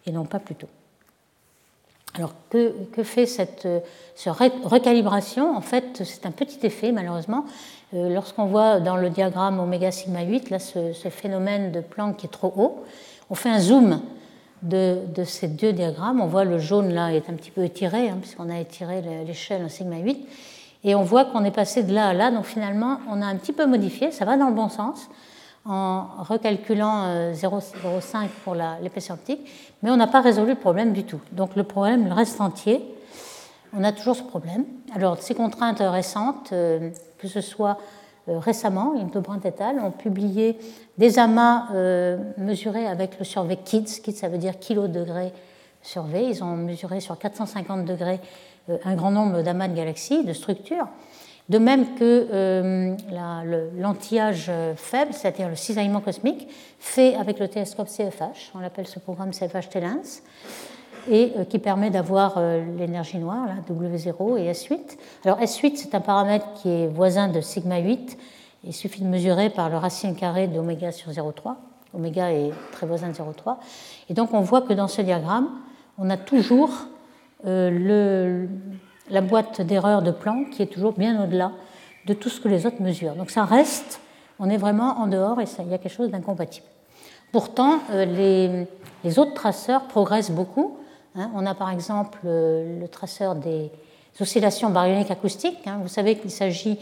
et 0.06 0.10
non 0.10 0.24
pas 0.24 0.40
plus 0.40 0.56
tôt. 0.56 0.66
Alors 2.14 2.32
que, 2.50 2.74
fait 3.04 3.26
cette, 3.26 3.66
euh, 3.66 3.78
recalibration? 4.64 5.56
En 5.56 5.60
fait, 5.60 6.02
c'est 6.02 6.26
un 6.26 6.32
petit 6.32 6.58
effet, 6.66 6.90
malheureusement. 6.90 7.44
Lorsqu'on 7.92 8.46
voit 8.46 8.80
dans 8.80 8.96
le 8.96 9.10
diagramme 9.10 9.60
oméga 9.60 9.92
sigma 9.92 10.22
8, 10.22 10.50
là, 10.50 10.58
ce, 10.58 10.92
ce, 10.92 11.08
phénomène 11.08 11.70
de 11.70 11.80
Planck 11.80 12.16
qui 12.16 12.26
est 12.26 12.30
trop 12.30 12.52
haut, 12.56 12.84
on 13.30 13.36
fait 13.36 13.50
un 13.50 13.60
zoom 13.60 14.00
de, 14.62 15.00
ces 15.24 15.48
deux 15.48 15.72
diagrammes. 15.72 16.20
On 16.20 16.26
voit 16.26 16.44
le 16.44 16.58
jaune 16.58 16.92
là 16.92 17.12
est 17.12 17.28
un 17.28 17.34
petit 17.34 17.50
peu 17.50 17.64
étiré, 17.64 18.08
hein, 18.08 18.18
puisqu'on 18.20 18.50
a 18.50 18.58
étiré 18.58 19.02
l'échelle 19.26 19.64
en 19.64 19.68
sigma 19.68 19.98
8. 19.98 20.26
Et 20.84 20.94
on 20.94 21.02
voit 21.02 21.24
qu'on 21.24 21.44
est 21.44 21.50
passé 21.50 21.82
de 21.82 21.92
là 21.92 22.08
à 22.08 22.12
là. 22.12 22.30
Donc 22.30 22.44
finalement, 22.44 22.98
on 23.10 23.20
a 23.22 23.26
un 23.26 23.36
petit 23.36 23.52
peu 23.52 23.66
modifié, 23.66 24.10
ça 24.10 24.24
va 24.24 24.36
dans 24.36 24.48
le 24.48 24.54
bon 24.54 24.68
sens. 24.68 25.08
en 25.64 26.06
recalculant 26.20 27.32
0,05 27.32 28.28
pour 28.44 28.54
l'épaisseur 28.82 29.16
optique, 29.16 29.40
mais 29.82 29.90
on 29.90 29.96
n'a 29.96 30.06
pas 30.06 30.20
résolu 30.20 30.50
le 30.50 30.54
problème 30.54 30.92
du 30.92 31.04
tout. 31.04 31.20
Donc 31.32 31.56
le 31.56 31.64
problème 31.64 32.12
reste 32.12 32.40
entier. 32.40 32.82
On 33.76 33.84
a 33.84 33.92
toujours 33.92 34.16
ce 34.16 34.22
problème. 34.22 34.64
Alors 34.94 35.18
ces 35.18 35.34
contraintes 35.34 35.80
récentes, 35.80 36.50
que 36.50 37.28
ce 37.28 37.40
soit 37.40 37.78
récemment, 38.28 38.94
Hildebrand 38.94 39.40
et 39.44 39.62
al. 39.62 39.78
ont 39.80 39.90
publié 39.90 40.58
des 40.98 41.18
amas 41.18 41.68
mesurés 42.36 42.86
avec 42.86 43.18
le 43.18 43.24
survey 43.24 43.56
KIDS. 43.56 44.00
KIDS, 44.02 44.16
ça 44.16 44.28
veut 44.28 44.38
dire 44.38 44.58
kilo 44.58 44.88
degrés 44.88 45.32
survey. 45.82 46.26
Ils 46.30 46.44
ont 46.44 46.56
mesuré 46.56 47.00
sur 47.00 47.18
450 47.18 47.84
degrés 47.84 48.20
un 48.84 48.94
grand 48.94 49.10
nombre 49.10 49.42
d'amas 49.42 49.68
de 49.68 49.74
galaxies, 49.74 50.24
de 50.24 50.32
structures. 50.32 50.88
De 51.48 51.56
même 51.56 51.94
que 51.94 52.28
euh, 52.30 52.94
l'anti-âge 53.78 54.50
faible, 54.76 55.14
c'est-à-dire 55.14 55.48
le 55.48 55.56
cisaillement 55.56 56.00
cosmique, 56.00 56.46
fait 56.78 57.14
avec 57.14 57.38
le 57.38 57.48
télescope 57.48 57.88
CFH, 57.88 58.52
on 58.54 58.58
l'appelle 58.58 58.86
ce 58.86 58.98
programme 58.98 59.30
CFH 59.30 59.70
TELENS, 59.70 60.22
et 61.10 61.32
euh, 61.36 61.44
qui 61.44 61.58
permet 61.58 61.90
d'avoir 61.90 62.34
euh, 62.36 62.64
l'énergie 62.76 63.18
noire, 63.18 63.46
là, 63.46 63.54
W0 63.68 64.38
et 64.38 64.52
S8. 64.52 64.98
Alors 65.24 65.40
S8, 65.40 65.72
c'est 65.76 65.94
un 65.94 66.00
paramètre 66.00 66.46
qui 66.54 66.68
est 66.68 66.86
voisin 66.88 67.28
de 67.28 67.40
sigma 67.40 67.78
8. 67.78 68.18
Il 68.64 68.72
suffit 68.72 69.02
de 69.02 69.06
mesurer 69.06 69.50
par 69.50 69.70
le 69.70 69.76
racine 69.76 70.14
carré 70.14 70.48
d'oméga 70.48 70.92
sur 70.92 71.10
0,3. 71.10 71.54
Oméga 71.94 72.32
est 72.32 72.50
très 72.72 72.86
voisin 72.86 73.08
de 73.08 73.14
0,3. 73.14 73.56
Et 74.10 74.14
donc 74.14 74.34
on 74.34 74.40
voit 74.40 74.62
que 74.62 74.72
dans 74.72 74.88
ce 74.88 75.00
diagramme, 75.02 75.48
on 75.96 76.10
a 76.10 76.16
toujours 76.16 76.70
le, 77.44 78.48
la 79.10 79.20
boîte 79.20 79.60
d'erreur 79.62 80.02
de 80.02 80.10
Planck 80.10 80.50
qui 80.50 80.62
est 80.62 80.66
toujours 80.66 80.92
bien 80.92 81.22
au-delà 81.22 81.52
de 82.06 82.14
tout 82.14 82.28
ce 82.28 82.40
que 82.40 82.48
les 82.48 82.66
autres 82.66 82.82
mesurent. 82.82 83.14
Donc 83.14 83.30
ça 83.30 83.44
reste, 83.44 84.00
on 84.38 84.50
est 84.50 84.56
vraiment 84.56 84.98
en 84.98 85.06
dehors 85.06 85.40
et 85.40 85.44
il 85.60 85.68
y 85.68 85.74
a 85.74 85.78
quelque 85.78 85.92
chose 85.92 86.10
d'incompatible. 86.10 86.66
Pourtant, 87.32 87.80
euh, 87.90 88.66
les, 89.04 89.18
autres 89.18 89.34
traceurs 89.34 89.82
progressent 89.82 90.30
beaucoup. 90.30 90.78
Hein. 91.18 91.30
On 91.34 91.46
a 91.46 91.54
par 91.54 91.70
exemple 91.70 92.18
euh, 92.24 92.80
le 92.80 92.88
traceur 92.88 93.34
des 93.34 93.70
oscillations 94.20 94.70
baryoniques 94.70 95.10
acoustiques. 95.10 95.66
Hein. 95.66 95.78
Vous 95.82 95.88
savez 95.88 96.16
qu'il 96.16 96.30
s'agit 96.30 96.78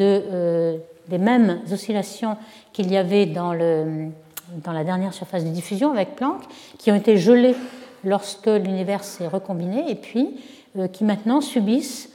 euh, 0.00 0.78
des 1.08 1.18
mêmes 1.18 1.60
oscillations 1.72 2.36
qu'il 2.72 2.90
y 2.90 2.96
avait 2.96 3.26
dans, 3.26 3.52
la 3.52 4.84
dernière 4.84 5.12
surface 5.12 5.44
de 5.44 5.50
diffusion 5.50 5.90
avec 5.90 6.16
Planck, 6.16 6.42
qui 6.78 6.90
ont 6.92 6.94
été 6.94 7.16
gelées 7.16 7.56
lorsque 8.04 8.46
l'univers 8.46 9.04
s'est 9.04 9.28
recombiné 9.28 9.90
et 9.90 9.94
puis 9.94 10.40
euh, 10.78 10.88
qui 10.88 11.04
maintenant 11.04 11.40
subissent 11.40 12.08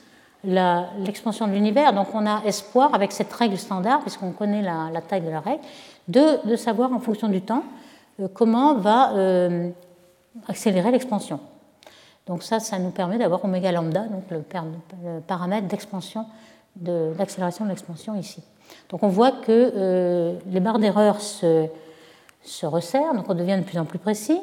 l'expansion 0.44 1.48
de 1.48 1.52
l'univers. 1.52 1.92
Donc 1.94 2.08
on 2.14 2.26
a 2.26 2.42
espoir, 2.46 2.94
avec 2.94 3.12
cette 3.12 3.34
règle 3.34 3.58
standard, 3.58 4.02
puisqu'on 4.02 4.32
connaît 4.32 4.62
la, 4.62 5.02
taille 5.02 5.22
de 5.22 5.30
la 5.30 5.42
règle, 5.42 5.62
de, 6.08 6.56
savoir 6.56 6.94
en 6.94 7.00
fonction 7.00 7.28
du 7.28 7.42
temps 7.42 7.64
comment 8.34 8.76
va 8.76 9.12
accélérer 10.48 10.92
l'expansion. 10.92 11.40
Donc 12.28 12.44
ça, 12.44 12.60
ça 12.60 12.78
nous 12.80 12.92
permet 12.92 13.18
d'avoir 13.18 13.44
oméga 13.46 13.72
lambda, 13.72 14.04
donc 14.04 14.24
le, 14.30 14.44
paramètre 15.22 15.68
d'expansion, 15.68 16.26
d'accélération 16.76 17.66
de 17.66 17.70
l'expansion 17.70 18.16
ici. 18.16 18.44
Donc 18.90 19.04
on 19.04 19.08
voit 19.08 19.32
que 19.32 20.36
les 20.46 20.60
barres 20.60 20.80
d'erreur 20.80 21.22
se, 21.22 21.68
se 22.44 22.66
resserrent, 22.66 23.13
donc 23.13 23.30
on 23.30 23.34
devient 23.34 23.58
de 23.58 23.63
plus 23.63 23.78
en 23.80 23.86
plus 23.86 24.00
précis. 24.00 24.40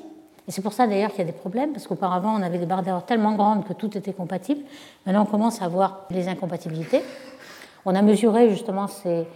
Et 0.46 0.52
c'est 0.52 0.60
pour 0.60 0.74
ça 0.74 0.86
d'ailleurs 0.86 1.10
qu'il 1.10 1.20
y 1.20 1.22
a 1.22 1.26
des 1.26 1.32
problèmes, 1.32 1.72
parce 1.72 1.86
qu'auparavant 1.86 2.38
on 2.38 2.42
avait 2.42 2.58
des 2.58 2.66
barres 2.66 2.82
d'erreur 2.82 3.06
tellement 3.06 3.34
grandes 3.34 3.64
que 3.64 3.72
tout 3.72 3.96
était 3.96 4.12
compatible. 4.12 4.62
Maintenant 5.06 5.22
on 5.22 5.30
commence 5.30 5.62
à 5.62 5.68
voir 5.68 6.06
les 6.10 6.28
incompatibilités. 6.28 7.02
On 7.86 7.94
a 7.94 8.02
mesuré 8.02 8.50
justement 8.50 8.86
ces, 8.86 9.26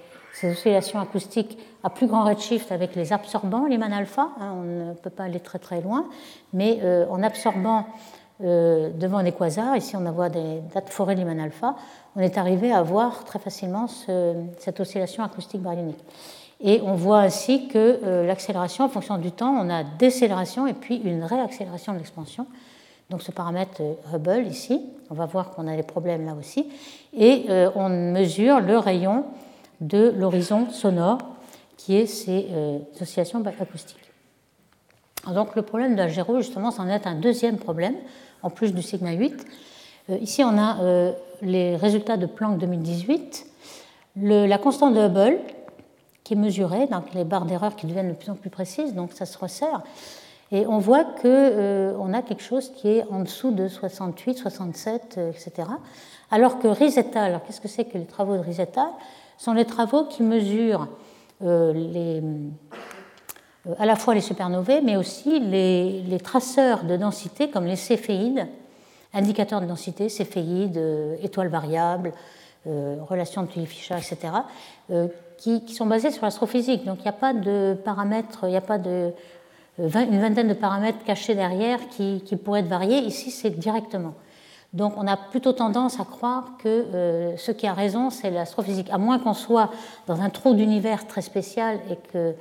oscillations 0.44 1.00
acoustiques 1.00 1.58
à 1.82 1.90
plus 1.90 2.06
grand 2.06 2.24
redshift 2.24 2.70
avec 2.70 2.94
les 2.94 3.12
absorbants, 3.12 3.66
Lyman 3.66 3.92
alpha. 3.92 4.28
Hein, 4.38 4.54
on 4.56 4.62
ne 4.62 4.92
peut 4.92 5.10
pas 5.10 5.24
aller 5.24 5.40
très 5.40 5.58
très 5.58 5.80
loin, 5.80 6.06
mais 6.52 6.78
euh, 6.82 7.06
en 7.10 7.22
absorbant 7.22 7.78
euh, 7.78 7.82
devant 8.40 9.22
des 9.22 9.32
quasars, 9.32 9.76
ici 9.76 9.96
on 9.96 10.10
voit 10.12 10.28
des 10.28 10.60
dates 10.72 10.90
forêts 10.90 11.16
Lyman 11.16 11.40
alpha, 11.40 11.74
on 12.14 12.20
est 12.20 12.38
arrivé 12.38 12.72
à 12.72 12.82
voir 12.82 13.24
très 13.24 13.38
facilement 13.38 13.86
cette 13.88 14.78
oscillation 14.80 15.24
acoustique 15.24 15.60
baryonique. 15.60 16.04
Et 16.60 16.80
on 16.82 16.94
voit 16.94 17.20
ainsi 17.20 17.68
que 17.68 18.00
euh, 18.02 18.26
l'accélération, 18.26 18.84
en 18.84 18.88
fonction 18.88 19.16
du 19.18 19.30
temps, 19.30 19.50
on 19.52 19.70
a 19.70 19.84
décélération 19.84 20.66
et 20.66 20.74
puis 20.74 20.96
une 20.96 21.22
réaccélération 21.22 21.92
de 21.92 21.98
l'expansion. 21.98 22.46
Donc 23.10 23.22
ce 23.22 23.30
paramètre 23.30 23.80
euh, 23.80 23.94
Hubble 24.12 24.46
ici, 24.46 24.82
on 25.08 25.14
va 25.14 25.26
voir 25.26 25.50
qu'on 25.50 25.68
a 25.68 25.76
des 25.76 25.84
problèmes 25.84 26.26
là 26.26 26.34
aussi. 26.34 26.68
Et 27.16 27.44
euh, 27.48 27.70
on 27.76 27.88
mesure 27.88 28.60
le 28.60 28.76
rayon 28.76 29.24
de 29.80 30.12
l'horizon 30.16 30.68
sonore, 30.70 31.18
qui 31.76 31.96
est 31.96 32.06
ces 32.06 32.48
oscillations 33.00 33.40
acoustiques. 33.46 34.10
Donc 35.32 35.54
le 35.54 35.62
problème 35.62 35.94
de 35.94 36.08
justement, 36.08 36.72
c'en 36.72 36.88
est 36.88 37.06
un 37.06 37.14
deuxième 37.14 37.56
problème, 37.56 37.94
en 38.42 38.50
plus 38.50 38.74
du 38.74 38.82
sigma 38.82 39.12
8. 39.12 39.46
ici, 40.20 40.42
on 40.44 40.58
a 40.58 40.76
les 41.42 41.76
résultats 41.76 42.16
de 42.16 42.26
Planck 42.26 42.58
2018. 42.58 43.46
la 44.16 44.58
constante 44.58 44.94
de 44.94 45.00
Hubble, 45.00 45.38
qui 46.24 46.34
est 46.34 46.36
mesurée, 46.36 46.86
donc 46.86 47.12
les 47.14 47.24
barres 47.24 47.46
d'erreur 47.46 47.74
qui 47.76 47.86
deviennent 47.86 48.10
de 48.10 48.14
plus 48.14 48.30
en 48.30 48.34
plus 48.34 48.50
précises, 48.50 48.94
donc 48.94 49.12
ça 49.12 49.26
se 49.26 49.38
resserre. 49.38 49.82
Et 50.50 50.66
on 50.66 50.78
voit 50.78 51.04
qu'on 51.04 51.26
euh, 51.26 52.12
a 52.12 52.22
quelque 52.22 52.42
chose 52.42 52.72
qui 52.74 52.88
est 52.88 53.04
en 53.10 53.20
dessous 53.20 53.50
de 53.50 53.68
68, 53.68 54.38
67, 54.38 55.20
etc. 55.30 55.68
Alors 56.30 56.58
que 56.58 56.68
Risetta, 56.68 57.22
alors 57.22 57.42
qu'est-ce 57.44 57.60
que 57.60 57.68
c'est 57.68 57.84
que 57.84 57.98
les 57.98 58.06
travaux 58.06 58.34
de 58.34 58.42
Risetta 58.42 58.92
sont 59.36 59.52
les 59.52 59.66
travaux 59.66 60.04
qui 60.04 60.22
mesurent 60.22 60.88
euh, 61.42 61.72
les, 61.72 62.20
euh, 62.20 62.48
à 63.78 63.86
la 63.86 63.96
fois 63.96 64.14
les 64.14 64.20
supernovae, 64.20 64.80
mais 64.82 64.96
aussi 64.96 65.40
les, 65.40 66.18
traceurs 66.22 66.84
de 66.84 66.96
densité 66.96 67.50
comme 67.50 67.66
les 67.66 67.76
céphéides, 67.76 68.46
indicateurs 69.12 69.60
de 69.60 69.66
densité, 69.66 70.08
céphéides, 70.08 70.80
étoiles 71.22 71.48
variables, 71.48 72.12
relations 72.66 73.42
de 73.42 73.48
Tully-Fisher, 73.48 73.96
etc., 73.96 74.32
qui, 75.38 75.74
sont 75.74 75.86
basés 75.86 76.10
sur 76.10 76.24
l'astrophysique. 76.24 76.84
Donc 76.84 76.98
il 77.00 77.02
n'y 77.02 77.08
a 77.08 77.12
pas 77.12 77.32
de 77.32 77.76
paramètres, 77.84 78.40
il 78.44 78.50
n'y 78.50 78.56
a 78.56 78.60
pas 78.60 78.78
une 79.78 80.20
vingtaine 80.20 80.48
de 80.48 80.54
paramètres 80.54 81.04
cachés 81.04 81.34
derrière 81.34 81.78
qui, 81.88 82.20
pourraient 82.44 82.60
être 82.60 82.68
variés. 82.68 82.98
Ici, 82.98 83.30
c'est 83.30 83.50
directement. 83.50 84.14
Donc 84.74 84.94
on 84.96 85.06
a 85.06 85.16
plutôt 85.16 85.52
tendance 85.52 85.98
à 85.98 86.04
croire 86.04 86.52
que 86.62 86.68
euh, 86.68 87.36
ce 87.38 87.52
qui 87.52 87.66
a 87.66 87.72
raison, 87.72 88.10
c'est 88.10 88.30
l'astrophysique, 88.30 88.88
à 88.90 88.98
moins 88.98 89.18
qu'on 89.18 89.32
soit 89.32 89.70
dans 90.06 90.20
un 90.20 90.28
trou 90.28 90.52
d'univers 90.52 91.06
très 91.06 91.22
spécial 91.22 91.80
et 91.90 91.96
que 91.96 92.16
euh, 92.16 92.32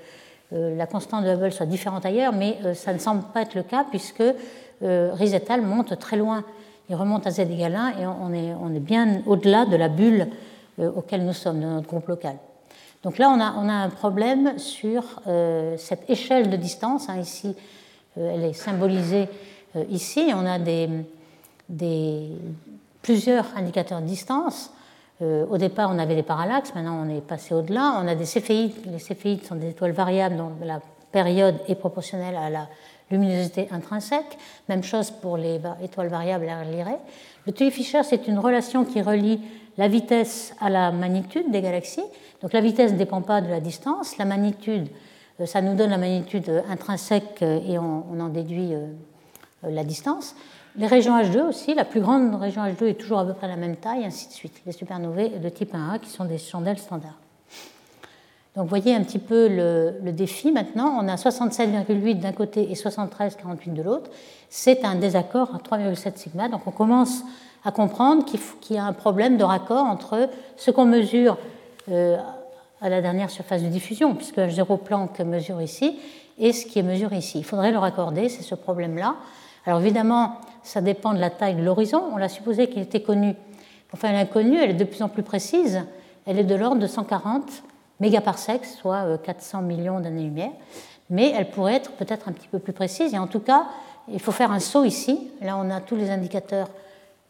la 0.51 0.87
constante 0.87 1.25
de 1.25 1.29
Hubble 1.29 1.51
soit 1.51 1.65
différente 1.65 2.05
ailleurs, 2.05 2.33
mais 2.33 2.57
euh, 2.63 2.73
ça 2.73 2.93
ne 2.93 2.99
semble 2.99 3.23
pas 3.33 3.41
être 3.41 3.55
le 3.55 3.63
cas 3.63 3.85
puisque 3.89 4.23
Rizetal 4.81 5.61
monte 5.63 5.97
très 5.97 6.17
loin. 6.17 6.43
Il 6.89 6.95
remonte 6.95 7.25
à 7.25 7.31
z 7.31 7.39
égale 7.39 7.75
1 7.75 7.89
et 7.99 8.05
on 8.05 8.73
est, 8.73 8.79
bien 8.79 9.23
au-delà 9.25 9.65
de 9.65 9.75
la 9.75 9.89
bulle 9.89 10.27
auquel 10.77 11.25
nous 11.25 11.33
sommes, 11.33 11.59
de 11.59 11.65
notre 11.65 11.87
groupe 11.87 12.07
local. 12.07 12.35
Donc 13.03 13.19
là, 13.19 13.29
on 13.29 13.39
a, 13.39 13.73
un 13.73 13.89
problème 13.89 14.57
sur 14.57 15.03
euh, 15.27 15.77
cette 15.77 16.09
échelle 16.09 16.49
de 16.49 16.57
distance. 16.57 17.09
Hein, 17.09 17.19
ici, 17.19 17.55
euh, 18.17 18.31
elle 18.33 18.43
est 18.43 18.53
symbolisée 18.53 19.29
euh, 19.75 19.83
ici. 19.89 20.31
On 20.35 20.45
a 20.45 20.57
plusieurs 23.01 23.45
indicateurs 23.55 24.01
de 24.01 24.07
distance. 24.07 24.71
Au 25.21 25.57
départ, 25.57 25.89
on 25.91 25.97
avait 25.97 26.15
des 26.15 26.23
parallaxes, 26.23 26.75
maintenant 26.75 27.03
on 27.03 27.09
est 27.09 27.21
passé 27.21 27.55
au-delà. 27.55 27.99
On 28.03 28.07
a 28.07 28.13
des 28.13 28.25
céphéides. 28.25 28.73
Les 28.85 28.99
céphéides 28.99 29.43
sont 29.43 29.55
des 29.55 29.69
étoiles 29.69 29.91
variables 29.91 30.37
dont 30.37 30.51
la 30.63 30.79
période 31.11 31.55
est 31.67 31.75
proportionnelle 31.75 32.35
à 32.35 32.49
la 32.51 32.67
luminosité 33.09 33.67
intrinsèque. 33.71 34.37
Même 34.69 34.83
chose 34.83 35.09
pour 35.09 35.37
les 35.37 35.59
étoiles 35.81 36.09
variables 36.09 36.47
à 36.47 36.63
Lyrae. 36.63 36.99
Le 37.47 37.53
Tully-Fisher, 37.53 38.03
c'est 38.03 38.27
une 38.27 38.37
relation 38.37 38.85
qui 38.85 39.01
relie 39.01 39.41
la 39.77 39.87
vitesse 39.87 40.53
à 40.59 40.69
la 40.69 40.91
magnitude 40.91 41.51
des 41.51 41.61
galaxies. 41.61 42.03
Donc 42.41 42.53
la 42.53 42.61
vitesse 42.61 42.91
ne 42.91 42.97
dépend 42.97 43.21
pas 43.21 43.41
de 43.41 43.47
la 43.47 43.59
distance, 43.59 44.17
la 44.17 44.25
magnitude, 44.25 44.87
euh, 45.39 45.45
ça 45.45 45.61
nous 45.61 45.75
donne 45.75 45.91
la 45.91 45.97
magnitude 45.97 46.63
intrinsèque 46.69 47.41
euh, 47.41 47.59
et 47.67 47.77
on, 47.79 48.19
en 48.19 48.29
déduit 48.29 48.73
euh, 48.73 48.87
la 49.63 49.83
distance. 49.83 50.35
Les 50.77 50.85
régions 50.85 51.19
H2 51.19 51.41
aussi, 51.41 51.73
la 51.73 51.85
plus 51.85 52.01
grande 52.01 52.35
région 52.35 52.63
H2 52.63 52.85
est 52.85 52.93
toujours 52.93 53.17
à 53.17 53.25
peu 53.25 53.33
près 53.33 53.47
la 53.47 53.55
même 53.55 53.77
taille, 53.77 54.05
ainsi 54.05 54.27
de 54.27 54.33
suite. 54.33 54.61
Les 54.67 54.71
supernovae 54.71 55.39
de 55.39 55.49
type 55.49 55.73
1A 55.73 55.99
qui 55.99 56.09
sont 56.11 56.25
des 56.25 56.37
chandelles 56.37 56.77
standards. 56.77 57.17
Donc 58.55 58.65
vous 58.65 58.69
voyez 58.69 58.93
un 58.93 59.01
petit 59.01 59.17
peu 59.17 59.47
le, 59.47 60.11
défi 60.11 60.51
maintenant. 60.51 60.99
On 61.01 61.07
a 61.07 61.15
67,8 61.15 62.19
d'un 62.19 62.31
côté 62.31 62.71
et 62.71 62.75
73,48 62.75 63.73
de 63.73 63.81
l'autre. 63.81 64.11
C'est 64.49 64.85
un 64.85 64.93
désaccord 64.93 65.55
à 65.55 65.57
3,7 65.57 66.15
sigma. 66.15 66.47
Donc 66.47 66.61
on 66.67 66.71
commence 66.71 67.23
à 67.65 67.71
comprendre 67.71 68.23
qu'il 68.25 68.75
y 68.75 68.79
a 68.79 68.85
un 68.85 68.93
problème 68.93 69.37
de 69.37 69.43
raccord 69.43 69.85
entre 69.85 70.29
ce 70.57 70.69
qu'on 70.69 70.85
mesure 70.85 71.39
euh, 71.91 72.17
à 72.81 72.89
la 72.89 73.01
dernière 73.01 73.31
surface 73.31 73.63
de 73.63 73.67
diffusion, 73.67 74.13
puisque 74.13 74.37
H0 74.37 74.77
Planck 74.83 75.19
mesure 75.21 75.59
ici, 75.59 75.97
et 76.37 76.53
ce 76.53 76.67
qui 76.67 76.77
est 76.77 76.83
mesuré 76.83 77.17
ici. 77.17 77.39
Il 77.39 77.45
faudrait 77.45 77.71
le 77.71 77.79
raccorder, 77.79 78.29
c'est 78.29 78.43
ce 78.43 78.53
problème-là. 78.53 79.15
Alors 79.67 79.81
évidemment, 79.81 80.37
ça 80.63 80.79
dépend 80.79 81.13
de 81.13 81.19
la 81.19 81.29
taille 81.29 81.55
de 81.55 81.61
l'horizon. 81.61 82.01
On 82.13 82.17
l'a 82.17 82.29
supposé 82.29 82.69
qu'il 82.69 82.81
était 82.81 83.01
connu. 83.01 83.35
Enfin, 83.93 84.09
elle 84.09 84.15
est 84.15 84.19
inconnue, 84.19 84.57
elle 84.57 84.71
est 84.71 84.75
de 84.75 84.83
plus 84.85 85.03
en 85.03 85.09
plus 85.09 85.23
précise. 85.23 85.83
Elle 86.25 86.39
est 86.39 86.45
de 86.45 86.55
l'ordre 86.55 86.81
de 86.81 86.87
140 86.87 87.43
mégaparsecs, 87.99 88.65
soit 88.65 89.17
400 89.21 89.61
millions 89.63 89.99
d'années-lumière. 89.99 90.51
Mais 91.09 91.33
elle 91.35 91.49
pourrait 91.49 91.75
être 91.75 91.91
peut-être 91.91 92.29
un 92.29 92.31
petit 92.31 92.47
peu 92.47 92.59
plus 92.59 92.71
précise. 92.71 93.13
Et 93.13 93.17
en 93.17 93.27
tout 93.27 93.41
cas, 93.41 93.67
il 94.09 94.21
faut 94.21 94.31
faire 94.31 94.53
un 94.53 94.61
saut 94.61 94.85
ici. 94.85 95.29
Là, 95.41 95.57
on 95.57 95.69
a 95.69 95.81
tous 95.81 95.97
les 95.97 96.09
indicateurs 96.09 96.69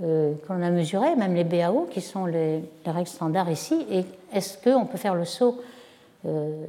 euh, 0.03 0.33
qu'on 0.47 0.61
a 0.61 0.69
mesurés, 0.69 1.15
même 1.15 1.33
les 1.33 1.43
BAO, 1.43 1.87
qui 1.89 2.01
sont 2.01 2.27
les, 2.27 2.63
règles 2.85 3.07
standards 3.07 3.49
ici. 3.49 3.83
Et 3.89 4.05
est-ce 4.31 4.59
qu'on 4.63 4.85
peut 4.85 4.99
faire 4.99 5.15
le 5.15 5.25
saut 5.25 5.59
euh, 6.27 6.65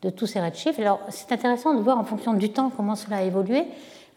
de 0.00 0.08
tous 0.08 0.26
ces 0.26 0.40
redshifts 0.40 0.80
Alors, 0.80 1.00
c'est 1.10 1.30
intéressant 1.30 1.74
de 1.74 1.80
voir 1.80 1.98
en 1.98 2.04
fonction 2.04 2.32
du 2.32 2.50
temps 2.50 2.72
comment 2.74 2.96
cela 2.96 3.18
a 3.18 3.22
évolué. 3.22 3.66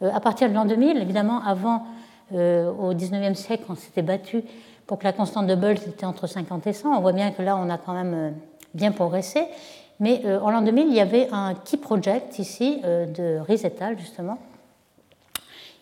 Euh, 0.01 0.11
à 0.13 0.19
partir 0.19 0.49
de 0.49 0.53
l'an 0.53 0.65
2000, 0.65 0.97
évidemment, 0.97 1.41
avant, 1.45 1.85
au 2.33 2.93
19e 2.93 3.35
siècle, 3.35 3.65
on 3.67 3.75
s'était 3.75 4.01
battu 4.01 4.41
pour 4.87 4.97
que 4.97 5.03
la 5.03 5.11
constante 5.11 5.47
de 5.47 5.53
Hubble 5.53 5.77
était 5.85 6.05
entre 6.05 6.27
50 6.27 6.65
et 6.65 6.71
100. 6.71 6.89
On 6.89 7.01
voit 7.01 7.11
bien 7.11 7.31
que 7.31 7.41
là, 7.41 7.57
on 7.57 7.69
a 7.69 7.77
quand 7.77 7.91
même 7.91 8.33
bien 8.73 8.93
progressé. 8.93 9.43
Mais 9.99 10.21
en 10.41 10.49
l'an 10.49 10.61
2000, 10.61 10.87
il 10.87 10.93
y 10.93 11.01
avait 11.01 11.27
un 11.33 11.55
key 11.55 11.75
project 11.75 12.39
ici 12.39 12.81
de 12.81 13.39
Rizetal, 13.39 13.99
justement, 13.99 14.37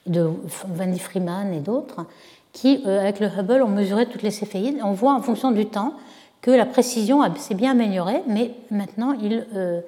de 0.07 0.28
Wendy 0.76 0.97
Freeman 0.97 1.53
et 1.53 1.59
d'autres, 1.59 2.07
qui, 2.53 2.84
euh, 2.86 2.99
avec 2.99 3.20
le 3.20 3.28
Hubble, 3.28 3.61
ont 3.61 3.67
mesuré 3.67 4.05
toutes 4.07 4.24
les 4.24 4.32
céphéides. 4.32 4.80
On 4.84 4.91
voit 4.91 5.13
en 5.13 5.22
fonction 5.22 5.51
du 5.51 5.65
temps 5.65 5.93
que 6.41 6.51
la 6.51 6.65
précision 6.65 7.22
s'est 7.36 7.53
bien 7.53 7.72
améliorée, 7.72 8.24
mais 8.28 8.51
maintenant 8.72 9.13
il 9.22 9.45
euh, 9.55 9.82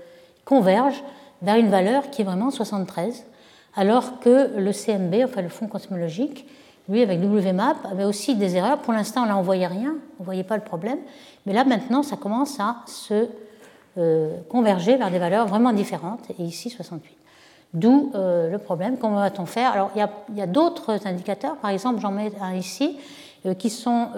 converge 0.46 1.02
vers 1.42 1.56
une 1.56 1.70
valeur 1.70 2.10
qui 2.10 2.22
est 2.22 2.26
vraiment 2.26 2.52
73, 2.52 3.26
alors 3.76 4.20
que 4.20 4.58
le 4.58 4.72
CMB, 4.72 5.24
enfin 5.26 5.42
le 5.42 5.50
Fonds 5.50 5.68
cosmologique, 5.68 6.46
lui 6.90 7.02
avec 7.02 7.20
WMAP, 7.22 7.78
avait 7.90 8.04
aussi 8.04 8.36
des 8.36 8.56
erreurs. 8.56 8.80
Pour 8.80 8.94
l'instant, 8.94 9.26
là, 9.26 9.36
on 9.36 9.40
ne 9.40 9.46
voyait 9.46 9.68
rien, 9.68 9.96
on 10.20 10.24
ne 10.24 10.26
voyait 10.26 10.44
pas 10.44 10.58
le 10.58 10.64
problème, 10.64 11.00
mais 11.46 11.54
là, 11.54 11.64
maintenant, 11.64 12.04
ça 12.04 12.18
commence 12.18 12.60
à 12.60 12.78
se 12.86 13.28
euh, 13.98 14.38
converger 14.50 14.98
vers 14.98 15.12
des 15.12 15.20
valeurs 15.20 15.48
vraiment 15.48 15.74
différentes, 15.74 16.22
et 16.38 16.44
ici 16.44 16.70
68. 16.70 17.16
D'où 17.74 18.12
euh, 18.16 18.50
le 18.50 18.58
problème, 18.58 18.98
comment 18.98 19.18
va-t-on 19.18 19.46
faire? 19.46 19.72
Alors, 19.72 19.92
il 19.96 20.38
y 20.38 20.42
a, 20.42 20.48
d'autres 20.48 21.08
indicateurs, 21.08 21.56
par 21.58 21.72
exemple, 21.72 22.02
j'en 22.02 22.12
mets 22.12 22.32
un 22.42 22.54
ici, 22.54 22.98
euh, 23.46 23.54
qui 23.54 23.70
sont 23.70 24.10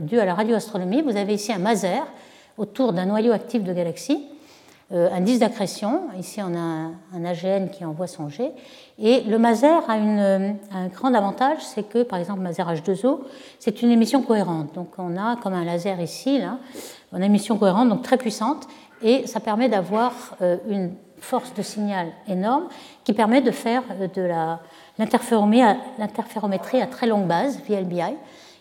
dus 0.00 0.18
à 0.18 0.24
la 0.24 0.34
radioastronomie. 0.34 1.02
Vous 1.02 1.16
avez 1.16 1.34
ici 1.34 1.52
un 1.52 1.58
maser 1.58 2.00
autour 2.56 2.92
d'un 2.92 3.04
noyau 3.04 3.32
actif 3.32 3.62
de 3.62 3.72
galaxie, 3.72 4.26
un 4.92 5.20
disque 5.20 5.40
d'accrétion. 5.40 6.02
Ici, 6.18 6.40
on 6.40 6.54
a 6.54 6.90
un, 7.16 7.24
AGN 7.24 7.68
qui 7.70 7.84
envoie 7.84 8.06
son 8.06 8.28
G. 8.28 8.52
Et 8.98 9.22
le 9.22 9.38
maser 9.38 9.66
a, 9.66 9.92
un 9.92 10.86
grand 10.94 11.12
avantage, 11.12 11.58
c'est 11.60 11.82
que, 11.82 12.02
par 12.04 12.18
exemple, 12.18 12.40
maser 12.40 12.62
H2O, 12.62 13.20
c'est 13.58 13.82
une 13.82 13.90
émission 13.90 14.22
cohérente. 14.22 14.74
Donc, 14.74 14.90
on 14.98 15.16
a 15.16 15.36
comme 15.36 15.54
un 15.54 15.64
laser 15.64 16.00
ici, 16.00 16.38
là, 16.38 16.58
une 17.12 17.22
émission 17.22 17.58
cohérente, 17.58 17.88
donc 17.88 18.02
très 18.02 18.16
puissante, 18.16 18.68
et 19.02 19.26
ça 19.26 19.40
permet 19.40 19.68
d'avoir 19.68 20.36
une 20.68 20.92
force 21.18 21.52
de 21.54 21.62
signal 21.62 22.08
énorme 22.28 22.68
qui 23.04 23.12
permet 23.12 23.40
de 23.40 23.50
faire 23.50 23.82
de 24.14 24.28
l'interférométrie 24.98 26.80
à 26.80 26.86
très 26.86 27.06
longue 27.06 27.26
base, 27.26 27.60
VLBI, 27.68 28.14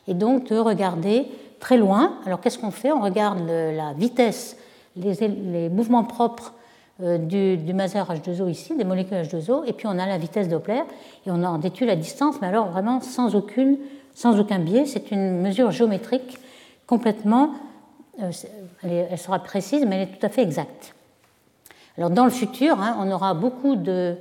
et 0.08 0.14
donc 0.14 0.50
de 0.50 0.58
regarder 0.58 1.28
très 1.60 1.78
loin. 1.78 2.20
Alors 2.26 2.42
qu'est-ce 2.42 2.60
qu'on 2.60 2.72
fait? 2.72 2.92
On 2.92 3.02
regarde 3.02 3.48
la 3.48 3.94
vitesse, 3.94 4.58
les, 4.96 5.70
mouvements 5.70 6.04
propres 6.04 6.54
euh, 7.02 7.18
du, 7.18 7.58
du, 7.58 7.74
maser 7.74 8.00
H2O 8.00 8.50
ici, 8.50 8.76
des 8.76 8.84
molécules 8.84 9.18
H2O, 9.18 9.66
et 9.68 9.74
puis 9.74 9.88
on 9.88 9.98
a 10.00 10.06
la 10.06 10.18
vitesse 10.18 10.48
Doppler, 10.48 10.84
et 11.26 11.32
on 11.32 11.44
en 11.44 11.58
détruit 11.58 11.88
la 11.88 11.96
distance, 11.96 12.36
mais 12.42 12.48
alors 12.48 12.68
vraiment 12.68 13.02
sans, 13.02 13.36
aucune, 13.36 13.78
sans 14.14 14.40
aucun 14.40 14.60
biais. 14.60 14.86
C'est 14.86 15.12
une 15.12 15.42
mesure 15.42 15.72
géométrique 15.72 16.40
complètement, 16.88 17.52
euh, 18.22 18.32
elle 18.84 19.18
sera 19.18 19.40
précise, 19.40 19.86
mais 19.86 19.96
elle 19.96 20.02
est 20.04 20.20
tout 20.20 20.26
à 20.26 20.30
fait 20.30 20.42
exacte. 20.42 20.96
Alors 21.98 22.10
dans 22.10 22.26
le 22.26 22.32
futur, 22.32 22.80
hein, 22.80 22.98
on 23.00 23.10
aura 23.12 23.34
beaucoup 23.34 23.76
de, 23.76 24.18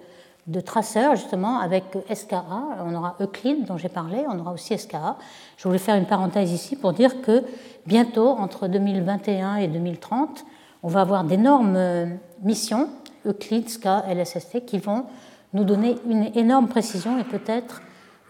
traceurs 0.65 1.17
justement 1.17 1.59
avec 1.59 1.85
SKA. 2.13 2.45
On 2.85 2.95
aura 2.95 3.17
Euclid 3.21 3.65
dont 3.65 3.77
j'ai 3.77 3.89
parlé, 3.89 4.25
on 4.29 4.39
aura 4.39 4.53
aussi 4.53 4.77
SKA. 4.79 5.17
Je 5.57 5.67
voulais 5.67 5.79
faire 5.79 5.97
une 5.97 6.07
parenthèse 6.07 6.53
ici 6.53 6.77
pour 6.77 6.93
dire 6.93 7.21
que 7.23 7.43
bientôt, 7.87 8.29
entre 8.29 8.69
2021 8.69 9.57
et 9.57 9.69
2030, 9.69 10.45
on 10.85 10.89
va 10.89 11.01
avoir 11.01 11.25
d'énormes 11.25 11.77
euh, 11.77 12.07
missions, 12.43 12.91
Euclid, 13.27 13.69
SKA, 13.71 14.05
LSST, 14.07 14.67
qui 14.67 14.79
vont 14.79 15.07
nous 15.55 15.65
donner 15.65 15.97
une 16.09 16.31
énorme 16.37 16.69
précision 16.69 17.19
et 17.19 17.25
peut-être 17.25 17.81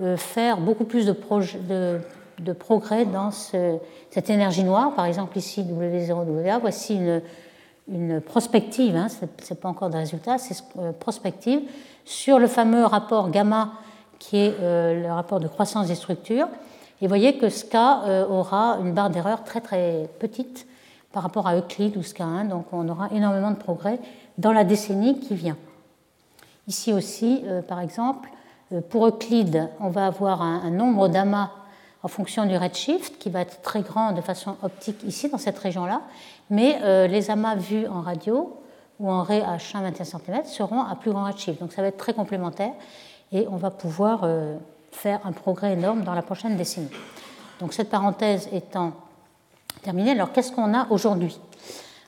euh, 0.00 0.16
faire 0.16 0.58
beaucoup 0.58 0.84
plus 0.84 1.04
de, 1.04 2.52
progrès 2.52 3.06
dans 3.06 3.32
cette 3.32 4.30
énergie 4.30 4.62
noire. 4.62 4.94
Par 4.94 5.06
exemple, 5.06 5.36
ici, 5.36 5.64
W0WA, 5.64 6.60
voici 6.60 7.00
une 7.88 8.20
prospective, 8.20 8.94
hein, 8.94 9.08
ce 9.08 9.24
n'est 9.24 9.60
pas 9.60 9.68
encore 9.68 9.90
de 9.90 9.96
résultat, 9.96 10.38
c'est 10.38 10.56
euh, 10.78 10.92
prospective, 10.92 11.60
sur 12.04 12.38
le 12.38 12.46
fameux 12.46 12.84
rapport 12.84 13.30
gamma 13.30 13.72
qui 14.20 14.36
est 14.36 14.54
le 14.60 15.10
rapport 15.10 15.40
de 15.40 15.48
croissance 15.48 15.88
des 15.88 15.96
structures. 15.96 16.46
Et 17.00 17.06
vous 17.06 17.08
voyez 17.08 17.36
que 17.36 17.48
SCA 17.48 18.26
aura 18.30 18.78
une 18.80 18.92
barre 18.92 19.10
d'erreur 19.10 19.42
très 19.42 19.60
très 19.60 20.08
petite 20.18 20.66
par 21.14 21.22
rapport 21.22 21.46
à 21.46 21.56
Euclide 21.56 21.96
ou 21.96 22.00
SCA1, 22.00 22.48
donc 22.48 22.66
on 22.72 22.86
aura 22.88 23.08
énormément 23.12 23.50
de 23.50 23.56
progrès 23.56 23.98
dans 24.36 24.52
la 24.52 24.64
décennie 24.64 25.20
qui 25.20 25.34
vient. 25.34 25.56
Ici 26.66 26.92
aussi, 26.92 27.44
par 27.68 27.80
exemple, 27.80 28.28
pour 28.90 29.06
Euclide, 29.06 29.68
on 29.80 29.88
va 29.88 30.06
avoir 30.06 30.42
un, 30.42 30.70
nombre 30.70 31.08
d'amas 31.08 31.50
en 32.02 32.08
fonction 32.08 32.44
du 32.44 32.56
redshift 32.56 33.18
qui 33.18 33.30
va 33.30 33.40
être 33.40 33.62
très 33.62 33.80
grand 33.80 34.12
de 34.12 34.20
façon 34.20 34.56
optique 34.62 35.02
ici 35.04 35.28
dans 35.28 35.38
cette 35.38 35.58
région-là, 35.58 36.02
mais 36.50 36.78
euh, 36.82 37.06
les 37.06 37.30
amas 37.30 37.56
vus 37.56 37.86
en 37.86 38.02
radio 38.02 38.60
ou 39.00 39.10
en 39.10 39.22
ray 39.22 39.40
à 39.40 39.52
1 39.54 39.82
21 39.82 40.04
cm 40.04 40.44
seront 40.44 40.82
à 40.82 40.94
plus 40.96 41.10
grand 41.10 41.24
redshift. 41.24 41.60
Donc 41.60 41.72
ça 41.72 41.82
va 41.82 41.88
être 41.88 41.96
très 41.96 42.12
complémentaire 42.12 42.72
et 43.32 43.48
on 43.48 43.56
va 43.56 43.70
pouvoir 43.70 44.20
euh, 44.24 44.56
faire 44.92 45.20
un 45.24 45.32
progrès 45.32 45.72
énorme 45.72 46.04
dans 46.04 46.14
la 46.14 46.22
prochaine 46.22 46.56
décennie. 46.56 46.90
Donc 47.60 47.72
cette 47.72 47.90
parenthèse 47.90 48.48
étant 48.52 48.92
alors 49.88 50.32
qu'est-ce 50.32 50.52
qu'on 50.52 50.74
a 50.74 50.86
aujourd'hui? 50.90 51.38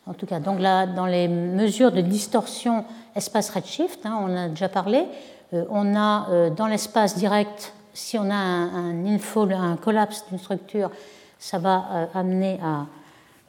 En 0.07 0.15
tout 0.15 0.27
cas, 0.27 0.39
donc 0.39 0.61
là, 0.61 0.87
dans 0.87 1.07
les 1.07 1.29
mesures 1.29 1.91
de 1.91 2.01
distorsion 2.01 2.85
espace 3.15 3.51
redshift, 3.51 4.07
hein, 4.07 4.19
on 4.21 4.37
a 4.37 4.49
déjà 4.49 4.69
parlé, 4.69 5.05
euh, 5.53 5.65
on 5.71 5.97
a 5.97 6.51
dans 6.51 6.67
l'espace 6.67 7.17
direct, 7.17 7.73
si 7.93 8.19
on 8.19 8.31
a 8.31 8.35
un, 8.35 9.07
info, 9.07 9.49
un 9.51 9.77
collapse 9.77 10.25
d'une 10.29 10.39
structure, 10.39 10.91
ça 11.39 11.59
va 11.59 12.09
amener 12.15 12.59
à 12.63 12.87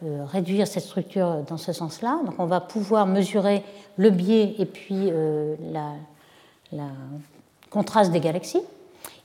euh, 0.05 0.25
réduire 0.25 0.67
cette 0.67 0.83
structure 0.83 1.37
dans 1.49 1.57
ce 1.57 1.73
sens-là. 1.73 2.19
Donc 2.23 2.35
on 2.37 2.45
va 2.45 2.61
pouvoir 2.61 3.07
mesurer 3.07 3.63
le 3.97 4.11
biais 4.11 4.53
et 4.59 4.65
puis 4.67 5.09
euh, 5.09 5.55
la, 5.71 6.83
contraste 7.71 8.11
des 8.11 8.19
galaxies. 8.19 8.61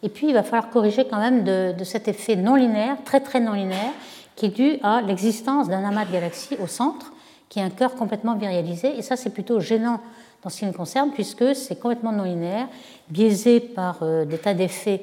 Et 0.03 0.09
puis 0.09 0.29
il 0.29 0.33
va 0.33 0.43
falloir 0.43 0.71
corriger 0.71 1.05
quand 1.05 1.19
même 1.19 1.45
de, 1.45 1.85
cet 1.85 2.09
effet 2.09 2.37
non 2.37 2.55
linéaire, 2.55 2.97
très 3.05 3.21
très 3.21 3.39
non 3.39 3.53
linéaire, 3.53 3.93
qui 4.37 4.47
est 4.47 4.57
dû 4.57 4.78
à 4.83 5.01
l'existence 5.03 5.68
d'un 5.68 5.85
amas 5.85 6.05
de 6.05 6.12
galaxies 6.12 6.57
au 6.62 6.66
centre, 6.66 7.12
qui 7.49 7.59
est 7.59 7.62
un 7.62 7.70
cœur 7.70 7.95
complètement 7.95 8.37
virialisé. 8.37 8.97
Et 8.97 9.03
ça 9.03 9.16
c'est 9.16 9.30
plutôt 9.30 9.61
gênant 9.61 10.01
dans 10.43 10.51
ce 10.51 10.61
qui 10.61 10.66
nous 10.66 10.72
concerne, 10.72 11.11
puisque 11.11 11.55
c'est 11.55 11.78
complètement 11.78 12.12
non 12.12 12.24
linéaire, 12.24 12.68
biaisé 13.09 13.61
par 13.61 13.99
euh, 14.03 14.24
des 14.24 14.39
tas 14.39 14.55
d'effets 14.55 15.03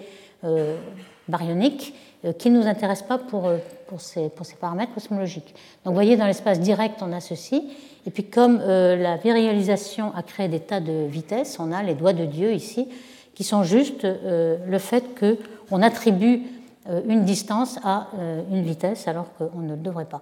baryoniques 1.28 1.94
euh, 2.26 2.34
qui 2.34 2.50
ne 2.50 2.60
nous 2.60 2.68
intéresse 2.68 3.02
pas 3.02 3.18
pour, 3.18 3.48
euh, 3.48 3.60
ces, 3.98 4.28
pour, 4.28 4.46
ces, 4.46 4.56
paramètres 4.56 4.94
cosmologiques. 4.94 5.56
Donc 5.86 5.92
vous 5.92 5.94
voyez, 5.94 6.18
dans 6.18 6.26
l'espace 6.26 6.60
direct, 6.60 7.00
on 7.02 7.14
a 7.14 7.22
ceci. 7.22 7.64
Et 8.06 8.12
puis 8.12 8.26
comme 8.26 8.60
euh, 8.62 8.98
la 8.98 9.16
virialisation 9.16 10.14
a 10.14 10.22
créé 10.22 10.50
des 10.50 10.60
tas 10.60 10.82
de 10.82 11.06
vitesses, 11.06 11.58
on 11.62 11.72
a 11.72 11.82
les 11.82 11.94
doigts 11.94 12.12
de 12.12 12.26
Dieu 12.26 12.52
ici, 12.52 12.90
qui 13.36 13.46
sont 13.46 13.64
juste 13.64 14.04
le 14.04 14.78
fait 14.80 15.06
qu'on 15.70 15.82
attribue 15.82 16.42
une 17.08 17.24
distance 17.24 17.80
à 17.84 18.08
une 18.52 18.64
vitesse 18.64 19.08
alors 19.08 19.28
qu'on 19.38 19.60
ne 19.60 19.72
le 19.72 19.78
devrait 19.78 20.06
pas. 20.06 20.22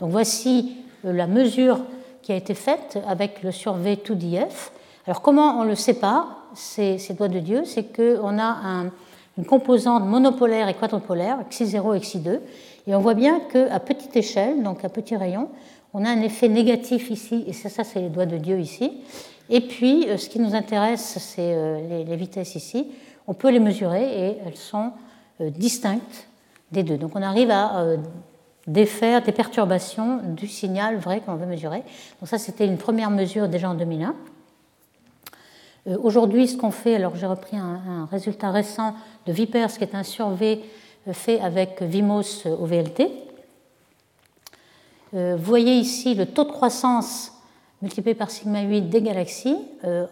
Donc 0.00 0.10
voici 0.10 0.76
la 1.04 1.26
mesure 1.26 1.80
qui 2.22 2.32
a 2.32 2.36
été 2.36 2.54
faite 2.54 2.98
avec 3.06 3.42
le 3.42 3.52
survey 3.52 3.94
2DF. 3.94 4.70
Alors 5.06 5.22
comment 5.22 5.60
on 5.60 5.64
le 5.64 5.74
sépare, 5.74 6.48
ces, 6.54 6.98
ces 6.98 7.14
doigts 7.14 7.28
de 7.28 7.38
Dieu? 7.38 7.62
C'est 7.64 7.96
qu'on 7.96 8.38
a 8.38 8.44
un, 8.44 8.90
une 9.38 9.44
composante 9.44 10.04
monopolaire 10.04 10.68
et 10.68 10.74
quadrupolaire, 10.74 11.38
xi0 11.50 11.96
et 11.96 12.00
xi2, 12.00 12.40
et 12.86 12.94
on 12.94 13.00
voit 13.00 13.14
bien 13.14 13.40
qu'à 13.40 13.78
petite 13.80 14.16
échelle, 14.16 14.62
donc 14.62 14.84
à 14.84 14.88
petit 14.88 15.16
rayon, 15.16 15.48
on 15.94 16.04
a 16.04 16.10
un 16.10 16.20
effet 16.22 16.48
négatif 16.48 17.10
ici, 17.10 17.44
et 17.46 17.52
ça, 17.52 17.84
c'est 17.84 18.00
les 18.00 18.08
doigts 18.08 18.26
de 18.26 18.38
Dieu 18.38 18.58
ici. 18.58 18.92
Et 19.50 19.60
puis, 19.60 20.08
euh, 20.08 20.16
ce 20.16 20.28
qui 20.28 20.38
nous 20.38 20.54
intéresse, 20.54 21.18
c'est 21.18 21.54
euh, 21.54 22.04
les, 22.06 22.16
vitesses 22.16 22.54
ici. 22.54 22.86
On 23.26 23.34
peut 23.34 23.50
les 23.50 23.60
mesurer 23.60 24.02
et 24.02 24.38
elles 24.46 24.56
sont 24.56 24.86
euh, 24.86 24.90
distinctes 25.40 26.28
des 26.70 26.82
deux. 26.82 26.98
Donc 26.98 27.12
on 27.14 27.22
arrive 27.22 27.50
à 27.50 27.96
défaire 28.66 29.22
des 29.22 29.32
perturbations 29.32 30.20
du 30.24 30.46
signal 30.46 30.96
vrai 30.96 31.20
qu'on 31.20 31.34
veut 31.34 31.46
mesurer. 31.46 31.82
Donc 32.20 32.28
ça, 32.28 32.38
c'était 32.38 32.66
une 32.66 32.78
première 32.78 33.10
mesure 33.10 33.48
déjà 33.48 33.70
en 33.70 33.74
2001. 33.74 34.14
Euh, 35.88 35.96
aujourd'hui, 36.00 36.46
ce 36.46 36.56
qu'on 36.56 36.70
fait, 36.70 36.94
alors 36.94 37.16
j'ai 37.16 37.26
repris 37.26 37.56
un, 37.56 38.06
résultat 38.10 38.50
récent 38.50 38.94
de 39.26 39.32
Vipers, 39.32 39.72
qui 39.72 39.82
est 39.82 39.94
un 39.94 40.04
survey 40.04 40.60
euh, 41.08 41.12
fait 41.12 41.40
avec 41.40 41.82
Vimos 41.82 42.46
au 42.46 42.66
VLT. 42.66 43.10
vous 45.12 45.36
voyez 45.38 45.74
ici 45.74 46.14
le 46.14 46.26
taux 46.26 46.44
de 46.44 46.50
croissance 46.50 47.32
multiplié 47.82 48.14
par 48.14 48.30
sigma 48.30 48.62
8 48.62 48.82
des 48.82 49.02
galaxies. 49.02 49.58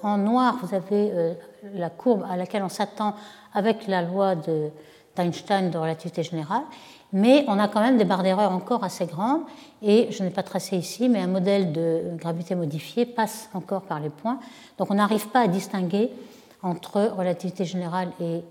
en 0.03 0.19
noir, 0.19 0.59
vous 0.61 0.75
avez 0.75 1.37
la 1.73 1.89
courbe 1.89 2.27
à 2.29 2.37
laquelle 2.37 2.65
on 2.65 2.69
s'attend 2.69 3.15
avec 3.55 3.87
la 3.87 4.03
loi 4.03 4.35
d'Einstein 5.17 5.71
de 5.71 5.79
relativité 5.79 6.23
générale 6.23 6.63
mais 7.13 7.45
on 7.49 7.59
a 7.59 7.69
quand 7.69 7.81
même 7.81 7.99
des 7.99 8.05
barres 8.05 8.23
d'erreur 8.23 8.53
encore 8.53 8.85
assez 8.85 9.07
grandes, 9.07 9.43
et 9.83 10.09
je 10.11 10.23
n'ai 10.23 10.31
pas 10.31 10.43
tracé 10.43 10.77
ici, 10.77 11.09
mais 11.09 11.21
un 11.21 11.27
modèle 11.27 11.73
de 11.73 12.03
gravité 12.17 12.55
modifiée 12.55 13.07
passe 13.07 13.49
encore 13.55 13.83
par 13.83 14.01
les 14.01 14.11
points. 14.11 14.39
Donc 14.79 14.91
on 14.91 14.95
n'arrive 14.95 15.29
pas 15.29 15.41
à 15.41 15.49
distinguer 15.49 16.11
entre 16.63 17.13
relativité 17.17 17.65
générale 17.65 18.11
et 18.21 18.43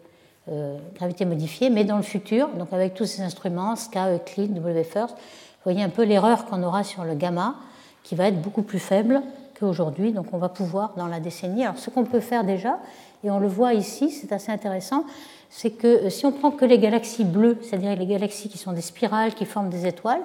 euh, 0.51 0.77
gravité 0.95 1.25
modifiée, 1.25 1.69
mais 1.69 1.85
dans 1.85 1.97
le 1.97 2.03
futur, 2.03 2.49
donc 2.49 2.73
avec 2.73 2.95
tous 2.95 3.05
ces 3.05 3.21
instruments, 3.21 3.75
SKA, 3.75 4.15
Euclid, 4.15 4.53
W-First, 4.53 5.15
vous 5.15 5.63
voyez 5.63 5.83
un 5.83 5.89
peu 5.89 6.03
l'erreur 6.03 6.45
qu'on 6.45 6.63
aura 6.63 6.83
sur 6.83 7.03
le 7.03 7.13
gamma, 7.13 7.55
qui 8.03 8.15
va 8.15 8.27
être 8.27 8.41
beaucoup 8.41 8.63
plus 8.63 8.79
faible 8.79 9.21
qu'aujourd'hui, 9.59 10.11
donc 10.11 10.27
on 10.33 10.37
va 10.37 10.49
pouvoir 10.49 10.93
dans 10.97 11.07
la 11.07 11.19
décennie. 11.19 11.63
Alors 11.63 11.77
ce 11.77 11.89
qu'on 11.89 12.05
peut 12.05 12.21
faire 12.21 12.43
déjà, 12.43 12.79
et 13.23 13.29
on 13.29 13.39
le 13.39 13.47
voit 13.47 13.73
ici, 13.73 14.09
c'est 14.09 14.31
assez 14.31 14.51
intéressant, 14.51 15.03
c'est 15.49 15.71
que 15.71 15.87
euh, 15.87 16.09
si 16.09 16.25
on 16.25 16.31
prend 16.31 16.51
que 16.51 16.65
les 16.65 16.79
galaxies 16.79 17.25
bleues, 17.25 17.57
c'est-à-dire 17.61 17.95
les 17.95 18.05
galaxies 18.05 18.49
qui 18.49 18.57
sont 18.57 18.71
des 18.71 18.81
spirales, 18.81 19.33
qui 19.33 19.45
forment 19.45 19.69
des 19.69 19.87
étoiles, 19.87 20.21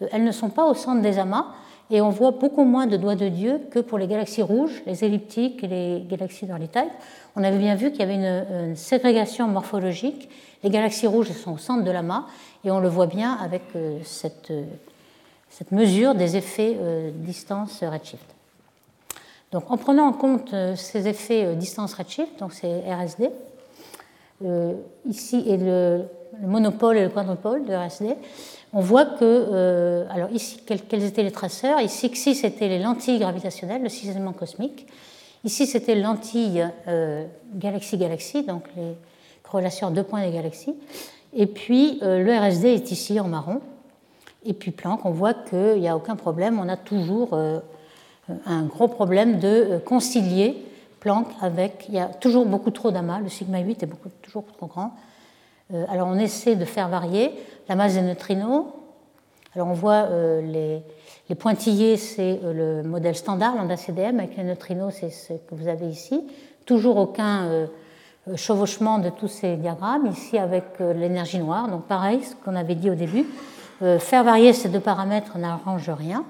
euh, 0.00 0.08
elles 0.12 0.24
ne 0.24 0.32
sont 0.32 0.48
pas 0.48 0.64
au 0.64 0.74
centre 0.74 1.02
des 1.02 1.18
amas, 1.18 1.46
et 1.90 2.00
on 2.00 2.08
voit 2.08 2.30
beaucoup 2.30 2.64
moins 2.64 2.86
de 2.86 2.96
doigts 2.96 3.16
de 3.16 3.28
Dieu 3.28 3.60
que 3.70 3.78
pour 3.78 3.98
les 3.98 4.06
galaxies 4.06 4.40
rouges, 4.40 4.82
les 4.86 5.04
elliptiques 5.04 5.62
et 5.62 5.66
les 5.66 6.04
galaxies 6.08 6.46
d'Early-Type. 6.46 6.90
On 7.36 7.44
avait 7.44 7.58
bien 7.58 7.74
vu 7.74 7.90
qu'il 7.90 8.00
y 8.00 8.02
avait 8.02 8.14
une, 8.14 8.76
ségrégation 8.76 9.46
morphologique. 9.46 10.30
Les 10.62 10.70
galaxies 10.70 11.06
rouges 11.06 11.30
sont 11.32 11.52
au 11.52 11.58
centre 11.58 11.84
de 11.84 11.90
l'amas, 11.90 12.24
et 12.64 12.70
on 12.70 12.80
le 12.80 12.88
voit 12.88 13.08
bien 13.08 13.34
avec 13.34 13.62
euh, 13.76 13.98
cette, 14.04 14.52
cette 15.50 15.70
mesure 15.70 16.14
des 16.14 16.36
effets 16.36 16.78
distance 17.16 17.82
redshift. 17.82 18.24
Donc, 19.50 19.70
en 19.70 19.76
prenant 19.76 20.06
en 20.06 20.12
compte 20.14 20.54
ces 20.76 21.08
effets 21.08 21.54
distance 21.56 21.92
redshift, 21.92 22.38
donc 22.38 22.54
c'est 22.54 22.80
RSD, 22.90 23.28
euh, 24.44 24.74
ici 25.06 25.44
est 25.46 25.56
le, 25.56 26.04
monopôle 26.40 26.96
et 26.96 27.02
le 27.02 27.08
quadrupole 27.08 27.64
de 27.64 27.74
RSD, 27.74 28.16
on 28.72 28.80
voit 28.80 29.04
que, 29.04 29.20
euh, 29.22 30.06
alors 30.10 30.30
ici, 30.30 30.58
quels, 30.66 31.04
étaient 31.04 31.22
les 31.22 31.30
traceurs? 31.30 31.80
Ici, 31.80 32.34
c'était 32.34 32.68
les 32.68 32.78
lentilles 32.78 33.18
gravitationnelles, 33.18 33.82
le 33.82 33.88
cisaillement 33.88 34.32
cosmique. 34.32 34.86
Ici, 35.44 35.66
c'était 35.66 35.94
lentilles 35.94 36.66
euh, 36.88 37.26
galaxie-galaxie, 37.54 38.44
donc 38.44 38.64
les 38.76 38.94
corrélations 39.42 39.90
deux 39.90 40.04
points 40.04 40.24
des 40.24 40.32
galaxies. 40.32 40.74
Et 41.34 41.46
puis, 41.46 41.98
le 42.02 42.38
RSD 42.38 42.68
est 42.68 42.90
ici 42.90 43.18
en 43.18 43.28
marron. 43.28 43.60
Et 44.44 44.52
puis 44.52 44.70
Planck, 44.70 45.04
on 45.04 45.10
voit 45.10 45.34
qu'il 45.34 45.80
n'y 45.80 45.88
a 45.88 45.96
aucun 45.96 46.16
problème, 46.16 46.58
on 46.58 46.68
a 46.68 46.76
toujours 46.76 47.38
un 48.46 48.62
gros 48.64 48.88
problème 48.88 49.38
de 49.38 49.78
concilier 49.84 50.62
Planck 51.02 51.26
avec, 51.40 51.86
il 51.88 51.96
y 51.96 51.98
a 51.98 52.06
toujours 52.06 52.46
beaucoup 52.46 52.70
trop 52.70 52.92
d'amas, 52.92 53.18
le 53.18 53.28
sigma 53.28 53.58
8 53.58 53.82
est 53.82 53.88
toujours 54.22 54.44
trop 54.56 54.66
grand. 54.66 54.94
Euh, 55.74 55.84
alors 55.88 56.06
on 56.06 56.16
essaie 56.16 56.54
de 56.54 56.64
faire 56.64 56.88
varier 56.88 57.32
la 57.68 57.74
masse 57.74 57.94
des 57.94 58.02
neutrinos. 58.02 58.66
Alors 59.56 59.66
on 59.66 59.72
voit 59.72 60.06
euh, 60.10 60.40
les, 60.40 60.80
les, 61.28 61.34
pointillés, 61.34 61.96
c'est 61.96 62.38
euh, 62.44 62.82
le 62.82 62.88
modèle 62.88 63.16
standard, 63.16 63.56
lambda 63.56 63.76
CDM, 63.76 64.20
avec 64.20 64.36
les 64.36 64.44
neutrinos, 64.44 64.94
c'est 64.94 65.10
ce 65.10 65.32
que 65.32 65.56
vous 65.56 65.66
avez 65.66 65.88
ici. 65.88 66.24
Toujours 66.66 66.96
aucun 66.98 67.66
chevauchement 68.36 69.00
de 69.00 69.08
tous 69.08 69.26
ces 69.26 69.56
diagrammes, 69.56 70.06
ici 70.06 70.38
avec 70.38 70.78
l'énergie 70.78 71.40
noire, 71.40 71.66
donc 71.66 71.86
pareil, 71.86 72.22
ce 72.22 72.36
qu'on 72.36 72.54
avait 72.54 72.76
dit 72.76 72.88
au 72.88 72.94
début. 72.94 73.26
faire 73.98 74.22
varier 74.22 74.52
ces 74.52 74.68
deux 74.68 74.78
paramètres 74.78 75.36
n'arrange 75.38 75.90
rien. 75.90 76.24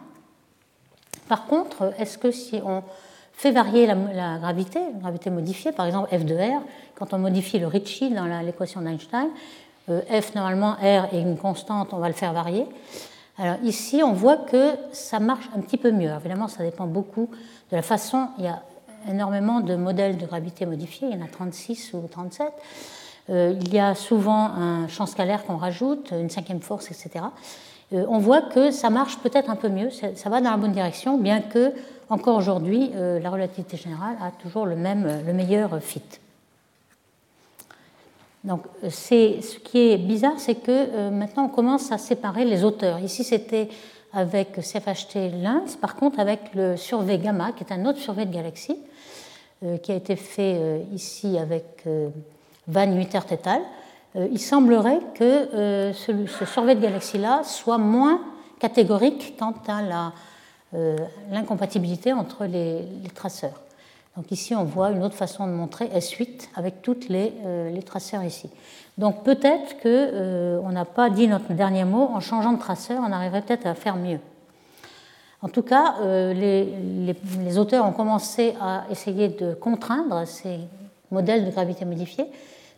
Par 1.29 1.45
contre, 1.45 1.93
est-ce 1.99 2.17
que 2.17 2.31
si 2.31 2.63
on 2.65 2.83
fait 3.43 3.51
varier 3.51 3.87
la, 3.89 4.39
gravité, 4.39 4.79
la 4.79 5.01
gravité 5.01 5.29
modifiée, 5.29 5.73
par 5.73 5.85
exemple 5.87 6.17
F 6.17 6.25
de 6.25 6.37
R, 6.37 6.63
quand 6.95 7.13
on 7.13 7.19
modifie 7.19 7.59
le 7.59 7.67
Ricci 7.67 8.11
dans 8.11 8.25
l'équation 8.41 8.81
d'Einstein, 8.81 9.31
euh, 9.89 10.01
F 10.21 10.37
normalement 10.37 10.75
R 10.75 11.13
est 11.13 11.21
une 11.21 11.37
constante, 11.37 11.89
on 11.93 11.99
va 11.99 12.07
le 12.07 12.15
faire 12.15 12.33
varier. 12.33 12.67
Alors 13.39 13.57
ici, 13.65 14.01
on 14.05 14.13
voit 14.13 14.37
que 14.37 14.77
ça 14.93 15.19
marche 15.19 15.49
un 15.57 15.61
petit 15.61 15.77
peu 15.77 15.91
mieux. 15.91 16.11
évidemment, 16.11 16.47
ça 16.47 16.63
dépend 16.63 16.87
beaucoup 16.87 17.31
de 17.73 17.77
la 17.77 17.83
façon. 17.83 18.29
Il 18.39 18.45
y 18.45 18.47
a 18.47 18.63
énormément 19.11 19.59
de 19.59 19.75
modèles 19.75 20.19
de 20.19 20.27
gravité 20.27 20.65
modifiés, 20.65 21.09
il 21.11 21.19
y 21.19 21.21
en 21.21 21.25
a 21.25 21.29
36 21.29 21.95
ou 21.95 22.07
37. 22.09 22.47
Euh, 23.31 23.55
il 23.61 23.75
y 23.75 23.81
a 23.81 23.97
souvent 23.97 24.53
un 24.53 24.87
champ 24.87 25.07
scalaire 25.07 25.45
qu'on 25.45 25.57
rajoute, 25.57 26.13
une 26.13 26.31
cinquième 26.31 26.61
force, 26.61 26.93
etc. 26.93 27.25
Euh, 27.93 28.05
on 28.09 28.19
voit 28.19 28.43
que 28.43 28.71
ça 28.71 28.89
marche 28.89 29.19
peut-être 29.19 29.51
un 29.51 29.57
peu 29.57 29.69
mieux, 29.69 29.91
ça, 29.91 30.31
va 30.31 30.41
dans 30.41 30.51
la 30.53 30.57
bonne 30.57 30.73
direction, 30.73 31.19
bien 31.19 31.41
que 31.41 31.73
encore 32.13 32.37
aujourd'hui, 32.37 32.91
euh, 32.95 33.19
la 33.21 33.31
relativité 33.31 33.77
générale 33.77 34.17
a 34.21 34.31
toujours 34.31 34.67
le, 34.67 34.77
même, 34.77 35.07
euh, 35.07 35.23
le 35.23 35.33
meilleur 35.33 35.81
fit. 35.83 36.03
Donc, 38.45 38.63
ce 38.89 39.59
qui 39.59 39.79
est 39.79 39.99
bizarre, 39.99 40.39
c'est 40.39 40.57
que 40.57 41.11
maintenant 41.11 41.45
on 41.45 41.49
commence 41.49 41.93
à 41.93 41.99
séparer 41.99 42.45
les 42.45 42.65
auteurs. 42.65 42.99
Ici, 42.99 43.23
c'était 43.23 43.69
avec 44.13 44.55
CFHT 44.61 45.31
Lens, 45.41 45.77
par 45.77 45.95
contre, 45.95 46.19
avec 46.19 46.53
le 46.55 46.77
survey 46.77 47.19
gamma, 47.19 47.53
qui 47.53 47.63
est 47.63 47.73
un 47.73 47.87
autre 47.87 48.01
survey 48.01 48.27
de 48.27 48.35
galaxies, 48.35 48.79
qui 49.85 49.93
a 49.93 49.95
été 49.95 50.17
fait 50.17 50.85
ici 50.93 51.39
avec 51.39 51.85
Van 52.67 52.89
euh, 54.15 54.29
il 54.31 54.39
semblerait 54.39 55.01
que 55.15 55.25
euh, 55.25 55.93
ce, 55.93 56.13
survey 56.45 56.75
de 56.75 56.81
galaxies-là 56.81 57.43
soit 57.45 57.79
moins 57.79 58.21
catégorique 58.59 59.35
quant 59.39 59.55
à 59.67 59.81
euh, 59.81 60.09
l'incompatibilité 61.31 62.13
entre 62.13 62.47
les, 62.47 62.85
traceurs. 63.15 63.61
Donc 64.17 64.31
ici, 64.31 64.55
on 64.55 64.65
voit 64.65 64.91
une 64.91 65.03
autre 65.03 65.15
façon 65.15 65.47
de 65.47 65.53
montrer 65.53 65.87
S8 65.87 66.49
avec 66.55 66.83
tous 66.83 67.09
les, 67.09 67.33
les, 67.73 67.83
traceurs 67.83 68.23
ici. 68.25 68.49
Donc 68.99 69.23
peut-être 69.23 69.81
qu'on 69.83 70.71
n'a 70.71 70.85
pas 70.85 71.11
dit 71.11 71.29
notre 71.29 71.53
dernier 71.53 71.85
mot, 71.85 72.11
en 72.13 72.21
changeant 72.21 72.53
de 72.53 72.59
traceur, 72.59 73.03
on 73.07 73.13
arriverait 73.13 73.43
peut-être 73.43 73.67
à 73.67 73.75
faire 73.75 73.97
mieux. 73.97 74.21
En 75.43 75.49
tout 75.49 75.63
cas, 75.63 75.97
les, 76.05 76.65
les, 77.45 77.59
auteurs 77.59 77.87
ont 77.87 77.93
commencé 77.93 78.55
à 78.61 78.85
essayer 78.91 79.29
de 79.29 79.55
contraindre 79.55 80.27
ces 80.27 80.61
modèles 81.11 81.45
de 81.45 81.51
gravité 81.51 81.85
modifiée. 81.85 82.27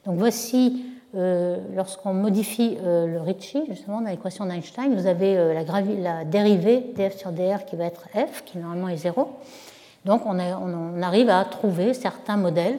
Donc 0.07 0.17
voici 0.17 0.85
euh, 1.17 1.59
lorsqu'on 1.77 2.13
modifie 2.13 2.77
euh, 2.83 3.07
le 3.07 3.21
Ricci, 3.21 3.63
justement, 3.69 4.01
dans 4.01 4.11
l'équation 4.11 4.47
d'Einstein, 4.47 4.95
vous 4.95 5.07
avez 5.07 5.37
euh, 5.37 5.55
la, 5.55 6.25
dérivée 6.25 6.93
df 6.97 7.17
sur 7.17 7.31
dr 7.31 7.65
qui 7.67 7.77
va 7.77 7.85
être 7.85 8.09
f, 8.09 8.43
qui 8.45 8.59
normalement 8.59 8.89
est 8.89 8.97
0. 8.97 9.29
Donc 10.05 10.23
on, 10.27 10.39
arrive 11.03 11.31
à 11.31 11.45
trouver 11.45 11.95
certains 11.95 12.37
modèles 12.37 12.79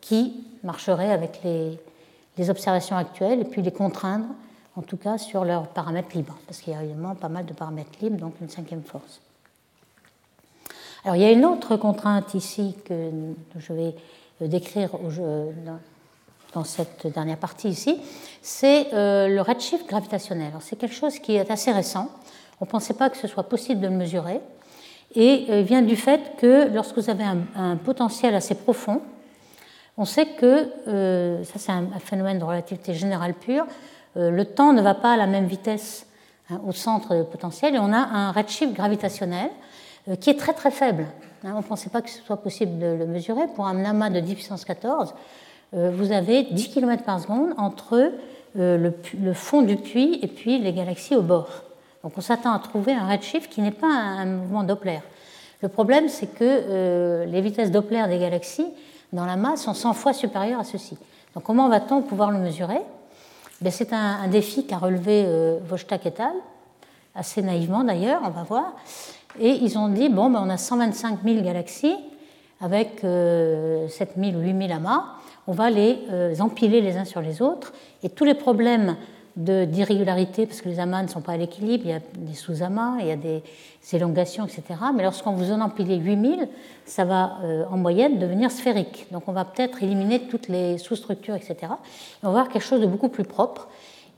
qui 0.00 0.44
marcheraient 0.64 1.12
avec 1.12 1.40
les, 1.44 2.50
observations 2.50 2.96
actuelles 2.96 3.40
et 3.40 3.44
puis 3.44 3.62
les 3.62 3.70
contraindre, 3.70 4.26
en 4.74 4.82
tout 4.82 4.96
cas, 4.96 5.16
sur 5.16 5.44
leurs 5.44 5.68
paramètres 5.68 6.14
libres, 6.14 6.36
parce 6.46 6.60
qu'il 6.60 6.72
y 6.72 6.76
a 6.76 6.82
évidemment 6.82 7.14
pas 7.14 7.28
mal 7.28 7.46
de 7.46 7.52
paramètres 7.52 7.98
libres, 8.02 8.18
donc 8.18 8.34
une 8.40 8.50
cinquième 8.50 8.82
force. 8.82 9.20
Alors 11.04 11.16
il 11.16 11.22
y 11.22 11.24
a 11.24 11.30
une 11.30 11.44
autre 11.44 11.76
contrainte 11.76 12.34
ici 12.34 12.74
que 12.84 13.10
je 13.56 13.72
vais 13.72 13.94
décrire 14.40 14.90
dans 16.56 16.64
cette 16.64 17.06
dernière 17.06 17.36
partie 17.36 17.68
ici, 17.68 18.00
c'est 18.40 18.88
euh, 18.94 19.28
le 19.28 19.42
redshift 19.42 19.86
gravitationnel. 19.86 20.52
C'est 20.60 20.76
quelque 20.76 20.94
chose 20.94 21.18
qui 21.18 21.36
est 21.36 21.50
assez 21.50 21.70
récent. 21.70 22.08
On 22.60 22.64
ne 22.64 22.70
pensait 22.70 22.94
pas 22.94 23.10
que 23.10 23.18
ce 23.18 23.28
soit 23.28 23.42
possible 23.42 23.82
de 23.82 23.88
le 23.88 23.94
mesurer. 23.94 24.40
Et 25.14 25.44
il 25.48 25.50
euh, 25.50 25.62
vient 25.62 25.82
du 25.82 25.96
fait 25.96 26.36
que 26.38 26.68
lorsque 26.72 26.96
vous 26.96 27.10
avez 27.10 27.24
un, 27.24 27.76
potentiel 27.76 28.34
assez 28.34 28.54
profond, 28.54 29.02
on 29.98 30.06
sait 30.06 30.24
que, 30.26 30.70
euh, 30.88 31.44
ça 31.44 31.58
c'est 31.58 31.72
un, 31.72 31.88
phénomène 32.00 32.38
de 32.38 32.44
relativité 32.44 32.94
générale 32.94 33.34
pure, 33.34 33.66
le 34.18 34.44
temps 34.44 34.72
ne 34.72 34.80
va 34.80 34.94
pas 34.94 35.12
à 35.12 35.16
la 35.18 35.26
même 35.26 35.44
vitesse 35.44 36.06
hein, 36.48 36.58
au 36.66 36.72
centre 36.72 37.24
potentiel 37.24 37.74
et 37.74 37.78
on 37.78 37.92
a 37.92 37.98
un 37.98 38.32
redshift 38.32 38.72
gravitationnel 38.72 39.50
qui 40.20 40.30
est 40.30 40.38
très 40.38 40.54
très 40.54 40.70
faible. 40.70 41.04
Hein, 41.44 41.52
on 41.54 41.58
ne 41.58 41.62
pensait 41.62 41.90
pas 41.90 42.00
que 42.00 42.08
ce 42.08 42.22
soit 42.22 42.38
possible 42.38 42.78
de 42.78 42.86
le 42.86 43.06
mesurer. 43.06 43.46
Pour 43.54 43.66
un 43.66 43.84
amas 43.84 44.08
de 44.08 44.20
10 44.20 44.34
puissance 44.34 44.64
14, 44.64 45.12
euh, 45.12 45.12
vous 45.72 46.12
avez 46.12 46.44
10 46.44 46.68
km 46.68 47.02
par 47.04 47.20
seconde 47.20 47.52
entre 47.58 48.12
euh, 48.58 48.90
le, 49.20 49.34
fond 49.34 49.60
du 49.60 49.76
puits 49.76 50.18
et 50.22 50.28
puis 50.28 50.58
les 50.58 50.72
galaxies 50.72 51.14
au 51.14 51.20
bord. 51.20 51.48
Donc 52.02 52.12
on 52.16 52.22
s'attend 52.22 52.54
à 52.54 52.58
trouver 52.58 52.94
un 52.94 53.06
redshift 53.06 53.52
qui 53.52 53.60
n'est 53.60 53.70
pas 53.70 53.86
un, 53.86 54.24
mouvement 54.24 54.62
Doppler. 54.62 55.00
Le 55.60 55.68
problème, 55.68 56.08
c'est 56.08 56.28
que 56.28 56.38
euh, 56.42 57.26
les 57.26 57.42
vitesses 57.42 57.70
Doppler 57.70 58.06
des 58.08 58.18
galaxies 58.18 58.68
dans 59.12 59.26
la 59.26 59.36
masse 59.36 59.64
sont 59.64 59.74
100 59.74 59.92
fois 59.92 60.14
supérieures 60.14 60.60
à 60.60 60.64
ceci. 60.64 60.96
Donc 61.34 61.44
comment 61.44 61.68
va-t-on 61.68 62.00
pouvoir 62.00 62.30
le 62.30 62.38
mesurer? 62.38 62.80
Ben, 63.60 63.70
C'est 63.70 63.92
un, 63.92 64.26
défi 64.28 64.64
qu'a 64.64 64.78
relevé 64.78 65.24
euh, 65.26 65.58
et 65.90 66.22
al., 66.22 66.32
assez 67.14 67.42
naïvement 67.42 67.84
d'ailleurs, 67.84 68.22
on 68.24 68.30
va 68.30 68.42
voir. 68.44 68.72
Et 69.38 69.50
ils 69.50 69.76
ont 69.76 69.88
dit, 69.88 70.08
bon, 70.08 70.30
ben, 70.30 70.42
on 70.42 70.48
a 70.48 70.56
125 70.56 71.18
000 71.22 71.42
galaxies 71.42 71.96
avec 72.62 73.00
7 73.00 74.12
000 74.16 74.36
ou 74.36 74.40
8 74.40 74.68
000 74.68 74.72
amas 74.72 75.16
on 75.46 75.52
va 75.52 75.70
les 75.70 75.98
euh, 76.10 76.34
empiler 76.40 76.80
les 76.80 76.96
uns 76.96 77.04
sur 77.04 77.20
les 77.20 77.42
autres, 77.42 77.72
et 78.02 78.08
tous 78.08 78.24
les 78.24 78.34
problèmes 78.34 78.96
d'irrégularités 79.36 80.46
parce 80.46 80.62
que 80.62 80.68
les 80.68 80.80
amas 80.80 81.02
ne 81.02 81.08
sont 81.08 81.20
pas 81.20 81.32
à 81.32 81.36
l'équilibre, 81.36 81.84
il 81.84 81.90
y 81.90 81.94
a 81.94 82.00
des 82.16 82.32
sous-amas, 82.32 82.96
il 83.00 83.06
y 83.06 83.10
a 83.10 83.16
des 83.16 83.42
élongations, 83.92 84.46
etc. 84.46 84.62
Mais 84.94 85.02
lorsqu'on 85.02 85.32
vous 85.32 85.52
en 85.52 85.60
empilez 85.60 85.96
8000, 85.96 86.48
ça 86.86 87.04
va 87.04 87.36
euh, 87.44 87.64
en 87.70 87.76
moyenne 87.76 88.18
devenir 88.18 88.50
sphérique. 88.50 89.06
Donc 89.12 89.24
on 89.28 89.32
va 89.32 89.44
peut-être 89.44 89.82
éliminer 89.82 90.20
toutes 90.20 90.48
les 90.48 90.78
sous-structures, 90.78 91.34
etc. 91.34 91.56
Et 91.62 91.66
on 92.22 92.30
va 92.30 92.40
avoir 92.40 92.48
quelque 92.48 92.64
chose 92.64 92.80
de 92.80 92.86
beaucoup 92.86 93.10
plus 93.10 93.24
propre. 93.24 93.68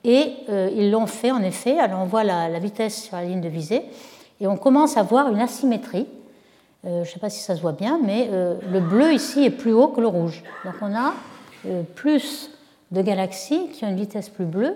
Et 0.05 0.35
euh, 0.51 0.71
ils 0.73 0.93
l'ont 0.93 1.07
fait 1.07 1.33
en 1.33 1.43
effet. 1.43 1.81
Alors 1.81 2.01
on 2.01 2.07
voit 2.07 2.23
la, 2.23 2.57
vitesse 2.61 3.03
sur 3.03 3.17
la 3.17 3.25
ligne 3.25 3.41
de 3.41 3.49
visée 3.49 3.83
et 4.41 4.47
on 4.47 4.57
commence 4.57 4.97
à 4.97 5.03
voir 5.03 5.33
une 5.33 5.41
asymétrie. 5.41 6.07
Euh, 6.89 7.05
je 7.05 7.09
ne 7.09 7.13
sais 7.13 7.21
pas 7.21 7.31
si 7.31 7.41
ça 7.41 7.55
se 7.55 7.61
voit 7.61 7.73
bien, 7.73 8.01
mais 8.03 8.29
le 8.31 8.81
bleu 8.81 9.13
ici 9.13 9.45
est 9.45 9.51
plus 9.51 9.73
haut 9.73 9.89
que 9.89 10.01
le 10.01 10.09
rouge. 10.09 10.43
Donc 10.65 10.75
on 10.81 10.95
a 10.95 11.13
plus 11.95 12.51
de 12.93 13.03
galaxies 13.03 13.69
qui 13.73 13.85
ont 13.85 13.89
une 13.89 13.97
vitesse 13.97 14.29
plus 14.29 14.47
bleue 14.47 14.75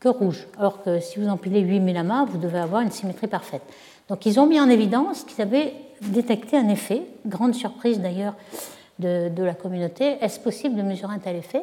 que 0.00 0.08
rouge. 0.08 0.46
Alors 0.58 0.82
que 0.82 1.00
si 1.00 1.18
vous 1.18 1.28
empilez 1.28 1.60
8000 1.60 1.96
amas, 1.96 2.24
vous 2.24 2.38
devez 2.38 2.58
avoir 2.58 2.82
une 2.82 2.90
symétrie 2.90 3.28
parfaite. 3.28 3.62
Donc 4.08 4.26
ils 4.26 4.38
ont 4.38 4.46
mis 4.46 4.60
en 4.60 4.68
évidence 4.68 5.24
qu'ils 5.24 5.42
avaient 5.42 5.74
détecté 6.02 6.56
un 6.56 6.68
effet, 6.68 7.02
grande 7.24 7.54
surprise 7.54 8.00
d'ailleurs 8.00 8.34
de, 8.98 9.42
la 9.42 9.54
communauté. 9.54 10.16
Est-ce 10.20 10.40
possible 10.40 10.76
de 10.76 10.82
mesurer 10.82 11.14
un 11.14 11.18
tel 11.18 11.36
effet? 11.36 11.62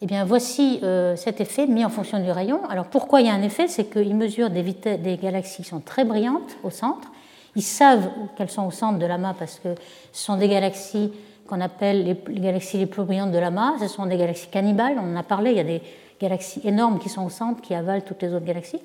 Eh 0.00 0.06
bien 0.06 0.24
voici 0.24 0.80
euh, 0.82 1.16
cet 1.16 1.40
effet 1.40 1.66
mis 1.66 1.84
en 1.84 1.88
fonction 1.88 2.22
du 2.22 2.30
rayon. 2.30 2.60
Alors 2.68 2.86
pourquoi 2.86 3.20
il 3.20 3.26
y 3.26 3.30
a 3.30 3.34
un 3.34 3.42
effet? 3.42 3.68
C'est 3.68 3.84
qu'ils 3.84 4.14
mesurent 4.14 4.50
des 4.50 5.18
galaxies 5.20 5.62
qui 5.62 5.68
sont 5.68 5.80
très 5.80 6.04
brillantes 6.04 6.56
au 6.62 6.70
centre. 6.70 7.10
Ils 7.58 7.62
savent 7.62 8.08
qu'elles 8.36 8.50
sont 8.50 8.68
au 8.68 8.70
centre 8.70 9.00
de 9.00 9.06
l'amas 9.06 9.34
parce 9.36 9.58
que 9.58 9.74
ce 10.12 10.24
sont 10.26 10.36
des 10.36 10.46
galaxies 10.46 11.10
qu'on 11.48 11.60
appelle 11.60 12.04
les, 12.04 12.40
galaxies 12.40 12.78
les 12.78 12.86
plus 12.86 13.02
brillantes 13.02 13.32
de 13.32 13.38
l'amas. 13.38 13.80
Ce 13.80 13.88
sont 13.88 14.06
des 14.06 14.16
galaxies 14.16 14.46
cannibales, 14.46 14.94
on 14.96 15.12
en 15.12 15.16
a 15.16 15.24
parlé, 15.24 15.50
il 15.50 15.56
y 15.56 15.60
a 15.60 15.64
des 15.64 15.82
galaxies 16.20 16.60
énormes 16.62 17.00
qui 17.00 17.08
sont 17.08 17.24
au 17.24 17.30
centre, 17.30 17.60
qui 17.60 17.74
avalent 17.74 18.04
toutes 18.06 18.22
les 18.22 18.32
autres 18.32 18.44
galaxies. 18.44 18.78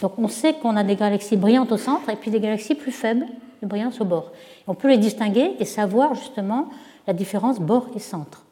Donc 0.00 0.12
on 0.16 0.28
sait 0.28 0.54
qu'on 0.54 0.76
a 0.76 0.84
des 0.84 0.94
galaxies 0.94 1.36
brillantes 1.36 1.72
au 1.72 1.76
centre 1.76 2.08
et 2.08 2.14
puis 2.14 2.30
des 2.30 2.38
galaxies 2.38 2.76
plus 2.76 2.92
faibles 2.92 3.26
de 3.62 3.66
brillance 3.66 4.00
au 4.00 4.04
bord. 4.04 4.30
On 4.68 4.76
peut 4.76 4.86
les 4.86 4.98
distinguer 4.98 5.56
et 5.58 5.64
savoir 5.64 6.14
justement 6.14 6.68
la 7.08 7.14
différence 7.14 7.58
bord 7.58 7.88
et 7.96 7.98
centre. 7.98 8.44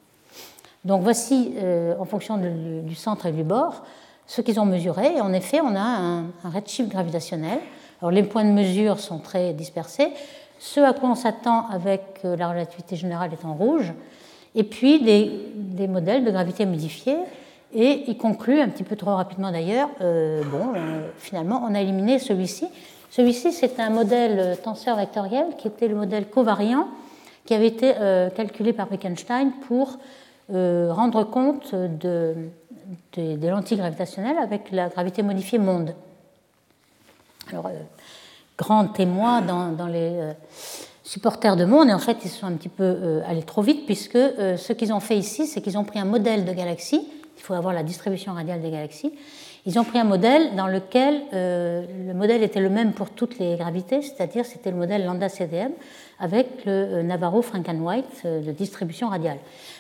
Donc 0.84 1.02
voici, 1.04 1.54
euh, 1.58 1.94
en 2.00 2.04
fonction 2.04 2.36
du 2.36 2.96
centre 2.96 3.26
et 3.26 3.32
du 3.32 3.44
bord, 3.44 3.84
ce 4.26 4.40
qu'ils 4.40 4.58
ont 4.58 4.66
mesuré. 4.66 5.20
En 5.20 5.32
effet, 5.32 5.60
on 5.60 5.76
a 5.76 5.80
un, 5.80 6.22
un 6.42 6.50
redshift 6.52 6.90
gravitationnel. 6.90 7.60
Alors 8.00 8.12
les 8.12 8.22
points 8.22 8.44
de 8.44 8.50
mesure 8.50 9.00
sont 9.00 9.18
très 9.18 9.52
dispersés. 9.52 10.08
Ce 10.58 10.80
à 10.80 10.92
quoi 10.92 11.10
on 11.10 11.14
s'attend 11.14 11.66
avec 11.70 12.20
euh, 12.24 12.36
la 12.36 12.48
relativité 12.48 12.96
générale 12.96 13.30
est 13.32 13.44
en 13.44 13.54
rouge, 13.54 13.92
et 14.54 14.64
puis 14.64 15.00
des, 15.00 15.86
modèles 15.86 16.24
de 16.24 16.30
gravité 16.30 16.66
modifiés. 16.66 17.18
Et 17.74 18.04
il 18.08 18.16
conclut, 18.16 18.60
un 18.60 18.68
petit 18.68 18.82
peu 18.82 18.96
trop 18.96 19.14
rapidement 19.14 19.52
d'ailleurs, 19.52 19.88
euh, 20.00 20.42
bon, 20.44 20.72
euh, 20.74 21.08
finalement, 21.18 21.64
on 21.68 21.74
a 21.74 21.80
éliminé 21.80 22.18
celui-ci. 22.18 22.66
Celui-ci, 23.10 23.52
c'est 23.52 23.78
un 23.78 23.90
modèle 23.90 24.56
tenseur 24.62 24.96
vectoriel 24.96 25.46
qui 25.58 25.68
était 25.68 25.88
le 25.88 25.94
modèle 25.94 26.28
covariant 26.28 26.88
qui 27.46 27.54
avait 27.54 27.68
été 27.68 27.94
calculé 28.36 28.74
par 28.74 28.90
Wittgenstein 28.90 29.52
pour 29.66 29.96
rendre 30.50 31.24
compte 31.24 31.74
de, 31.74 32.34
des 33.14 33.48
lentilles 33.48 33.78
gravitationnelles 33.78 34.36
avec 34.36 34.70
la 34.70 34.90
gravité 34.90 35.22
modifiée 35.22 35.58
monde. 35.58 35.94
Alors, 37.50 37.70
grands 38.58 38.86
témoins 38.86 39.40
dans, 39.40 39.86
les 39.86 40.10
euh, 40.14 40.32
supporters 41.04 41.56
de 41.56 41.64
monde, 41.64 41.88
et 41.88 41.94
en 41.94 41.98
fait 41.98 42.18
ils 42.24 42.28
sont 42.28 42.46
un 42.46 42.52
petit 42.52 42.68
peu 42.68 42.82
euh, 42.82 43.20
allés 43.26 43.44
trop 43.44 43.62
vite, 43.62 43.86
puisque 43.86 44.16
euh, 44.16 44.56
ce 44.56 44.72
qu'ils 44.72 44.92
ont 44.92 45.00
fait 45.00 45.16
ici, 45.16 45.46
c'est 45.46 45.62
qu'ils 45.62 45.78
ont 45.78 45.84
pris 45.84 46.00
un 46.00 46.04
modèle 46.04 46.44
de 46.44 46.52
galaxie, 46.52 47.08
il 47.36 47.42
faut 47.42 47.54
avoir 47.54 47.72
la 47.72 47.84
distribution 47.84 48.34
radiale 48.34 48.60
des 48.60 48.70
galaxies, 48.70 49.12
ils 49.64 49.78
ont 49.78 49.84
pris 49.84 49.98
un 49.98 50.04
modèle 50.04 50.56
dans 50.56 50.66
lequel 50.66 51.22
le 51.32 52.14
modèle 52.14 52.42
était 52.42 52.60
le 52.60 52.70
même 52.70 52.92
pour 52.92 53.10
toutes 53.10 53.38
les 53.38 53.56
gravités, 53.56 54.00
c'est-à-dire 54.00 54.46
c'était 54.46 54.70
le 54.70 54.76
modèle 54.76 55.04
lambda 55.04 55.28
CDM 55.28 55.72
avec 56.18 56.64
le 56.64 57.02
Navarro-Frankenwhite 57.02 58.24
de 58.24 58.50
distribution 58.52 59.08
radiale. 59.08 59.36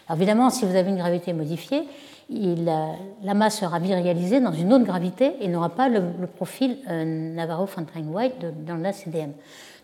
Alors 0.06 0.18
évidemment, 0.18 0.50
si 0.50 0.66
vous 0.66 0.76
avez 0.76 0.90
une 0.90 0.98
gravité 0.98 1.32
modifiée, 1.32 1.84
la 2.30 3.34
masse 3.34 3.60
sera 3.60 3.78
virialisée 3.78 4.40
dans 4.40 4.52
une 4.52 4.72
autre 4.72 4.84
gravité 4.84 5.32
et 5.40 5.48
n'aura 5.48 5.70
pas 5.70 5.88
le, 5.88 6.02
profil 6.26 6.78
euh, 6.88 7.34
Navarro-Fontaine-White 7.34 8.64
dans 8.66 8.76
la 8.76 8.92
CDM. 8.92 9.32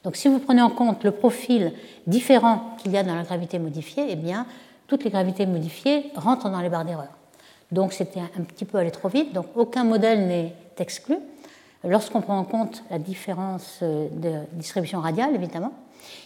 Donc 0.03 0.17
si 0.17 0.29
vous 0.29 0.39
prenez 0.39 0.61
en 0.61 0.69
compte 0.69 1.03
le 1.05 1.11
profil 1.11 1.73
différent 2.07 2.77
qu'il 2.83 2.93
y 2.93 2.99
a 2.99 3.03
dans 3.03 3.15
la 3.15 3.23
gravité 3.23 3.59
modifiée, 3.59 4.05
eh 4.11 4.17
bien, 4.17 4.47
toutes 4.87 5.05
les 5.05 5.11
gravités 5.11 5.47
modifiées 5.47 6.11
rentrent 6.15 6.51
dans 6.51 6.61
les 6.61 6.69
barres 6.69 6.85
d'erreur. 6.85 7.09
Donc 7.73 7.95
c'était 7.95 8.21
un, 8.21 8.43
petit 8.43 8.67
peu 8.67 8.77
aller 8.77 8.91
trop 8.91 9.09
vite, 9.09 9.33
donc 9.33 9.47
aucun 9.57 9.85
modèle 9.85 10.27
n'est 10.27 10.55
exclu 10.77 11.17
lorsqu'on 11.83 12.21
prend 12.21 12.39
en 12.39 12.45
compte 12.45 12.83
la 12.91 12.99
différence 12.99 13.79
euh, 13.83 14.09
de 14.13 14.33
distribution 14.53 15.01
radiale, 15.01 15.35
évidemment. 15.35 15.73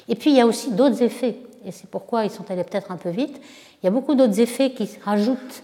Et 0.08 0.16
puis 0.16 0.30
il 0.30 0.36
y 0.36 0.40
a 0.40 0.46
aussi 0.46 0.72
d'autres 0.72 1.00
effets, 1.00 1.36
et 1.64 1.70
c'est 1.70 1.88
pourquoi 1.88 2.24
ils 2.24 2.30
sont 2.30 2.50
allés 2.50 2.64
peut-être 2.64 2.90
un 2.90 2.96
peu 2.96 3.10
vite. 3.10 3.40
Il 3.80 3.86
y 3.86 3.88
a 3.88 3.92
beaucoup 3.92 4.16
d'autres 4.16 4.40
effets 4.40 4.72
qui 4.72 4.88
rajoutent 5.04 5.62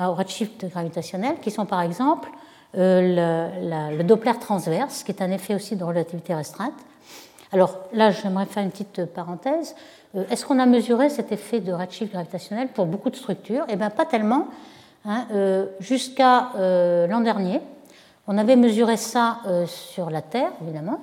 au 0.00 0.14
redshift 0.14 0.66
gravitationnel, 0.70 1.36
qui 1.40 1.50
sont 1.50 1.66
par 1.66 1.82
exemple 1.82 2.28
euh, 2.76 3.90
le, 3.96 4.02
Doppler 4.02 4.32
transverse, 4.40 5.02
qui 5.02 5.12
est 5.12 5.22
un 5.22 5.30
effet 5.30 5.54
aussi 5.54 5.76
de 5.76 5.84
relativité 5.84 6.34
restreinte. 6.34 6.72
Alors 7.52 7.78
là, 7.92 8.10
j'aimerais 8.10 8.46
faire 8.46 8.62
une 8.62 8.70
petite 8.70 9.04
parenthèse. 9.06 9.74
Euh, 10.16 10.24
est-ce 10.30 10.46
qu'on 10.46 10.58
a 10.58 10.66
mesuré 10.66 11.10
cet 11.10 11.32
effet 11.32 11.60
de 11.60 11.72
redshift 11.72 12.12
gravitationnel 12.12 12.68
pour 12.68 12.86
beaucoup 12.86 13.10
de 13.10 13.16
structures? 13.16 13.64
Eh 13.68 13.76
bien, 13.76 13.90
pas 13.90 14.06
tellement. 14.06 14.48
Hein, 15.04 15.26
euh, 15.32 15.66
jusqu'à 15.80 16.50
l'an 16.56 17.20
dernier, 17.20 17.60
on 18.26 18.38
avait 18.38 18.56
mesuré 18.56 18.96
ça 18.96 19.40
sur 19.66 20.08
la 20.08 20.22
Terre, 20.22 20.52
évidemment, 20.62 21.00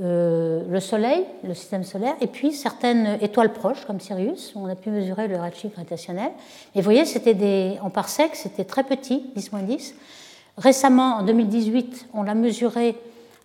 euh, 0.00 0.62
le 0.70 0.80
Soleil, 0.80 1.26
le 1.44 1.52
système 1.52 1.84
solaire, 1.84 2.14
et 2.22 2.26
puis 2.26 2.52
certaines 2.52 3.18
étoiles 3.20 3.52
proches, 3.52 3.84
comme 3.84 4.00
Sirius, 4.00 4.54
on 4.56 4.64
a 4.66 4.74
pu 4.74 4.88
mesurer 4.88 5.28
le 5.28 5.36
redshift 5.36 5.74
gravitationnel. 5.74 6.30
Et 6.74 6.78
vous 6.78 6.84
voyez, 6.84 7.04
c'était 7.04 7.34
des, 7.34 7.78
en 7.82 7.90
parsec, 7.90 8.34
c'était 8.34 8.64
très 8.64 8.84
petit, 8.84 9.30
10-10. 9.36 9.92
Récemment, 10.56 11.16
en 11.16 11.22
2018, 11.24 12.08
on 12.14 12.22
l'a 12.22 12.34
mesuré 12.34 12.96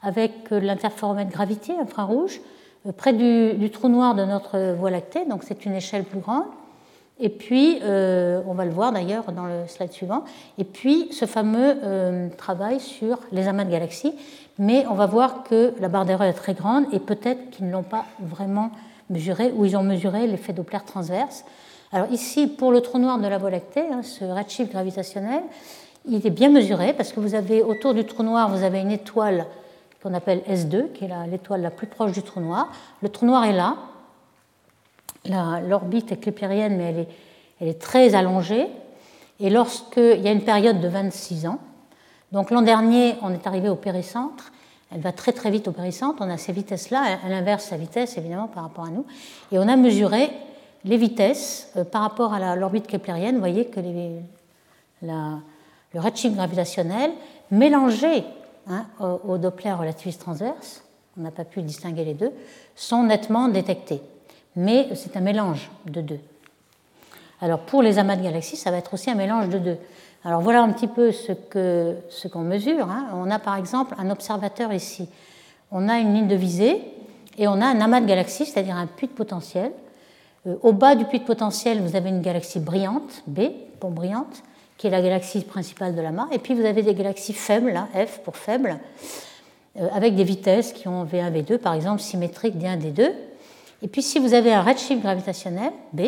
avec 0.02 0.32
l'interféromètre 0.50 1.32
gravité 1.32 1.74
infrarouge, 1.82 2.39
euh, 2.86 2.93
près 2.93 3.12
du, 3.12 3.70
trou 3.70 3.89
noir 3.89 4.16
de 4.16 4.24
notre 4.24 4.74
Voie 4.74 4.89
lactée, 4.89 5.26
donc 5.26 5.43
c'est 5.43 5.66
une 5.66 5.74
échelle 5.74 6.06
plus 6.06 6.20
grande. 6.20 6.45
Et 7.20 7.30
puis, 7.30 7.80
euh, 7.84 8.41
on 8.48 8.54
va 8.54 8.64
le 8.64 8.72
voir 8.72 8.93
d'ailleurs 8.93 9.34
dans 9.34 9.48
le 9.48 9.68
slide 9.68 9.91
suivant, 9.91 10.24
et 10.58 10.64
puis 10.64 11.10
ce 11.12 11.26
fameux 11.26 11.76
travail 12.38 12.80
sur 12.80 13.20
les 13.34 13.50
amas 13.50 13.66
de 13.66 13.72
galaxies 13.72 14.14
mais 14.60 14.86
on 14.88 14.93
va 14.93 15.05
voir 15.05 15.43
que 15.43 15.74
la 15.80 15.88
barre 15.88 16.05
d'erreur 16.05 16.28
est 16.28 16.34
très 16.34 16.53
grande 16.53 16.86
et 16.91 16.99
peut-être 16.99 17.49
qu'ils 17.51 17.68
ne 17.68 17.72
l'ont 17.72 17.84
pas 17.84 18.05
vraiment 18.20 18.72
mesuré 19.10 19.51
ou 19.55 19.66
ils 19.66 19.78
ont 19.78 19.84
mesuré 19.84 20.28
l'effet 20.28 20.53
Doppler 20.53 20.80
transverse. 20.86 21.45
Alors 21.91 22.12
ici, 22.12 22.47
pour 22.47 22.72
le 22.72 22.82
trou 22.82 22.97
noir 22.97 23.20
de 23.20 23.28
la 23.28 23.38
Voie 23.38 23.51
lactée, 23.51 23.86
hein, 23.91 24.01
ce 24.03 24.26
redshift 24.26 24.72
gravitationnel, 24.72 25.43
il 26.05 26.26
est 26.26 26.32
bien 26.32 26.49
mesuré 26.49 26.93
parce 26.93 27.14
que 27.14 27.20
vous 27.20 27.36
avez 27.36 27.62
autour 27.62 27.93
du 27.93 28.05
trou 28.05 28.24
noir, 28.24 28.49
vous 28.49 28.64
avez 28.64 28.80
une 28.80 28.91
étoile 28.91 29.45
qu'on 30.01 30.14
appelle 30.14 30.41
S2, 30.49 30.91
qui 30.91 31.05
est 31.05 31.10
l'étoile 31.30 31.62
la, 31.62 31.72
plus 31.72 31.88
proche 31.88 32.12
du 32.12 32.22
trou 32.22 32.39
noir. 32.39 32.70
Le 33.01 33.10
trou 33.10 33.26
noir 33.26 33.45
est 33.45 33.53
là. 33.53 33.76
L'orbite 35.68 36.12
est 36.12 36.18
clépérienne, 36.18 36.78
mais 36.78 36.84
elle 36.86 36.99
est, 36.99 37.08
elle 37.62 37.68
est 37.68 37.82
très 37.82 38.16
allongée. 38.16 38.68
Et 39.39 39.49
lorsqu'il 39.49 40.22
y 40.22 40.28
a 40.28 40.32
une 40.32 40.43
période 40.43 40.80
de 40.80 40.88
26 40.88 41.47
ans, 41.47 41.60
donc 42.32 42.52
l'an 42.52 42.62
dernier, 42.62 43.16
on 43.22 43.34
est 43.34 43.48
arrivé 43.48 43.70
au 43.70 43.76
péricentre. 43.76 44.52
Elle 44.92 45.02
va 45.02 45.12
très 45.12 45.34
très 45.34 45.52
vite 45.52 45.68
au 45.68 45.72
péricentre. 45.72 46.18
On 46.22 46.30
a 46.30 46.38
ces 46.38 46.54
vitesses-là, 46.54 47.20
à 47.24 47.30
l'inverse 47.30 47.66
sa 47.66 47.78
vitesse 47.78 48.18
évidemment 48.18 48.48
par 48.48 48.64
rapport 48.64 48.86
à 48.86 48.90
nous. 48.90 49.06
Et 49.52 49.60
on 49.60 49.68
a 49.68 49.76
mesuré 49.76 50.32
les 50.86 50.98
vitesses 50.98 51.72
euh, 51.76 51.84
par 51.84 52.02
rapport 52.02 52.34
à 52.34 52.56
l'orbite 52.56 52.88
keplérienne. 52.88 53.36
Vous 53.36 53.42
voyez 53.42 53.66
que 53.66 53.80
le 55.02 56.00
redshift 56.00 56.36
gravitationnel 56.36 57.12
mélangé 57.52 58.24
hein, 58.70 58.86
au, 59.00 59.38
Doppler 59.38 59.74
relativiste 59.74 60.22
transverse, 60.22 60.84
on 61.18 61.22
n'a 61.22 61.32
pas 61.32 61.46
pu 61.46 61.62
distinguer 61.62 62.06
les 62.06 62.14
deux, 62.14 62.32
sont 62.76 63.04
nettement 63.04 63.48
détectés. 63.48 64.02
Mais 64.56 64.88
c'est 64.96 65.16
un 65.18 65.22
mélange 65.22 65.70
de 65.86 66.02
deux. 66.02 66.20
Alors 67.42 67.60
pour 67.60 67.82
les 67.82 68.00
amas 68.00 68.16
de 68.16 68.24
galaxies, 68.24 68.58
ça 68.58 68.72
va 68.72 68.78
être 68.78 68.94
aussi 68.94 69.10
un 69.10 69.16
mélange 69.16 69.50
de 69.50 69.60
deux. 69.60 69.78
Alors 70.28 70.42
voilà 70.42 70.62
un 70.62 70.74
petit 70.74 70.88
peu 70.88 71.14
ce 71.14 72.28
qu'on 72.28 72.42
mesure. 72.42 72.90
Hein. 72.92 73.08
On 73.14 73.32
a 73.32 73.40
par 73.40 73.56
exemple 73.56 73.96
un 73.98 74.10
observateur 74.10 74.74
ici. 74.74 75.08
On 75.72 75.88
a 75.88 76.00
une 76.00 76.14
ligne 76.14 76.28
de 76.28 76.36
visée 76.36 76.82
et 77.38 77.48
on 77.48 77.62
a 77.62 77.66
un 77.66 77.80
amas 77.80 78.02
de 78.02 78.08
galaxies, 78.08 78.46
c'est-à-dire 78.46 78.76
un 78.76 78.88
puits 78.88 79.08
de 79.08 79.14
potentiel. 79.14 79.72
Euh, 80.46 80.56
au 80.64 80.74
bas 80.74 80.96
du 80.96 81.06
puits 81.06 81.20
de 81.20 81.24
potentiel, 81.24 81.80
vous 81.80 81.96
avez 81.96 82.10
une 82.10 82.22
galaxie 82.22 82.60
brillante, 82.60 83.24
B, 83.26 83.44
pour 83.80 83.92
brillante, 83.92 84.44
qui 84.78 84.88
est 84.88 84.90
la 84.90 85.02
galaxie 85.02 85.46
principale 85.46 85.96
de 85.96 86.02
l'amas. 86.02 86.28
Et 86.34 86.40
puis 86.40 86.56
vous 86.56 86.66
avez 86.66 86.84
des 86.84 86.94
galaxies 86.94 87.32
faibles, 87.32 87.80
F 87.96 88.20
pour 88.26 88.36
faible, 88.36 88.80
euh, 89.80 89.88
avec 89.94 90.16
des 90.16 90.26
vitesses 90.26 90.74
qui 90.74 90.90
ont 90.90 91.06
V1, 91.06 91.32
V2, 91.32 91.58
par 91.58 91.74
exemple, 91.74 92.02
symétriques 92.02 92.58
d1, 92.58 92.78
D2. 92.82 93.14
Et 93.82 93.88
puis 93.88 94.02
si 94.02 94.20
vous 94.20 94.34
avez 94.34 94.52
un 94.52 94.62
redshift 94.62 95.02
gravitationnel, 95.02 95.72
B, 95.94 96.02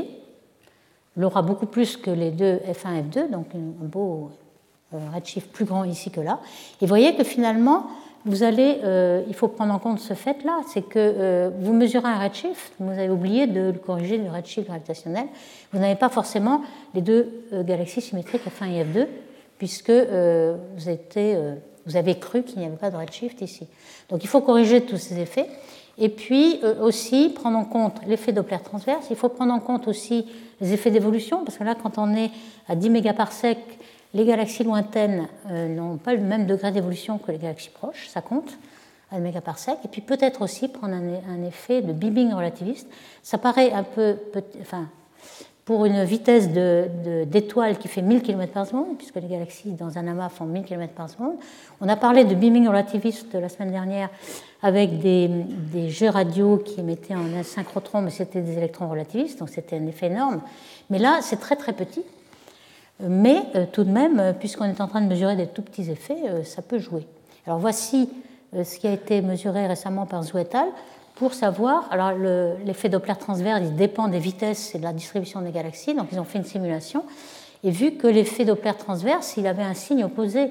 l'aura 1.20 1.42
beaucoup 1.42 1.66
plus 1.66 1.98
que 1.98 2.12
les 2.12 2.32
deux 2.32 2.60
F1 2.68 2.96
et 2.96 3.02
F2, 3.02 3.30
donc 3.30 3.48
un 3.56 3.86
beau, 3.86 4.32
redshift 5.14 5.52
plus 5.52 5.66
grand 5.66 5.84
ici 5.84 6.10
que 6.10 6.22
là. 6.22 6.40
Et 6.82 6.86
vous 6.86 6.90
voyez 6.90 7.16
que 7.16 7.24
finalement, 7.24 7.88
vous 8.26 8.44
allez, 8.44 8.80
il 9.28 9.34
faut 9.36 9.48
prendre 9.48 9.74
en 9.74 9.80
compte 9.80 10.00
ce 10.00 10.14
fait-là, 10.14 10.62
c'est 10.68 10.82
que 10.82 11.52
vous 11.60 11.74
mesurez 11.74 12.08
un 12.08 12.20
redshift, 12.20 12.74
vous 12.80 12.92
avez 12.92 13.10
oublié 13.10 13.48
de 13.48 13.72
le 13.72 13.80
corriger 13.80 14.18
du 14.18 14.28
redshift 14.28 14.68
gravitationnel, 14.68 15.28
vous 15.72 15.80
n'avez 15.80 15.96
pas 15.96 16.10
forcément 16.10 16.62
les 16.96 17.02
deux 17.02 17.46
galaxies 17.54 18.02
symétriques 18.02 18.42
F1 18.46 18.72
et 18.72 18.84
F2, 18.84 19.08
puisque 19.58 19.92
vous, 19.92 20.88
vous 21.86 21.98
avez 21.98 22.16
cru 22.16 22.44
qu'il 22.44 22.60
n'y 22.60 22.66
avait 22.66 22.76
pas 22.76 22.92
de 22.92 22.98
redshift 22.98 23.42
ici. 23.42 23.68
Donc 24.10 24.24
il 24.24 24.28
faut 24.28 24.42
corriger 24.42 24.82
tous 24.82 24.98
ces 24.98 25.20
effets. 25.20 25.48
Et 25.98 26.10
puis 26.10 26.60
euh, 26.64 26.82
aussi 26.82 27.30
prendre 27.30 27.58
en 27.58 27.66
compte 27.66 27.98
l'effet 28.08 28.32
Doppler 28.32 28.60
transverse. 28.64 29.08
Il 29.10 29.16
faut 29.16 29.30
prendre 29.30 29.54
en 29.54 29.60
compte 29.60 29.88
aussi 29.88 30.26
les 30.62 30.74
effets 30.74 30.92
d'évolution, 30.92 31.44
parce 31.44 31.58
que 31.58 31.64
là, 31.64 31.76
quand 31.76 31.98
on 31.98 32.16
est 32.16 32.32
à 32.68 32.76
10 32.76 32.90
mégaparsecs, 32.90 33.80
les 34.14 34.26
galaxies 34.26 34.64
lointaines 34.64 35.28
euh, 35.50 35.68
n'ont 35.68 35.98
pas 35.98 36.14
le 36.14 36.22
même 36.22 36.46
degré 36.46 36.72
d'évolution 36.72 37.18
que 37.18 37.32
les 37.32 37.38
galaxies 37.38 37.70
proches, 37.70 38.08
ça 38.08 38.22
compte, 38.22 38.58
à 39.12 39.18
1 39.18 39.20
mégaparsec. 39.20 39.78
Et 39.86 39.88
puis 39.88 40.02
peut-être 40.02 40.42
aussi 40.42 40.68
prendre 40.68 40.96
un, 40.96 41.44
effet 41.44 41.82
de 41.82 41.94
bibbing 41.94 42.34
relativiste. 42.34 42.88
Ça 43.24 43.38
paraît 43.38 43.72
un 43.72 43.84
peu, 43.84 44.18
enfin, 44.62 44.88
pour 45.70 45.86
une 45.86 46.04
vitesse 46.04 46.50
d'étoile 46.50 47.78
qui 47.78 47.88
fait 47.88 48.02
1000 48.02 48.24
km 48.24 48.52
par 48.52 48.66
seconde, 48.66 48.98
puisque 48.98 49.18
les 49.18 49.28
galaxies 49.28 49.74
dans 49.74 50.00
un 50.00 50.08
amas 50.08 50.30
font 50.30 50.46
1000 50.46 50.64
km 50.64 50.94
par 50.94 51.08
seconde. 51.08 51.36
On 51.80 51.88
a 51.88 51.96
parlé 51.96 52.24
de 52.24 52.34
beaming 52.34 52.68
relativiste 52.68 53.36
la 53.36 53.50
semaine 53.50 53.70
dernière 53.70 54.10
avec 54.64 54.98
des, 54.98 55.30
jeux 55.90 56.10
radio 56.10 56.58
qui 56.58 56.80
émettaient 56.80 57.14
un 57.14 57.44
synchrotron, 57.44 58.02
mais 58.02 58.10
c'était 58.10 58.42
des 58.42 58.58
électrons 58.58 58.90
relativistes, 58.90 59.38
donc 59.38 59.50
c'était 59.50 59.78
un 59.78 59.86
effet 59.86 60.08
énorme. 60.08 60.42
Mais 60.90 60.98
là, 60.98 61.20
c'est 61.22 61.40
très 61.40 61.56
très 61.56 61.74
petit. 61.74 62.02
Mais 63.08 63.44
euh, 63.54 63.68
tout 63.72 63.84
de 63.84 63.92
même, 63.92 64.20
euh, 64.20 64.34
puisqu'on 64.34 64.66
est 64.66 64.82
en 64.82 64.88
train 64.88 65.02
de 65.02 65.08
mesurer 65.08 65.36
des 65.36 65.46
tout 65.46 65.62
petits 65.62 65.92
effets, 65.92 66.18
euh, 66.30 66.44
ça 66.44 66.64
peut 66.64 66.80
jouer. 66.80 67.06
Alors 67.46 67.60
voici 67.60 68.10
ce 68.52 68.80
qui 68.80 68.88
a 68.88 68.92
été 68.92 69.22
mesuré 69.22 69.68
récemment 69.68 70.08
par 70.08 70.24
Zouetal 70.24 70.66
pour 71.20 71.34
savoir. 71.34 71.86
Alors, 71.92 72.14
l'effet 72.66 72.88
Doppler 72.88 73.16
transverse, 73.20 73.60
il 73.62 73.76
dépend 73.76 74.08
des 74.08 74.20
vitesses 74.20 74.74
et 74.74 74.78
de 74.78 74.84
la 74.84 74.94
distribution 74.94 75.42
des 75.42 75.52
galaxies. 75.52 75.94
Donc, 75.94 76.08
ils 76.14 76.20
ont 76.20 76.24
fait 76.24 76.40
une 76.40 76.46
simulation. 76.46 77.04
Et 77.64 77.72
vu 77.72 77.92
que 77.92 78.08
l'effet 78.08 78.46
Doppler 78.46 78.72
transverse, 78.74 79.36
il 79.36 79.46
avait 79.46 79.64
un 79.64 79.74
signe 79.74 80.06
opposé 80.06 80.50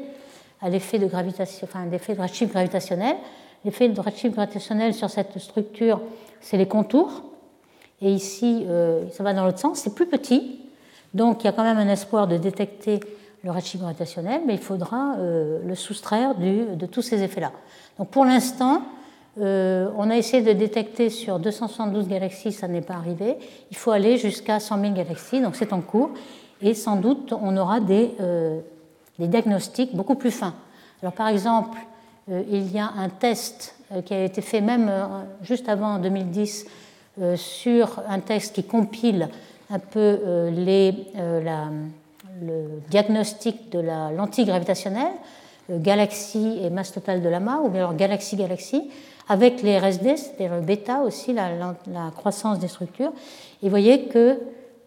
à 0.60 0.68
l'effet 0.68 0.98
de, 0.98 1.06
gravitation, 1.06 1.66
enfin, 1.68 1.86
de 1.86 2.20
redshift 2.20 2.52
gravitationnel, 2.52 3.16
l'effet 3.64 3.88
de 3.88 3.98
redshift 3.98 4.34
gravitationnel 4.34 4.92
sur 4.92 5.08
cette 5.08 5.38
structure, 5.38 6.00
c'est 6.42 6.58
les 6.58 6.68
contours. 6.68 7.22
Et 8.02 8.12
ici, 8.12 8.66
euh, 8.68 9.08
ça 9.10 9.24
va 9.24 9.32
dans 9.32 9.46
l'autre 9.46 9.58
sens. 9.58 9.78
C'est 9.78 9.94
plus 9.94 10.06
petit. 10.06 10.60
Donc, 11.14 11.42
il 11.42 11.46
y 11.46 11.48
a 11.48 11.52
quand 11.52 11.64
même 11.64 11.78
un 11.78 11.88
espoir 11.88 12.28
de 12.28 12.36
détecter 12.36 13.00
le 13.42 13.50
redshift 13.52 13.82
gravitationnel, 13.82 14.42
mais 14.46 14.54
il 14.54 14.60
faudra 14.60 15.14
euh, 15.16 15.60
le 15.64 15.74
soustraire 15.74 16.34
de 16.34 16.86
tous 16.86 17.02
ces 17.02 17.22
effets-là. 17.22 17.52
Donc, 17.98 18.10
pour 18.10 18.26
l'instant, 18.26 18.82
euh, 19.40 19.88
on 19.96 20.10
a 20.10 20.16
essayé 20.16 20.42
de 20.42 20.52
détecter 20.52 21.10
sur 21.10 21.38
272 21.38 22.08
galaxies, 22.08 22.52
ça 22.52 22.66
n'est 22.66 22.80
pas 22.80 22.94
arrivé. 22.94 23.36
Il 23.70 23.76
faut 23.76 23.90
aller 23.90 24.18
jusqu'à 24.18 24.58
100 24.58 24.80
000 24.80 24.94
galaxies, 24.94 25.40
donc 25.40 25.56
c'est 25.56 25.72
en 25.72 25.80
cours. 25.80 26.10
Et 26.60 26.74
sans 26.74 26.96
doute, 26.96 27.32
on 27.32 27.56
aura 27.56 27.80
des, 27.80 28.14
euh, 28.20 28.60
diagnostics 29.18 29.94
beaucoup 29.94 30.16
plus 30.16 30.30
fins. 30.30 30.54
Alors, 31.02 31.12
par 31.12 31.28
exemple, 31.28 31.78
euh, 32.30 32.42
il 32.50 32.72
y 32.72 32.78
a 32.78 32.90
un 32.96 33.08
test 33.08 33.74
qui 34.04 34.12
a 34.12 34.24
été 34.24 34.42
fait 34.42 34.60
même 34.60 34.92
juste 35.40 35.66
avant 35.66 35.98
2010 35.98 36.66
sur 37.36 38.02
un 38.06 38.20
test 38.20 38.54
qui 38.54 38.62
compile 38.62 39.30
un 39.70 39.78
peu 39.78 40.50
les, 40.50 40.92
le 42.42 42.82
diagnostic 42.90 43.70
de 43.72 43.80
la 43.80 44.12
lentille 44.12 44.44
gravitationnelle, 44.44 45.14
galaxie 45.70 46.58
et 46.62 46.70
masse 46.70 46.92
totale 46.92 47.22
de 47.22 47.28
l'amas, 47.28 47.58
ou 47.58 47.68
bien 47.68 47.82
alors 47.82 47.94
galaxie-galaxie 47.94 48.90
avec 49.28 49.62
les 49.62 49.78
RSD, 49.78 50.16
c'est-à-dire 50.16 50.56
le 50.56 50.62
bêta 50.62 51.00
aussi, 51.00 51.32
la, 51.32 51.76
croissance 52.16 52.58
des 52.58 52.68
structures. 52.68 53.12
Et 53.62 53.66
vous 53.66 53.70
voyez 53.70 54.06
que, 54.06 54.40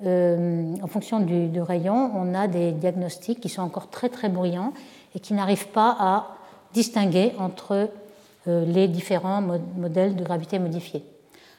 euh, 0.06 0.74
en 0.82 0.88
fonction 0.88 1.20
du, 1.20 1.62
rayon, 1.62 2.12
on 2.16 2.34
a 2.34 2.48
des 2.48 2.72
diagnostics 2.72 3.40
qui 3.40 3.50
sont 3.50 3.62
encore 3.62 3.90
très 3.90 4.10
très 4.10 4.30
bruyants 4.30 4.74
et 5.16 5.20
qui 5.20 5.34
n'arrivent 5.34 5.68
pas 5.68 5.96
à 6.00 6.28
distinguer 6.74 7.34
entre 7.38 7.90
euh, 8.48 8.66
les 8.66 8.88
différents 8.88 9.42
modèles 9.78 10.16
de 10.16 10.24
gravité 10.24 10.58
modifiés. 10.58 11.04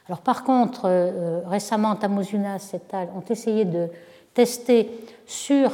Alors 0.08 0.20
par 0.20 0.42
contre, 0.42 0.82
euh, 0.86 1.40
récemment, 1.46 1.94
Tamozunas 1.94 2.72
et 2.74 2.96
al. 2.96 3.08
ont 3.14 3.24
essayé 3.30 3.64
de 3.64 3.88
tester 4.34 4.90
sur 5.26 5.70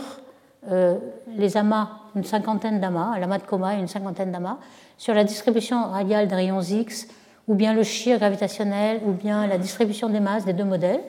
les 1.36 1.56
amas, 1.56 1.88
une 2.18 2.24
cinquantaine 2.24 2.80
d'amas, 2.80 3.18
l'amas 3.18 3.38
de 3.38 3.44
coma 3.44 3.76
et 3.76 3.78
une 3.78 3.88
cinquantaine 3.88 4.32
d'amas, 4.32 4.58
sur 4.98 5.14
la 5.14 5.24
distribution 5.24 5.84
radiale 5.90 6.28
des 6.28 6.34
rayons 6.34 6.60
X, 6.60 7.08
ou 7.46 7.54
bien 7.54 7.72
le 7.72 7.82
shear 7.82 8.18
gravitationnel, 8.18 9.00
ou 9.06 9.12
bien 9.12 9.46
la 9.46 9.58
distribution 9.58 10.08
des 10.08 10.20
masses 10.20 10.44
des 10.44 10.52
deux 10.52 10.64
modèles. 10.64 11.00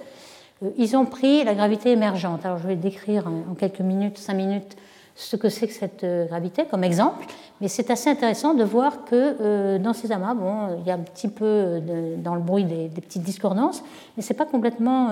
Euh, 0.64 0.70
ils 0.78 0.95
ont 0.95 1.05
pris 1.05 1.43
la 1.43 1.53
gravité 1.53 1.91
émergente. 1.91 2.45
Alors 2.45 2.57
je 2.57 2.68
vais 2.68 2.76
décrire 2.76 3.28
en 3.28 3.53
quelques 3.55 3.82
minutes, 3.82 4.18
cinq 4.18 4.36
minutes, 4.36 4.78
ce 5.16 5.36
que 5.36 5.49
c'est 5.49 5.68
que 5.68 5.74
cette 5.74 6.03
euh, 6.03 6.26
gravité 6.28 6.64
comme 6.66 6.84
exemple, 6.84 7.26
mais 7.60 7.68
c'est 7.68 7.91
assez 7.91 8.10
intéressant 8.10 8.53
de 8.53 8.64
voir 8.64 9.03
que 9.03 9.36
euh, 9.41 9.80
dans 9.80 9.93
ces 9.93 10.12
amas, 10.14 10.34
bon, 10.34 10.80
il 10.80 10.88
y 10.88 10.91
a 10.91 10.93
un 10.93 10.99
petit 10.99 11.28
peu 11.28 11.82
dans 12.18 12.36
le 12.36 12.41
bruit 12.41 12.64
des, 12.64 12.88
petites 12.88 13.24
discordances, 13.24 13.84
mais 14.16 14.24
ce 14.24 14.32
n'est 14.32 14.38
pas 14.38 14.45
complètement, 14.45 15.10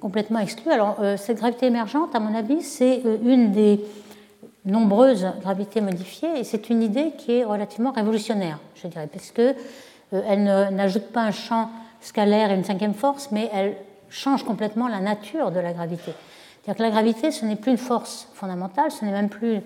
complètement 0.00 0.38
exclu. 0.38 0.70
Alors 0.70 0.98
cette 1.16 1.38
gravité 1.38 1.66
émergente, 1.66 2.14
à 2.14 2.20
mon 2.20 2.32
avis, 2.32 2.62
c'est 2.62 3.02
une 3.24 3.50
des 3.50 3.80
nombreuses 4.68 5.26
gravités 5.40 5.80
modifiées, 5.80 6.38
et 6.38 6.44
c'est 6.44 6.70
une 6.70 6.82
idée 6.82 7.12
qui 7.16 7.32
est 7.32 7.44
relativement 7.44 7.90
révolutionnaire, 7.90 8.58
je 8.74 8.86
dirais, 8.86 9.08
parce 9.10 9.30
qu'elle 9.30 9.56
euh, 10.12 10.70
n'ajoute 10.70 11.08
pas 11.08 11.22
un 11.22 11.30
champ 11.30 11.70
scalaire 12.00 12.50
et 12.50 12.54
une 12.54 12.64
cinquième 12.64 12.94
force, 12.94 13.30
mais 13.32 13.50
elle 13.52 13.76
change 14.10 14.44
complètement 14.44 14.88
la 14.88 15.00
nature 15.00 15.50
de 15.50 15.60
la 15.60 15.72
gravité. 15.72 16.12
C'est-à-dire 16.62 16.78
que 16.78 16.82
la 16.82 16.90
gravité, 16.90 17.30
ce 17.30 17.44
n'est 17.44 17.56
plus 17.56 17.72
une 17.72 17.78
force 17.78 18.28
fondamentale, 18.34 18.90
ce 18.90 19.04
n'est 19.04 19.10
même 19.10 19.28
plus, 19.28 19.60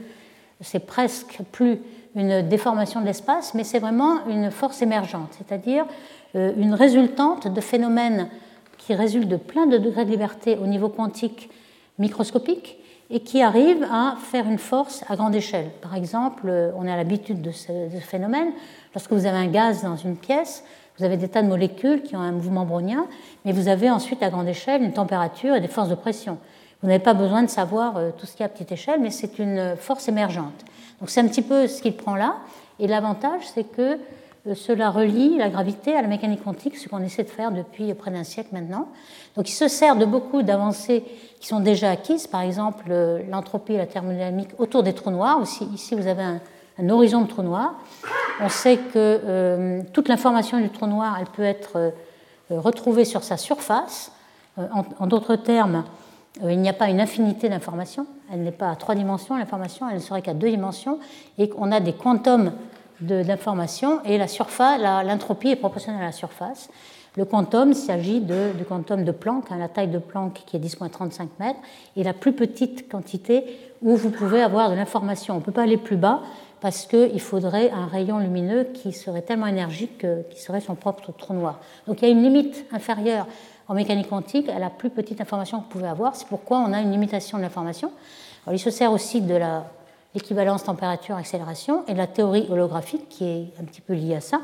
c'est 0.61 0.86
presque 0.86 1.38
plus 1.50 1.78
une 2.14 2.42
déformation 2.48 3.00
de 3.00 3.07
l'espace, 3.07 3.55
mais 3.55 3.64
c'est 3.64 3.78
vraiment 3.78 4.26
une 4.26 4.50
force 4.50 4.82
émergente, 4.82 5.36
c'est-à-dire 5.38 5.84
euh, 6.34 6.53
une 6.57 6.74
résultante 6.74 7.53
de 7.53 7.61
phénomènes 7.61 8.28
qui 8.78 8.94
résultent 8.94 9.28
de 9.28 9.36
plein 9.36 9.66
de 9.66 9.78
degrés 9.78 10.05
de 10.05 10.11
liberté 10.11 10.57
au 10.57 10.66
niveau 10.66 10.88
quantique 10.88 11.50
microscopique 11.98 12.78
et 13.12 13.20
qui 13.20 13.42
arrive 13.42 13.86
à 13.92 14.16
faire 14.18 14.48
une 14.48 14.58
force 14.58 15.04
à 15.06 15.16
grande 15.16 15.34
échelle. 15.34 15.70
Par 15.82 15.94
exemple, 15.94 16.44
euh, 16.48 16.72
on 16.76 16.88
a 16.88 16.96
l'habitude 16.96 17.42
de, 17.42 17.50
ce, 17.50 17.70
phénomène. 18.00 18.52
Lorsque 18.94 19.12
vous 19.12 19.26
avez 19.26 19.36
un 19.36 19.48
gaz 19.48 19.82
dans 19.82 19.96
une 19.96 20.16
pièce, 20.16 20.64
vous 20.98 21.04
avez 21.04 21.18
des 21.18 21.28
tas 21.28 21.42
de 21.42 21.46
molécules 21.46 22.02
qui 22.02 22.16
ont 22.16 22.20
un 22.20 22.32
mouvement 22.32 22.64
brownien, 22.64 23.06
mais 23.44 23.52
vous 23.52 23.68
avez 23.68 23.90
ensuite 23.90 24.22
à 24.22 24.30
grande 24.30 24.48
échelle 24.48 24.82
une 24.82 24.94
température 24.94 25.54
et 25.54 25.60
des 25.60 25.68
forces 25.68 25.90
de 25.90 25.94
pression. 25.94 26.38
Vous 26.80 26.88
n'avez 26.88 27.02
pas 27.02 27.12
besoin 27.12 27.42
de 27.42 27.50
savoir 27.50 27.98
euh, 27.98 28.10
tout 28.16 28.24
ce 28.24 28.32
qu'il 28.32 28.40
y 28.40 28.42
a 28.44 28.46
à 28.46 28.48
petite 28.48 28.72
échelle, 28.72 29.00
mais 29.00 29.10
c'est 29.10 29.38
une 29.38 29.76
force 29.76 30.08
émergente. 30.08 30.64
Donc 30.98 31.10
c'est 31.10 31.20
un 31.20 31.28
petit 31.28 31.42
peu 31.42 31.66
ce 31.66 31.82
qu'il 31.82 31.94
prend 31.94 32.16
là. 32.16 32.36
Et 32.78 32.86
l'avantage, 32.86 33.42
c'est 33.54 33.64
que 33.64 33.82
euh, 33.82 33.96
cela 34.55 34.90
relie 34.90 35.36
la 35.38 35.49
gravité 35.49 35.95
à 35.95 36.03
la 36.03 36.09
mécanique 36.09 36.43
quantique, 36.43 36.76
ce 36.76 36.88
qu'on 36.88 37.03
essaie 37.03 37.22
de 37.22 37.30
faire 37.30 37.53
depuis 37.53 37.95
près 37.95 38.11
d'un 38.11 38.24
siècle 38.24 38.49
maintenant. 38.53 38.88
Donc 39.36 39.49
il 39.49 39.53
se 39.53 39.68
sert 39.68 39.95
de 39.95 40.05
beaucoup 40.05 40.43
d'avancées 40.43 41.05
qui 41.40 41.47
sont 41.47 41.61
déjà 41.61 41.90
acquises, 41.90 42.26
par 42.26 42.40
exemple 42.40 42.86
euh, 42.90 43.22
l'entropie 43.30 43.74
et 43.74 43.78
la 43.78 43.86
thermodynamique 43.86 44.51
autour 44.59 44.82
des 44.82 44.95
trous 44.95 45.11
noirs. 45.11 45.40
Ici, 45.43 45.95
vous 45.95 46.09
avez 46.09 46.22
un, 46.22 46.40
horizon 46.88 47.22
de 47.22 47.28
trous 47.28 47.43
noirs. 47.43 47.74
On 48.40 48.49
sait 48.49 48.78
que 48.78 48.90
euh, 48.97 49.82
toute 49.93 50.09
l'information 50.09 50.59
du 50.59 50.70
trou 50.70 50.88
noir, 50.88 51.16
elle 51.20 51.26
peut 51.26 51.45
être 51.45 51.76
euh, 51.76 51.90
retrouvée 52.51 53.05
sur 53.05 53.22
sa 53.22 53.36
surface. 53.36 54.11
en, 54.57 55.07
d'autres 55.07 55.36
termes, 55.36 55.84
il 56.43 56.59
n'y 56.59 56.68
a 56.68 56.72
pas 56.72 56.88
une 56.88 57.01
infinité 57.01 57.49
d'informations. 57.49 58.07
Elle 58.32 58.43
n'est 58.43 58.51
pas 58.51 58.70
à 58.70 58.76
trois 58.76 58.95
dimensions, 58.95 59.36
l'information, 59.36 59.88
elle 59.88 59.97
ne 59.97 60.01
serait 60.01 60.22
qu'à 60.22 60.34
deux 60.34 60.51
dimensions. 60.51 60.99
Et 61.38 61.51
on 61.57 61.70
a 61.70 61.78
des 61.78 61.93
quantums 61.93 62.53
d'informations 63.03 64.03
et 64.05 64.18
la 64.18 64.28
surface, 64.28 64.80
l'entropie 64.80 65.48
est 65.48 65.57
proportionnelle 65.57 66.03
à 66.03 66.07
la 66.07 66.12
surface. 66.12 66.68
Le 67.16 67.26
quantum, 67.26 67.72
il 67.72 67.76
s'agit 67.76 68.20
du 68.20 68.64
quantum 68.66 69.05
de 69.05 69.12
Planck, 69.12 69.50
hein, 69.50 69.59
la 69.59 69.68
taille 69.68 69.88
de 69.88 69.98
Planck 69.98 70.44
qui 70.46 70.57
est 70.57 70.61
10-35 70.61 71.28
mètres, 71.40 71.59
et 71.94 72.03
la 72.03 72.14
plus 72.14 72.32
petite 72.32 72.88
quantité 72.90 73.59
où 73.82 73.96
vous 73.96 74.09
pouvez 74.11 74.42
avoir 74.42 74.70
de 74.70 74.76
l'information. 74.76 75.34
On 75.34 75.38
ne 75.38 75.42
peut 75.42 75.53
pas 75.53 75.64
aller 75.64 75.76
plus 75.76 75.96
bas 75.96 76.20
parce 76.62 76.86
qu'il 76.86 77.20
faudrait 77.20 77.70
un 77.70 77.86
rayon 77.86 78.18
lumineux 78.18 78.68
qui 78.72 78.92
serait 78.92 79.22
tellement 79.22 79.48
énergique 79.48 79.98
qu'il 79.98 80.38
serait 80.38 80.61
son 80.61 80.74
propre 80.74 81.12
trou 81.12 81.34
noir. 81.34 81.59
Donc 81.86 82.00
il 82.00 82.07
y 82.07 82.09
a 82.09 82.12
une 82.12 82.22
limite 82.22 82.64
inférieure 82.72 83.26
en 83.68 83.74
mécanique 83.74 84.09
quantique 84.09 84.48
à 84.48 84.59
la 84.59 84.70
plus 84.70 84.88
petite 84.88 85.20
information 85.20 85.59
que 85.59 85.64
vous 85.64 85.70
pouvez 85.70 85.88
avoir. 85.88 86.16
C'est 86.16 86.28
pourquoi 86.28 86.61
on 86.61 86.72
a 86.72 86.80
une 86.80 86.92
limitation 86.92 87.36
de 87.36 87.42
l'information. 87.42 87.90
Il 88.50 88.59
se 88.59 88.70
sert 88.70 88.90
aussi 88.92 89.20
de 89.20 89.34
l'équivalence 90.14 90.64
température-accélération 90.64 91.84
et 91.88 91.94
la 91.94 92.06
théorie 92.06 92.46
holographique 92.50 93.08
qui 93.08 93.24
est 93.24 93.60
un 93.60 93.64
petit 93.64 93.80
peu 93.80 93.94
liée 93.94 94.16
à 94.16 94.20
ça. 94.20 94.40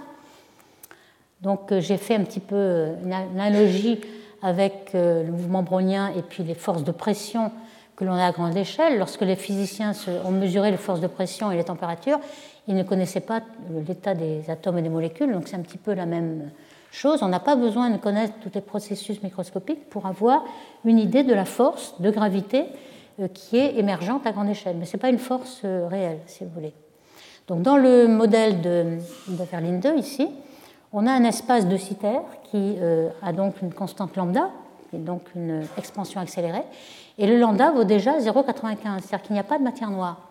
Donc 1.42 1.70
euh, 1.70 1.80
j'ai 1.80 1.96
fait 1.96 2.14
un 2.14 2.24
petit 2.24 2.40
peu 2.40 2.56
euh, 2.56 2.94
une 3.04 3.12
analogie 3.12 4.00
avec 4.42 4.90
euh, 4.94 5.24
le 5.24 5.32
mouvement 5.32 5.62
brownien 5.62 6.12
et 6.16 6.22
puis 6.22 6.42
les 6.42 6.54
forces 6.54 6.84
de 6.84 6.92
pression 6.92 7.52
que 7.96 8.04
l'on 8.04 8.14
a 8.14 8.26
à 8.26 8.32
grande 8.32 8.56
échelle. 8.56 8.98
Lorsque 8.98 9.22
les 9.22 9.36
physiciens 9.36 9.92
ont 10.24 10.30
mesuré 10.30 10.70
les 10.70 10.76
forces 10.76 11.00
de 11.00 11.08
pression 11.08 11.50
et 11.50 11.56
les 11.56 11.64
températures, 11.64 12.20
ils 12.68 12.76
ne 12.76 12.84
connaissaient 12.84 13.20
pas 13.20 13.40
l'état 13.86 14.14
des 14.14 14.48
atomes 14.50 14.78
et 14.78 14.82
des 14.82 14.88
molécules, 14.88 15.32
donc 15.32 15.48
c'est 15.48 15.56
un 15.56 15.62
petit 15.62 15.78
peu 15.78 15.94
la 15.94 16.06
même 16.06 16.50
chose. 16.92 17.22
On 17.22 17.28
n'a 17.28 17.40
pas 17.40 17.56
besoin 17.56 17.90
de 17.90 17.96
connaître 17.96 18.34
tous 18.40 18.50
les 18.54 18.60
processus 18.60 19.20
microscopiques 19.22 19.90
pour 19.90 20.06
avoir 20.06 20.44
une 20.84 20.98
idée 20.98 21.24
de 21.24 21.34
la 21.34 21.44
force 21.44 22.00
de 22.00 22.10
gravité 22.10 22.66
qui 23.26 23.56
est 23.56 23.76
émergente 23.76 24.26
à 24.26 24.32
grande 24.32 24.48
échelle. 24.48 24.76
Mais 24.78 24.84
ce 24.84 24.96
n'est 24.96 25.00
pas 25.00 25.08
une 25.08 25.18
force 25.18 25.62
euh, 25.64 25.88
réelle, 25.88 26.20
si 26.26 26.44
vous 26.44 26.50
voulez. 26.50 26.72
Donc 27.48 27.62
dans 27.62 27.76
le 27.76 28.06
modèle 28.06 28.60
de, 28.60 28.98
de 29.28 29.44
Verlinde 29.44 29.92
ici, 29.96 30.28
on 30.92 31.06
a 31.06 31.12
un 31.12 31.24
espace 31.24 31.66
de 31.66 31.76
Citer 31.76 32.20
qui 32.50 32.76
euh, 32.80 33.08
a 33.22 33.32
donc 33.32 33.60
une 33.62 33.72
constante 33.72 34.16
lambda, 34.16 34.50
et 34.92 34.98
donc 34.98 35.22
une 35.34 35.64
expansion 35.76 36.20
accélérée, 36.20 36.62
et 37.18 37.26
le 37.26 37.38
lambda 37.38 37.70
vaut 37.72 37.84
déjà 37.84 38.18
0,95, 38.18 39.00
c'est-à-dire 39.00 39.22
qu'il 39.22 39.34
n'y 39.34 39.40
a 39.40 39.44
pas 39.44 39.58
de 39.58 39.64
matière 39.64 39.90
noire. 39.90 40.28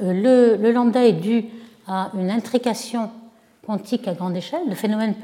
Le, 0.00 0.56
le, 0.56 0.72
lambda 0.72 1.04
est 1.04 1.12
dû 1.12 1.46
à 1.86 2.10
une 2.14 2.30
intrication 2.30 3.10
quantique 3.66 4.06
à 4.08 4.14
grande 4.14 4.36
échelle, 4.36 4.68
de 4.68 4.74
phénomènes 4.74 5.14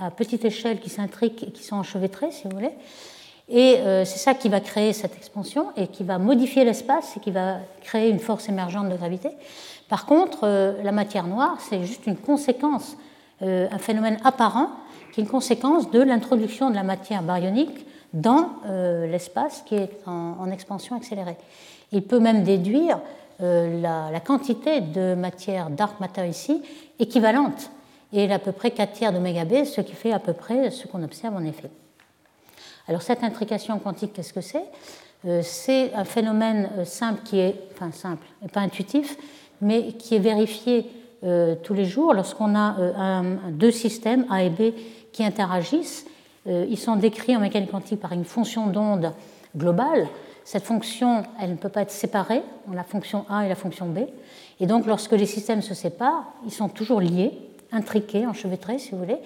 à 0.00 0.10
petite 0.10 0.44
échelle 0.44 0.80
qui 0.80 0.90
s'intriquent 0.90 1.42
et 1.42 1.50
qui 1.50 1.62
sont 1.62 1.76
enchevêtrés, 1.76 2.30
si 2.30 2.44
vous 2.44 2.54
voulez. 2.54 2.72
Et 3.50 3.78
c'est 4.04 4.18
ça 4.18 4.34
qui 4.34 4.48
va 4.48 4.60
créer 4.60 4.92
cette 4.92 5.16
expansion 5.16 5.66
et 5.76 5.88
qui 5.88 6.04
va 6.04 6.18
modifier 6.18 6.64
l'espace 6.64 7.16
et 7.16 7.20
qui 7.20 7.32
va 7.32 7.56
créer 7.82 8.08
une 8.08 8.20
force 8.20 8.48
émergente 8.48 8.88
de 8.88 8.96
gravité. 8.96 9.30
Par 9.90 10.06
contre, 10.06 10.44
euh, 10.44 10.72
la 10.84 10.92
matière 10.92 11.26
noire, 11.26 11.56
c'est 11.58 11.82
juste 11.82 12.06
une 12.06 12.16
conséquence, 12.16 12.96
euh, 13.42 13.66
un 13.72 13.78
phénomène 13.78 14.18
apparent 14.24 14.70
qui 15.12 15.20
est 15.20 15.24
une 15.24 15.28
conséquence 15.28 15.90
de 15.90 16.00
l'introduction 16.00 16.70
de 16.70 16.76
la 16.76 16.84
matière 16.84 17.24
baryonique 17.24 17.86
dans 18.14 18.50
euh, 18.66 19.08
l'espace 19.08 19.64
qui 19.66 19.74
est 19.74 19.90
en, 20.06 20.48
expansion 20.52 20.96
accélérée. 20.96 21.36
Il 21.90 22.02
peut 22.02 22.20
même 22.20 22.44
déduire 22.44 23.00
la, 23.40 24.20
quantité 24.24 24.80
de 24.80 25.14
matière 25.14 25.70
dark 25.70 25.98
matter 25.98 26.28
ici 26.28 26.62
équivalente 26.98 27.70
et 28.12 28.30
à 28.30 28.38
peu 28.38 28.52
près 28.52 28.70
4 28.70 28.92
tiers 28.92 29.12
d'oméga 29.12 29.44
B, 29.44 29.64
ce 29.64 29.80
qui 29.80 29.94
fait 29.94 30.12
à 30.12 30.18
peu 30.18 30.34
près 30.34 30.70
ce 30.70 30.86
qu'on 30.86 31.02
observe 31.02 31.34
en 31.34 31.44
effet. 31.44 31.70
Alors 32.90 33.02
cette 33.02 33.22
intrication 33.22 33.78
quantique, 33.78 34.12
qu'est-ce 34.12 34.32
que 34.32 34.40
c'est? 34.40 34.64
C'est 35.42 35.94
un 35.94 36.04
phénomène 36.04 36.68
simple 36.84 37.20
qui 37.24 37.38
est, 37.38 37.54
enfin 37.72 37.92
simple, 37.92 38.26
et 38.44 38.48
pas 38.48 38.62
intuitif, 38.62 39.16
mais 39.60 39.92
qui 39.92 40.16
est 40.16 40.18
vérifié 40.18 40.90
euh, 41.22 41.54
tous 41.62 41.72
les 41.72 41.84
jours 41.84 42.14
lorsqu'on 42.14 42.56
a 42.56 42.80
euh, 42.80 43.36
deux 43.52 43.70
systèmes, 43.70 44.26
A 44.28 44.42
et 44.42 44.50
B, 44.50 44.72
qui 45.12 45.22
interagissent. 45.22 46.04
Euh, 46.48 46.66
ils 46.68 46.78
sont 46.78 46.96
décrits 46.96 47.36
en 47.36 47.40
mécanique 47.40 47.70
quantique 47.70 48.00
par 48.00 48.12
une 48.12 48.24
fonction 48.24 48.66
d'onde 48.66 49.12
globale. 49.56 50.08
Cette 50.42 50.64
fonction, 50.64 51.22
elle 51.40 51.50
ne 51.50 51.56
peut 51.56 51.68
pas 51.68 51.82
être 51.82 51.92
séparée, 51.92 52.42
la 52.72 52.82
fonction 52.82 53.24
A 53.30 53.46
et 53.46 53.48
la 53.48 53.54
fonction 53.54 53.86
B. 53.86 53.98
Et 54.58 54.66
donc, 54.66 54.86
lorsque 54.86 55.12
les 55.12 55.26
systèmes 55.26 55.62
se 55.62 55.74
séparent, 55.74 56.32
ils 56.44 56.52
sont 56.52 56.68
toujours 56.68 57.00
liés, 57.00 57.38
intriqués, 57.72 58.26
enchevêtrés, 58.26 58.78
si 58.78 58.90
vous 58.92 58.98
voulez. 58.98 59.18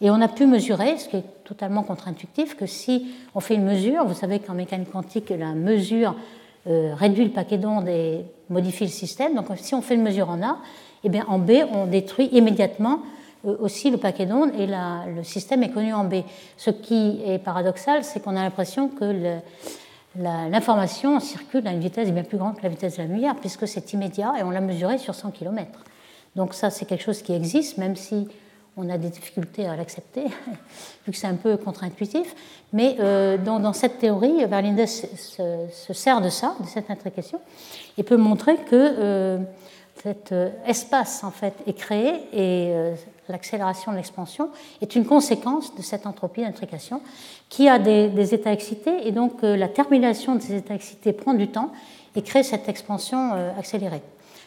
Et 0.00 0.10
on 0.10 0.20
a 0.20 0.28
pu 0.28 0.46
mesurer, 0.46 0.98
ce 0.98 1.08
qui 1.08 1.16
est 1.16 1.44
totalement 1.44 1.82
contre-intuitif, 1.82 2.56
que 2.56 2.66
si 2.66 3.14
on 3.34 3.40
fait 3.40 3.54
une 3.54 3.64
mesure, 3.64 4.04
vous 4.04 4.14
savez 4.14 4.40
qu'en 4.40 4.54
mécanique 4.54 4.90
quantique, 4.90 5.30
la 5.30 5.52
mesure 5.52 6.14
euh, 6.68 6.94
réduit 6.94 7.24
le 7.24 7.30
paquet 7.30 7.58
d'ondes 7.58 7.88
et 7.88 8.24
modifie 8.48 8.84
le 8.84 8.90
système. 8.90 9.34
Donc 9.34 9.46
si 9.56 9.74
on 9.74 9.82
fait 9.82 9.94
une 9.94 10.02
mesure 10.02 10.30
en 10.30 10.42
A, 10.42 10.58
eh 11.04 11.08
bien 11.08 11.24
en 11.28 11.38
B, 11.38 11.52
on 11.72 11.86
détruit 11.86 12.26
immédiatement 12.32 13.00
euh, 13.46 13.56
aussi 13.58 13.90
le 13.90 13.96
paquet 13.96 14.26
d'ondes 14.26 14.52
et 14.56 14.66
le 14.66 15.24
système 15.24 15.62
est 15.62 15.70
connu 15.70 15.92
en 15.92 16.04
B. 16.04 16.22
Ce 16.56 16.70
qui 16.70 17.20
est 17.26 17.38
paradoxal, 17.38 18.04
c'est 18.04 18.22
qu'on 18.22 18.36
a 18.36 18.42
l'impression 18.42 18.88
que 18.88 19.40
l'information 20.16 21.18
circule 21.18 21.66
à 21.66 21.72
une 21.72 21.80
vitesse 21.80 22.10
bien 22.12 22.22
plus 22.22 22.38
grande 22.38 22.56
que 22.56 22.62
la 22.62 22.68
vitesse 22.68 22.96
de 22.96 23.02
la 23.02 23.08
lumière, 23.08 23.34
puisque 23.36 23.66
c'est 23.66 23.92
immédiat 23.92 24.34
et 24.38 24.42
on 24.44 24.50
l'a 24.50 24.60
mesuré 24.60 24.98
sur 24.98 25.14
100 25.14 25.32
km. 25.32 25.66
Donc 26.36 26.54
ça, 26.54 26.70
c'est 26.70 26.86
quelque 26.86 27.04
chose 27.04 27.22
qui 27.22 27.32
existe, 27.32 27.78
même 27.78 27.96
si 27.96 28.28
on 28.76 28.88
a 28.88 28.96
des 28.96 29.10
difficultés 29.10 29.66
à 29.66 29.76
l'accepter, 29.76 30.24
vu 31.06 31.12
que 31.12 31.16
c'est 31.16 31.26
un 31.26 31.34
peu 31.34 31.56
contre-intuitif. 31.56 32.34
Mais 32.72 32.96
euh, 33.00 33.36
dans, 33.36 33.72
cette 33.72 33.98
théorie, 33.98 34.44
Verlinde 34.46 34.86
se, 34.86 35.92
sert 35.92 36.20
de 36.20 36.30
ça, 36.30 36.56
de 36.60 36.66
cette 36.66 36.90
intrication, 36.90 37.38
et 37.98 38.02
peut 38.02 38.16
montrer 38.16 38.56
que 38.56 38.68
euh, 38.72 39.38
cet 40.02 40.32
euh, 40.32 40.48
espace 40.66 41.22
en 41.22 41.30
fait 41.30 41.52
est 41.66 41.74
créé 41.74 42.14
et 42.32 42.72
l'accélération 43.28 43.92
de 43.92 43.98
l'expansion 43.98 44.48
est 44.80 44.96
une 44.96 45.04
conséquence 45.04 45.74
de 45.74 45.82
cette 45.82 46.06
entropie 46.06 46.40
d'intrication 46.40 47.02
qui 47.50 47.68
a 47.68 47.78
des, 47.78 48.08
des, 48.08 48.34
états 48.34 48.52
excités 48.52 49.06
et 49.06 49.12
donc 49.12 49.42
la 49.42 49.68
termination 49.68 50.34
de 50.34 50.40
ces 50.40 50.54
états 50.54 50.74
excités 50.74 51.12
prend 51.12 51.34
du 51.34 51.48
temps 51.48 51.72
et 52.16 52.22
crée 52.22 52.42
cette 52.42 52.68
expansion 52.68 53.32
accélérée. 53.58 54.02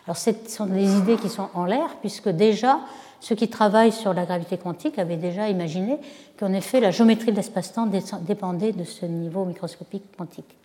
Alors 0.07 0.17
ce 0.17 0.31
sont 0.47 0.67
des 0.67 0.97
idées 0.97 1.17
qui 1.17 1.29
sont 1.29 1.49
en 1.53 1.65
l'air 1.65 1.95
puisque 2.01 2.29
déjà 2.29 2.79
ceux 3.19 3.35
qui 3.35 3.47
travaillent 3.47 3.91
sur 3.91 4.13
la 4.13 4.25
gravité 4.25 4.57
quantique 4.57 4.99
avaient 4.99 5.17
déjà 5.17 5.49
imaginé 5.49 5.97
qu'en 6.37 6.53
effet 6.53 6.79
la 6.79 6.91
géométrie 6.91 7.31
de 7.31 7.37
l'espace-temps 7.37 7.89
dépendait 8.21 8.71
de 8.71 8.83
ce 8.83 9.05
niveau 9.05 9.45
microscopique 9.45 10.03
quantique. 10.15 10.55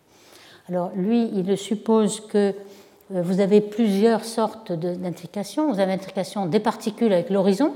Alors 0.69 0.91
lui, 0.95 1.29
il 1.33 1.57
suppose 1.57 2.21
que 2.21 2.53
euh, 3.13 3.21
vous 3.21 3.39
avez 3.39 3.61
plusieurs 3.61 4.23
sortes 4.23 4.71
d'intrications. 4.71 5.71
Vous 5.71 5.79
avez 5.79 5.91
l'intrication 5.91 6.45
des 6.45 6.59
particules 6.59 7.11
avec 7.11 7.29
l'horizon 7.29 7.73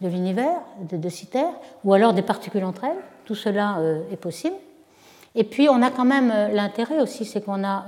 de 0.00 0.08
l'univers, 0.08 0.60
de, 0.90 1.08
Citer, 1.08 1.44
ou 1.84 1.92
alors 1.92 2.14
des 2.14 2.22
particules 2.22 2.64
entre 2.64 2.84
elles. 2.84 2.96
Tout 3.26 3.34
cela 3.34 3.78
euh, 3.78 4.00
est 4.10 4.16
possible. 4.16 4.56
Et 5.34 5.44
puis 5.44 5.68
on 5.68 5.82
a 5.82 5.90
quand 5.90 6.06
même 6.06 6.32
euh, 6.34 6.48
l'intérêt 6.48 7.00
aussi, 7.00 7.24
c'est 7.24 7.42
qu'on 7.42 7.64
a 7.64 7.84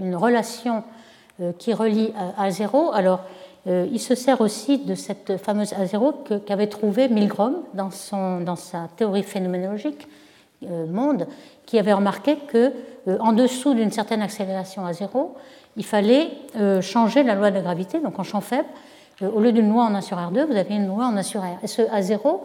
une 0.00 0.16
relation 0.16 0.82
qui 1.58 1.74
relie 1.74 2.12
à, 2.16 2.44
à 2.44 2.50
zéro. 2.50 2.92
Alors 2.92 3.20
euh, 3.68 3.86
il 3.92 4.00
se 4.00 4.14
sert 4.14 4.40
aussi 4.40 4.78
de 4.78 4.94
cette 4.94 5.36
fameuse 5.36 5.72
A0 5.72 6.42
qu'avait 6.44 6.66
trouvée 6.66 7.08
Milgrom 7.08 7.62
dans, 7.74 7.90
son, 7.90 8.40
dans, 8.40 8.56
sa 8.56 8.88
théorie 8.96 9.22
phénoménologique 9.22 10.08
euh, 10.64 10.86
monde, 10.86 11.28
qui 11.64 11.78
avait 11.78 11.92
remarqué 11.92 12.36
que 12.36 12.72
euh, 13.06 13.18
en 13.20 13.32
dessous 13.32 13.74
d'une 13.74 13.92
certaine 13.92 14.20
accélération 14.20 14.84
à 14.84 14.92
zéro, 14.92 15.36
il 15.76 15.84
fallait 15.84 16.28
changer 16.82 17.22
la 17.22 17.34
loi 17.34 17.48
de 17.48 17.54
la 17.54 17.62
gravité, 17.62 17.98
donc 17.98 18.18
en 18.18 18.24
champ 18.24 18.42
faible. 18.42 18.68
au 19.22 19.40
lieu 19.40 19.52
d'une 19.52 19.70
loi 19.70 19.84
en 19.84 19.94
1 19.94 20.02
sur 20.02 20.18
R2, 20.18 20.44
vous 20.44 20.56
avez 20.56 20.74
une 20.74 20.86
loi 20.86 21.06
en 21.06 21.16
1 21.16 21.22
sur 21.22 21.40
R. 21.40 21.56
Et 21.62 21.66
ce 21.66 21.80
A0, 21.80 22.40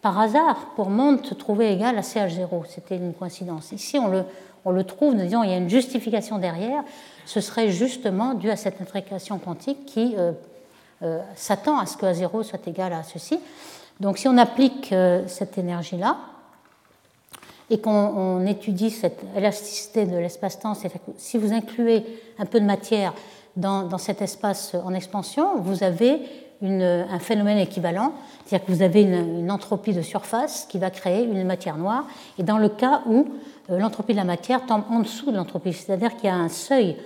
par 0.00 0.18
hasard, 0.18 0.72
pour 0.74 0.90
monde, 0.90 1.24
se 1.24 1.32
trouvait 1.34 1.72
égal 1.72 1.96
à 1.96 2.00
CH0. 2.00 2.64
C'était 2.68 2.96
une 2.96 3.14
coïncidence. 3.14 3.70
Ici, 3.70 4.00
on 4.00 4.08
le, 4.08 4.24
on 4.64 4.72
le 4.72 4.82
trouve, 4.82 5.14
nous 5.14 5.22
disons, 5.22 5.44
il 5.44 5.50
y 5.50 5.54
a 5.54 5.58
une 5.58 5.68
justification 5.68 6.38
derrière. 6.38 6.82
Ce 7.26 7.40
serait 7.40 7.70
justement 7.70 8.34
dû 8.34 8.50
à 8.50 8.56
cette 8.56 8.80
intrication 8.80 9.38
quantique 9.38 9.86
qui 9.86 10.16
euh, 10.16 11.18
s'attend 11.34 11.78
à 11.78 11.86
ce 11.86 11.96
que 11.96 12.06
A0 12.06 12.44
soit 12.44 12.66
égal 12.66 12.92
à 12.92 13.02
ceci. 13.02 13.40
Donc 14.00 14.18
si 14.18 14.28
on 14.28 14.38
applique 14.38 14.92
euh, 14.92 15.22
cette 15.26 15.58
énergie-là, 15.58 16.16
et 17.70 17.80
qu'on 17.80 18.44
étudie 18.46 18.90
cette 18.90 19.24
élasticité 19.34 20.04
de 20.04 20.16
l'espace-temps, 20.16 20.74
si 21.16 21.38
vous 21.38 21.52
incluez 21.54 22.04
un 22.38 22.44
peu 22.44 22.60
de 22.60 22.66
matière 22.66 23.14
dans, 23.56 23.96
cet 23.96 24.20
espace 24.20 24.74
en 24.74 24.92
expansion, 24.92 25.58
vous 25.58 25.82
avez 25.82 26.20
un 26.62 27.18
phénomène 27.18 27.58
équivalent, 27.58 28.12
c'est-à-dire 28.44 28.66
que 28.66 28.72
vous 28.72 28.82
avez 28.82 29.02
une, 29.02 29.50
entropie 29.50 29.94
de 29.94 30.02
surface 30.02 30.66
qui 30.68 30.78
va 30.78 30.90
créer 30.90 31.24
une 31.24 31.44
matière 31.44 31.78
noire, 31.78 32.04
et 32.38 32.42
dans 32.42 32.58
le 32.58 32.68
cas 32.68 33.02
où 33.06 33.26
euh, 33.70 33.78
l'entropie 33.78 34.12
de 34.12 34.18
la 34.18 34.24
matière 34.24 34.66
tombe 34.66 34.84
en 34.90 35.00
dessous 35.00 35.30
de 35.30 35.36
l'entropie, 35.36 35.72
c'est-à-dire 35.72 36.14
qu'il 36.16 36.26
y 36.26 36.32
a 36.32 36.36
un 36.36 36.50
seuil 36.50 36.96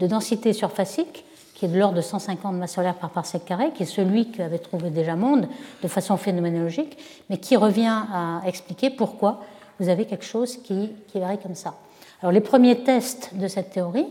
de 0.00 0.06
densité 0.06 0.52
surfacique 0.52 1.24
qui 1.56 1.64
est 1.64 1.68
de 1.68 1.78
l'ordre 1.78 1.96
de 1.96 2.02
150 2.02 2.54
masses 2.54 2.74
solaires 2.74 2.96
par 2.96 3.10
parsec 3.10 3.44
carré, 3.46 3.72
qui 3.72 3.84
est 3.84 3.86
celui 3.86 4.30
qu'avait 4.30 4.58
trouvé 4.58 4.90
déjà 4.90 5.16
Monde 5.16 5.48
de 5.82 5.88
façon 5.88 6.18
phénoménologique, 6.18 6.98
mais 7.30 7.38
qui 7.38 7.56
revient 7.56 8.02
à 8.12 8.42
expliquer 8.46 8.90
pourquoi 8.90 9.40
vous 9.80 9.88
avez 9.88 10.04
quelque 10.04 10.24
chose 10.24 10.58
qui, 10.58 10.90
varie 11.14 11.38
comme 11.38 11.54
ça. 11.54 11.74
Alors 12.20 12.32
les 12.32 12.42
premiers 12.42 12.84
tests 12.84 13.34
de 13.34 13.48
cette 13.48 13.70
théorie, 13.70 14.06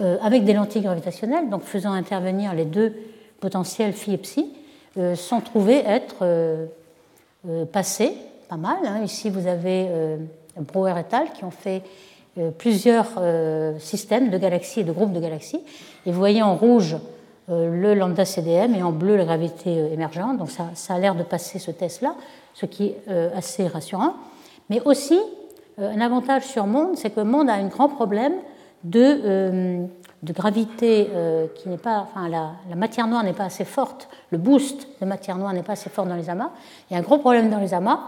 euh, 0.00 0.18
avec 0.22 0.44
des 0.44 0.52
lentilles 0.52 0.82
gravitationnelles, 0.82 1.50
donc 1.50 1.62
faisant 1.62 1.92
intervenir 1.92 2.54
les 2.54 2.64
deux 2.64 2.94
potentiels 3.40 3.92
phi 3.92 4.12
et 4.12 4.18
psi, 4.18 4.52
euh, 4.98 5.16
sont 5.16 5.40
trouvés 5.40 5.82
être 5.84 6.18
euh, 6.22 6.66
passés 7.72 8.12
pas 8.48 8.56
mal. 8.56 8.78
Hein. 8.84 9.02
Ici 9.02 9.30
vous 9.30 9.48
avez 9.48 9.88
Brouwer 10.56 10.94
et 10.96 11.14
al. 11.14 11.32
qui 11.32 11.44
ont 11.44 11.50
fait 11.50 11.82
plusieurs 12.56 13.06
euh, 13.18 13.78
systèmes 13.78 14.30
de 14.30 14.38
galaxies 14.38 14.80
et 14.80 14.84
de 14.84 14.92
groupes 14.92 15.12
de 15.12 15.20
galaxies. 15.20 15.60
Et 16.06 16.12
vous 16.12 16.18
voyez 16.18 16.42
en 16.42 16.56
rouge 16.56 16.96
euh, 17.50 17.70
le 17.70 17.94
lambda 17.94 18.24
CDM 18.24 18.74
et 18.74 18.82
en 18.82 18.92
bleu 18.92 19.16
la 19.16 19.24
gravité 19.24 19.92
émergente. 19.92 20.38
Donc 20.38 20.50
ça, 20.50 20.66
ça 20.74 20.94
a 20.94 20.98
l'air 20.98 21.14
de 21.14 21.22
passer 21.22 21.58
ce 21.58 21.70
test-là, 21.70 22.14
ce 22.54 22.66
qui 22.66 22.86
est 22.86 23.08
assez 23.34 23.66
rassurant. 23.66 24.14
Mais 24.70 24.80
aussi, 24.84 25.18
un 25.78 26.00
avantage 26.00 26.42
sur 26.42 26.66
Monde, 26.66 26.96
c'est 26.96 27.10
que 27.10 27.20
Monde 27.20 27.48
a 27.48 27.54
un 27.54 27.68
grand 27.68 27.88
problème 27.88 28.34
de, 28.84 29.86
gravité 30.24 31.08
qui 31.54 31.68
n'est 31.68 31.78
pas. 31.78 32.00
Enfin, 32.00 32.28
la 32.28 32.76
matière 32.76 33.06
noire 33.06 33.22
n'est 33.22 33.32
pas 33.32 33.44
assez 33.44 33.64
forte, 33.64 34.08
le 34.30 34.38
boost 34.38 34.88
de 35.00 35.06
matière 35.06 35.36
noire 35.36 35.52
n'est 35.52 35.62
pas 35.62 35.74
assez 35.74 35.88
fort 35.88 36.04
dans 36.04 36.16
les 36.16 36.28
amas. 36.28 36.50
Il 36.90 36.94
y 36.94 36.96
a 36.96 36.98
un 36.98 37.02
gros 37.02 37.18
problème 37.18 37.48
dans 37.48 37.60
les 37.60 37.72
amas 37.72 38.00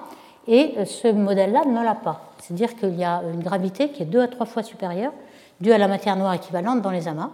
et 0.47 0.85
ce 0.85 1.09
modèle-là 1.09 1.65
ne 1.67 1.85
l'a 1.85 1.95
pas. 1.95 2.33
C'est-à-dire 2.41 2.77
qu'il 2.77 2.99
y 2.99 3.05
a 3.05 3.23
une 3.33 3.43
gravité 3.43 3.91
qui 3.91 4.03
est 4.03 4.07
deux 4.07 4.21
à 4.21 4.29
trois 4.29 4.47
fois 4.47 4.63
supérieure 4.63 5.13
due 5.61 5.73
à 5.73 5.79
la 5.79 5.89
matière 5.89 6.17
noire 6.17 6.35
équivalente 6.35 6.83
dans 6.83 6.91
les 6.91 7.07
amas. 7.07 7.31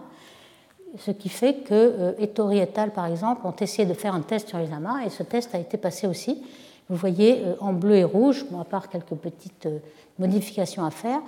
Ce 0.99 1.11
qui 1.11 1.29
fait 1.29 1.55
que 1.65 1.73
euh, 1.73 2.11
Ettori 2.19 2.59
et 2.59 2.69
al., 2.75 2.91
par 2.91 3.05
exemple, 3.05 3.45
ont 3.45 3.55
essayé 3.59 3.87
de 3.87 3.93
faire 3.93 4.13
un 4.13 4.21
test 4.21 4.49
sur 4.49 4.57
les 4.57 4.71
amas 4.71 5.03
et 5.05 5.09
ce 5.09 5.23
test 5.23 5.53
a 5.53 5.59
été 5.59 5.77
passé 5.77 6.07
aussi. 6.07 6.43
Vous 6.89 6.95
voyez 6.95 7.43
euh, 7.45 7.55
en 7.59 7.73
bleu 7.73 7.95
et 7.95 8.03
rouge, 8.03 8.45
à 8.59 8.63
part 8.63 8.89
quelques 8.89 9.15
petites 9.15 9.65
euh, 9.65 9.79
modifications 10.19 10.85
à 10.85 10.91
faire, 10.91 11.19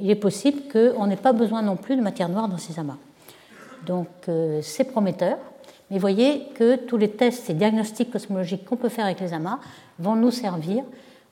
il 0.00 0.08
est 0.08 0.16
possible 0.16 0.62
qu'on 0.72 1.06
n'ait 1.08 1.16
pas 1.16 1.32
besoin 1.32 1.62
non 1.62 1.74
plus 1.74 1.96
de 1.96 2.00
matière 2.00 2.28
noire 2.28 2.48
dans 2.48 2.58
ces 2.58 2.78
amas. 2.78 2.96
Donc 3.86 4.06
c'est 4.62 4.84
prometteur. 4.84 5.36
Mais 5.90 5.98
voyez 5.98 6.46
que 6.54 6.76
tous 6.76 6.96
les 6.96 7.10
tests 7.10 7.50
et 7.50 7.54
diagnostics 7.54 8.12
cosmologiques 8.12 8.64
qu'on 8.64 8.76
peut 8.76 8.88
faire 8.88 9.06
avec 9.06 9.18
les 9.18 9.32
amas 9.32 9.58
vont 9.98 10.14
nous 10.14 10.30
servir 10.30 10.84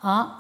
à 0.03 0.39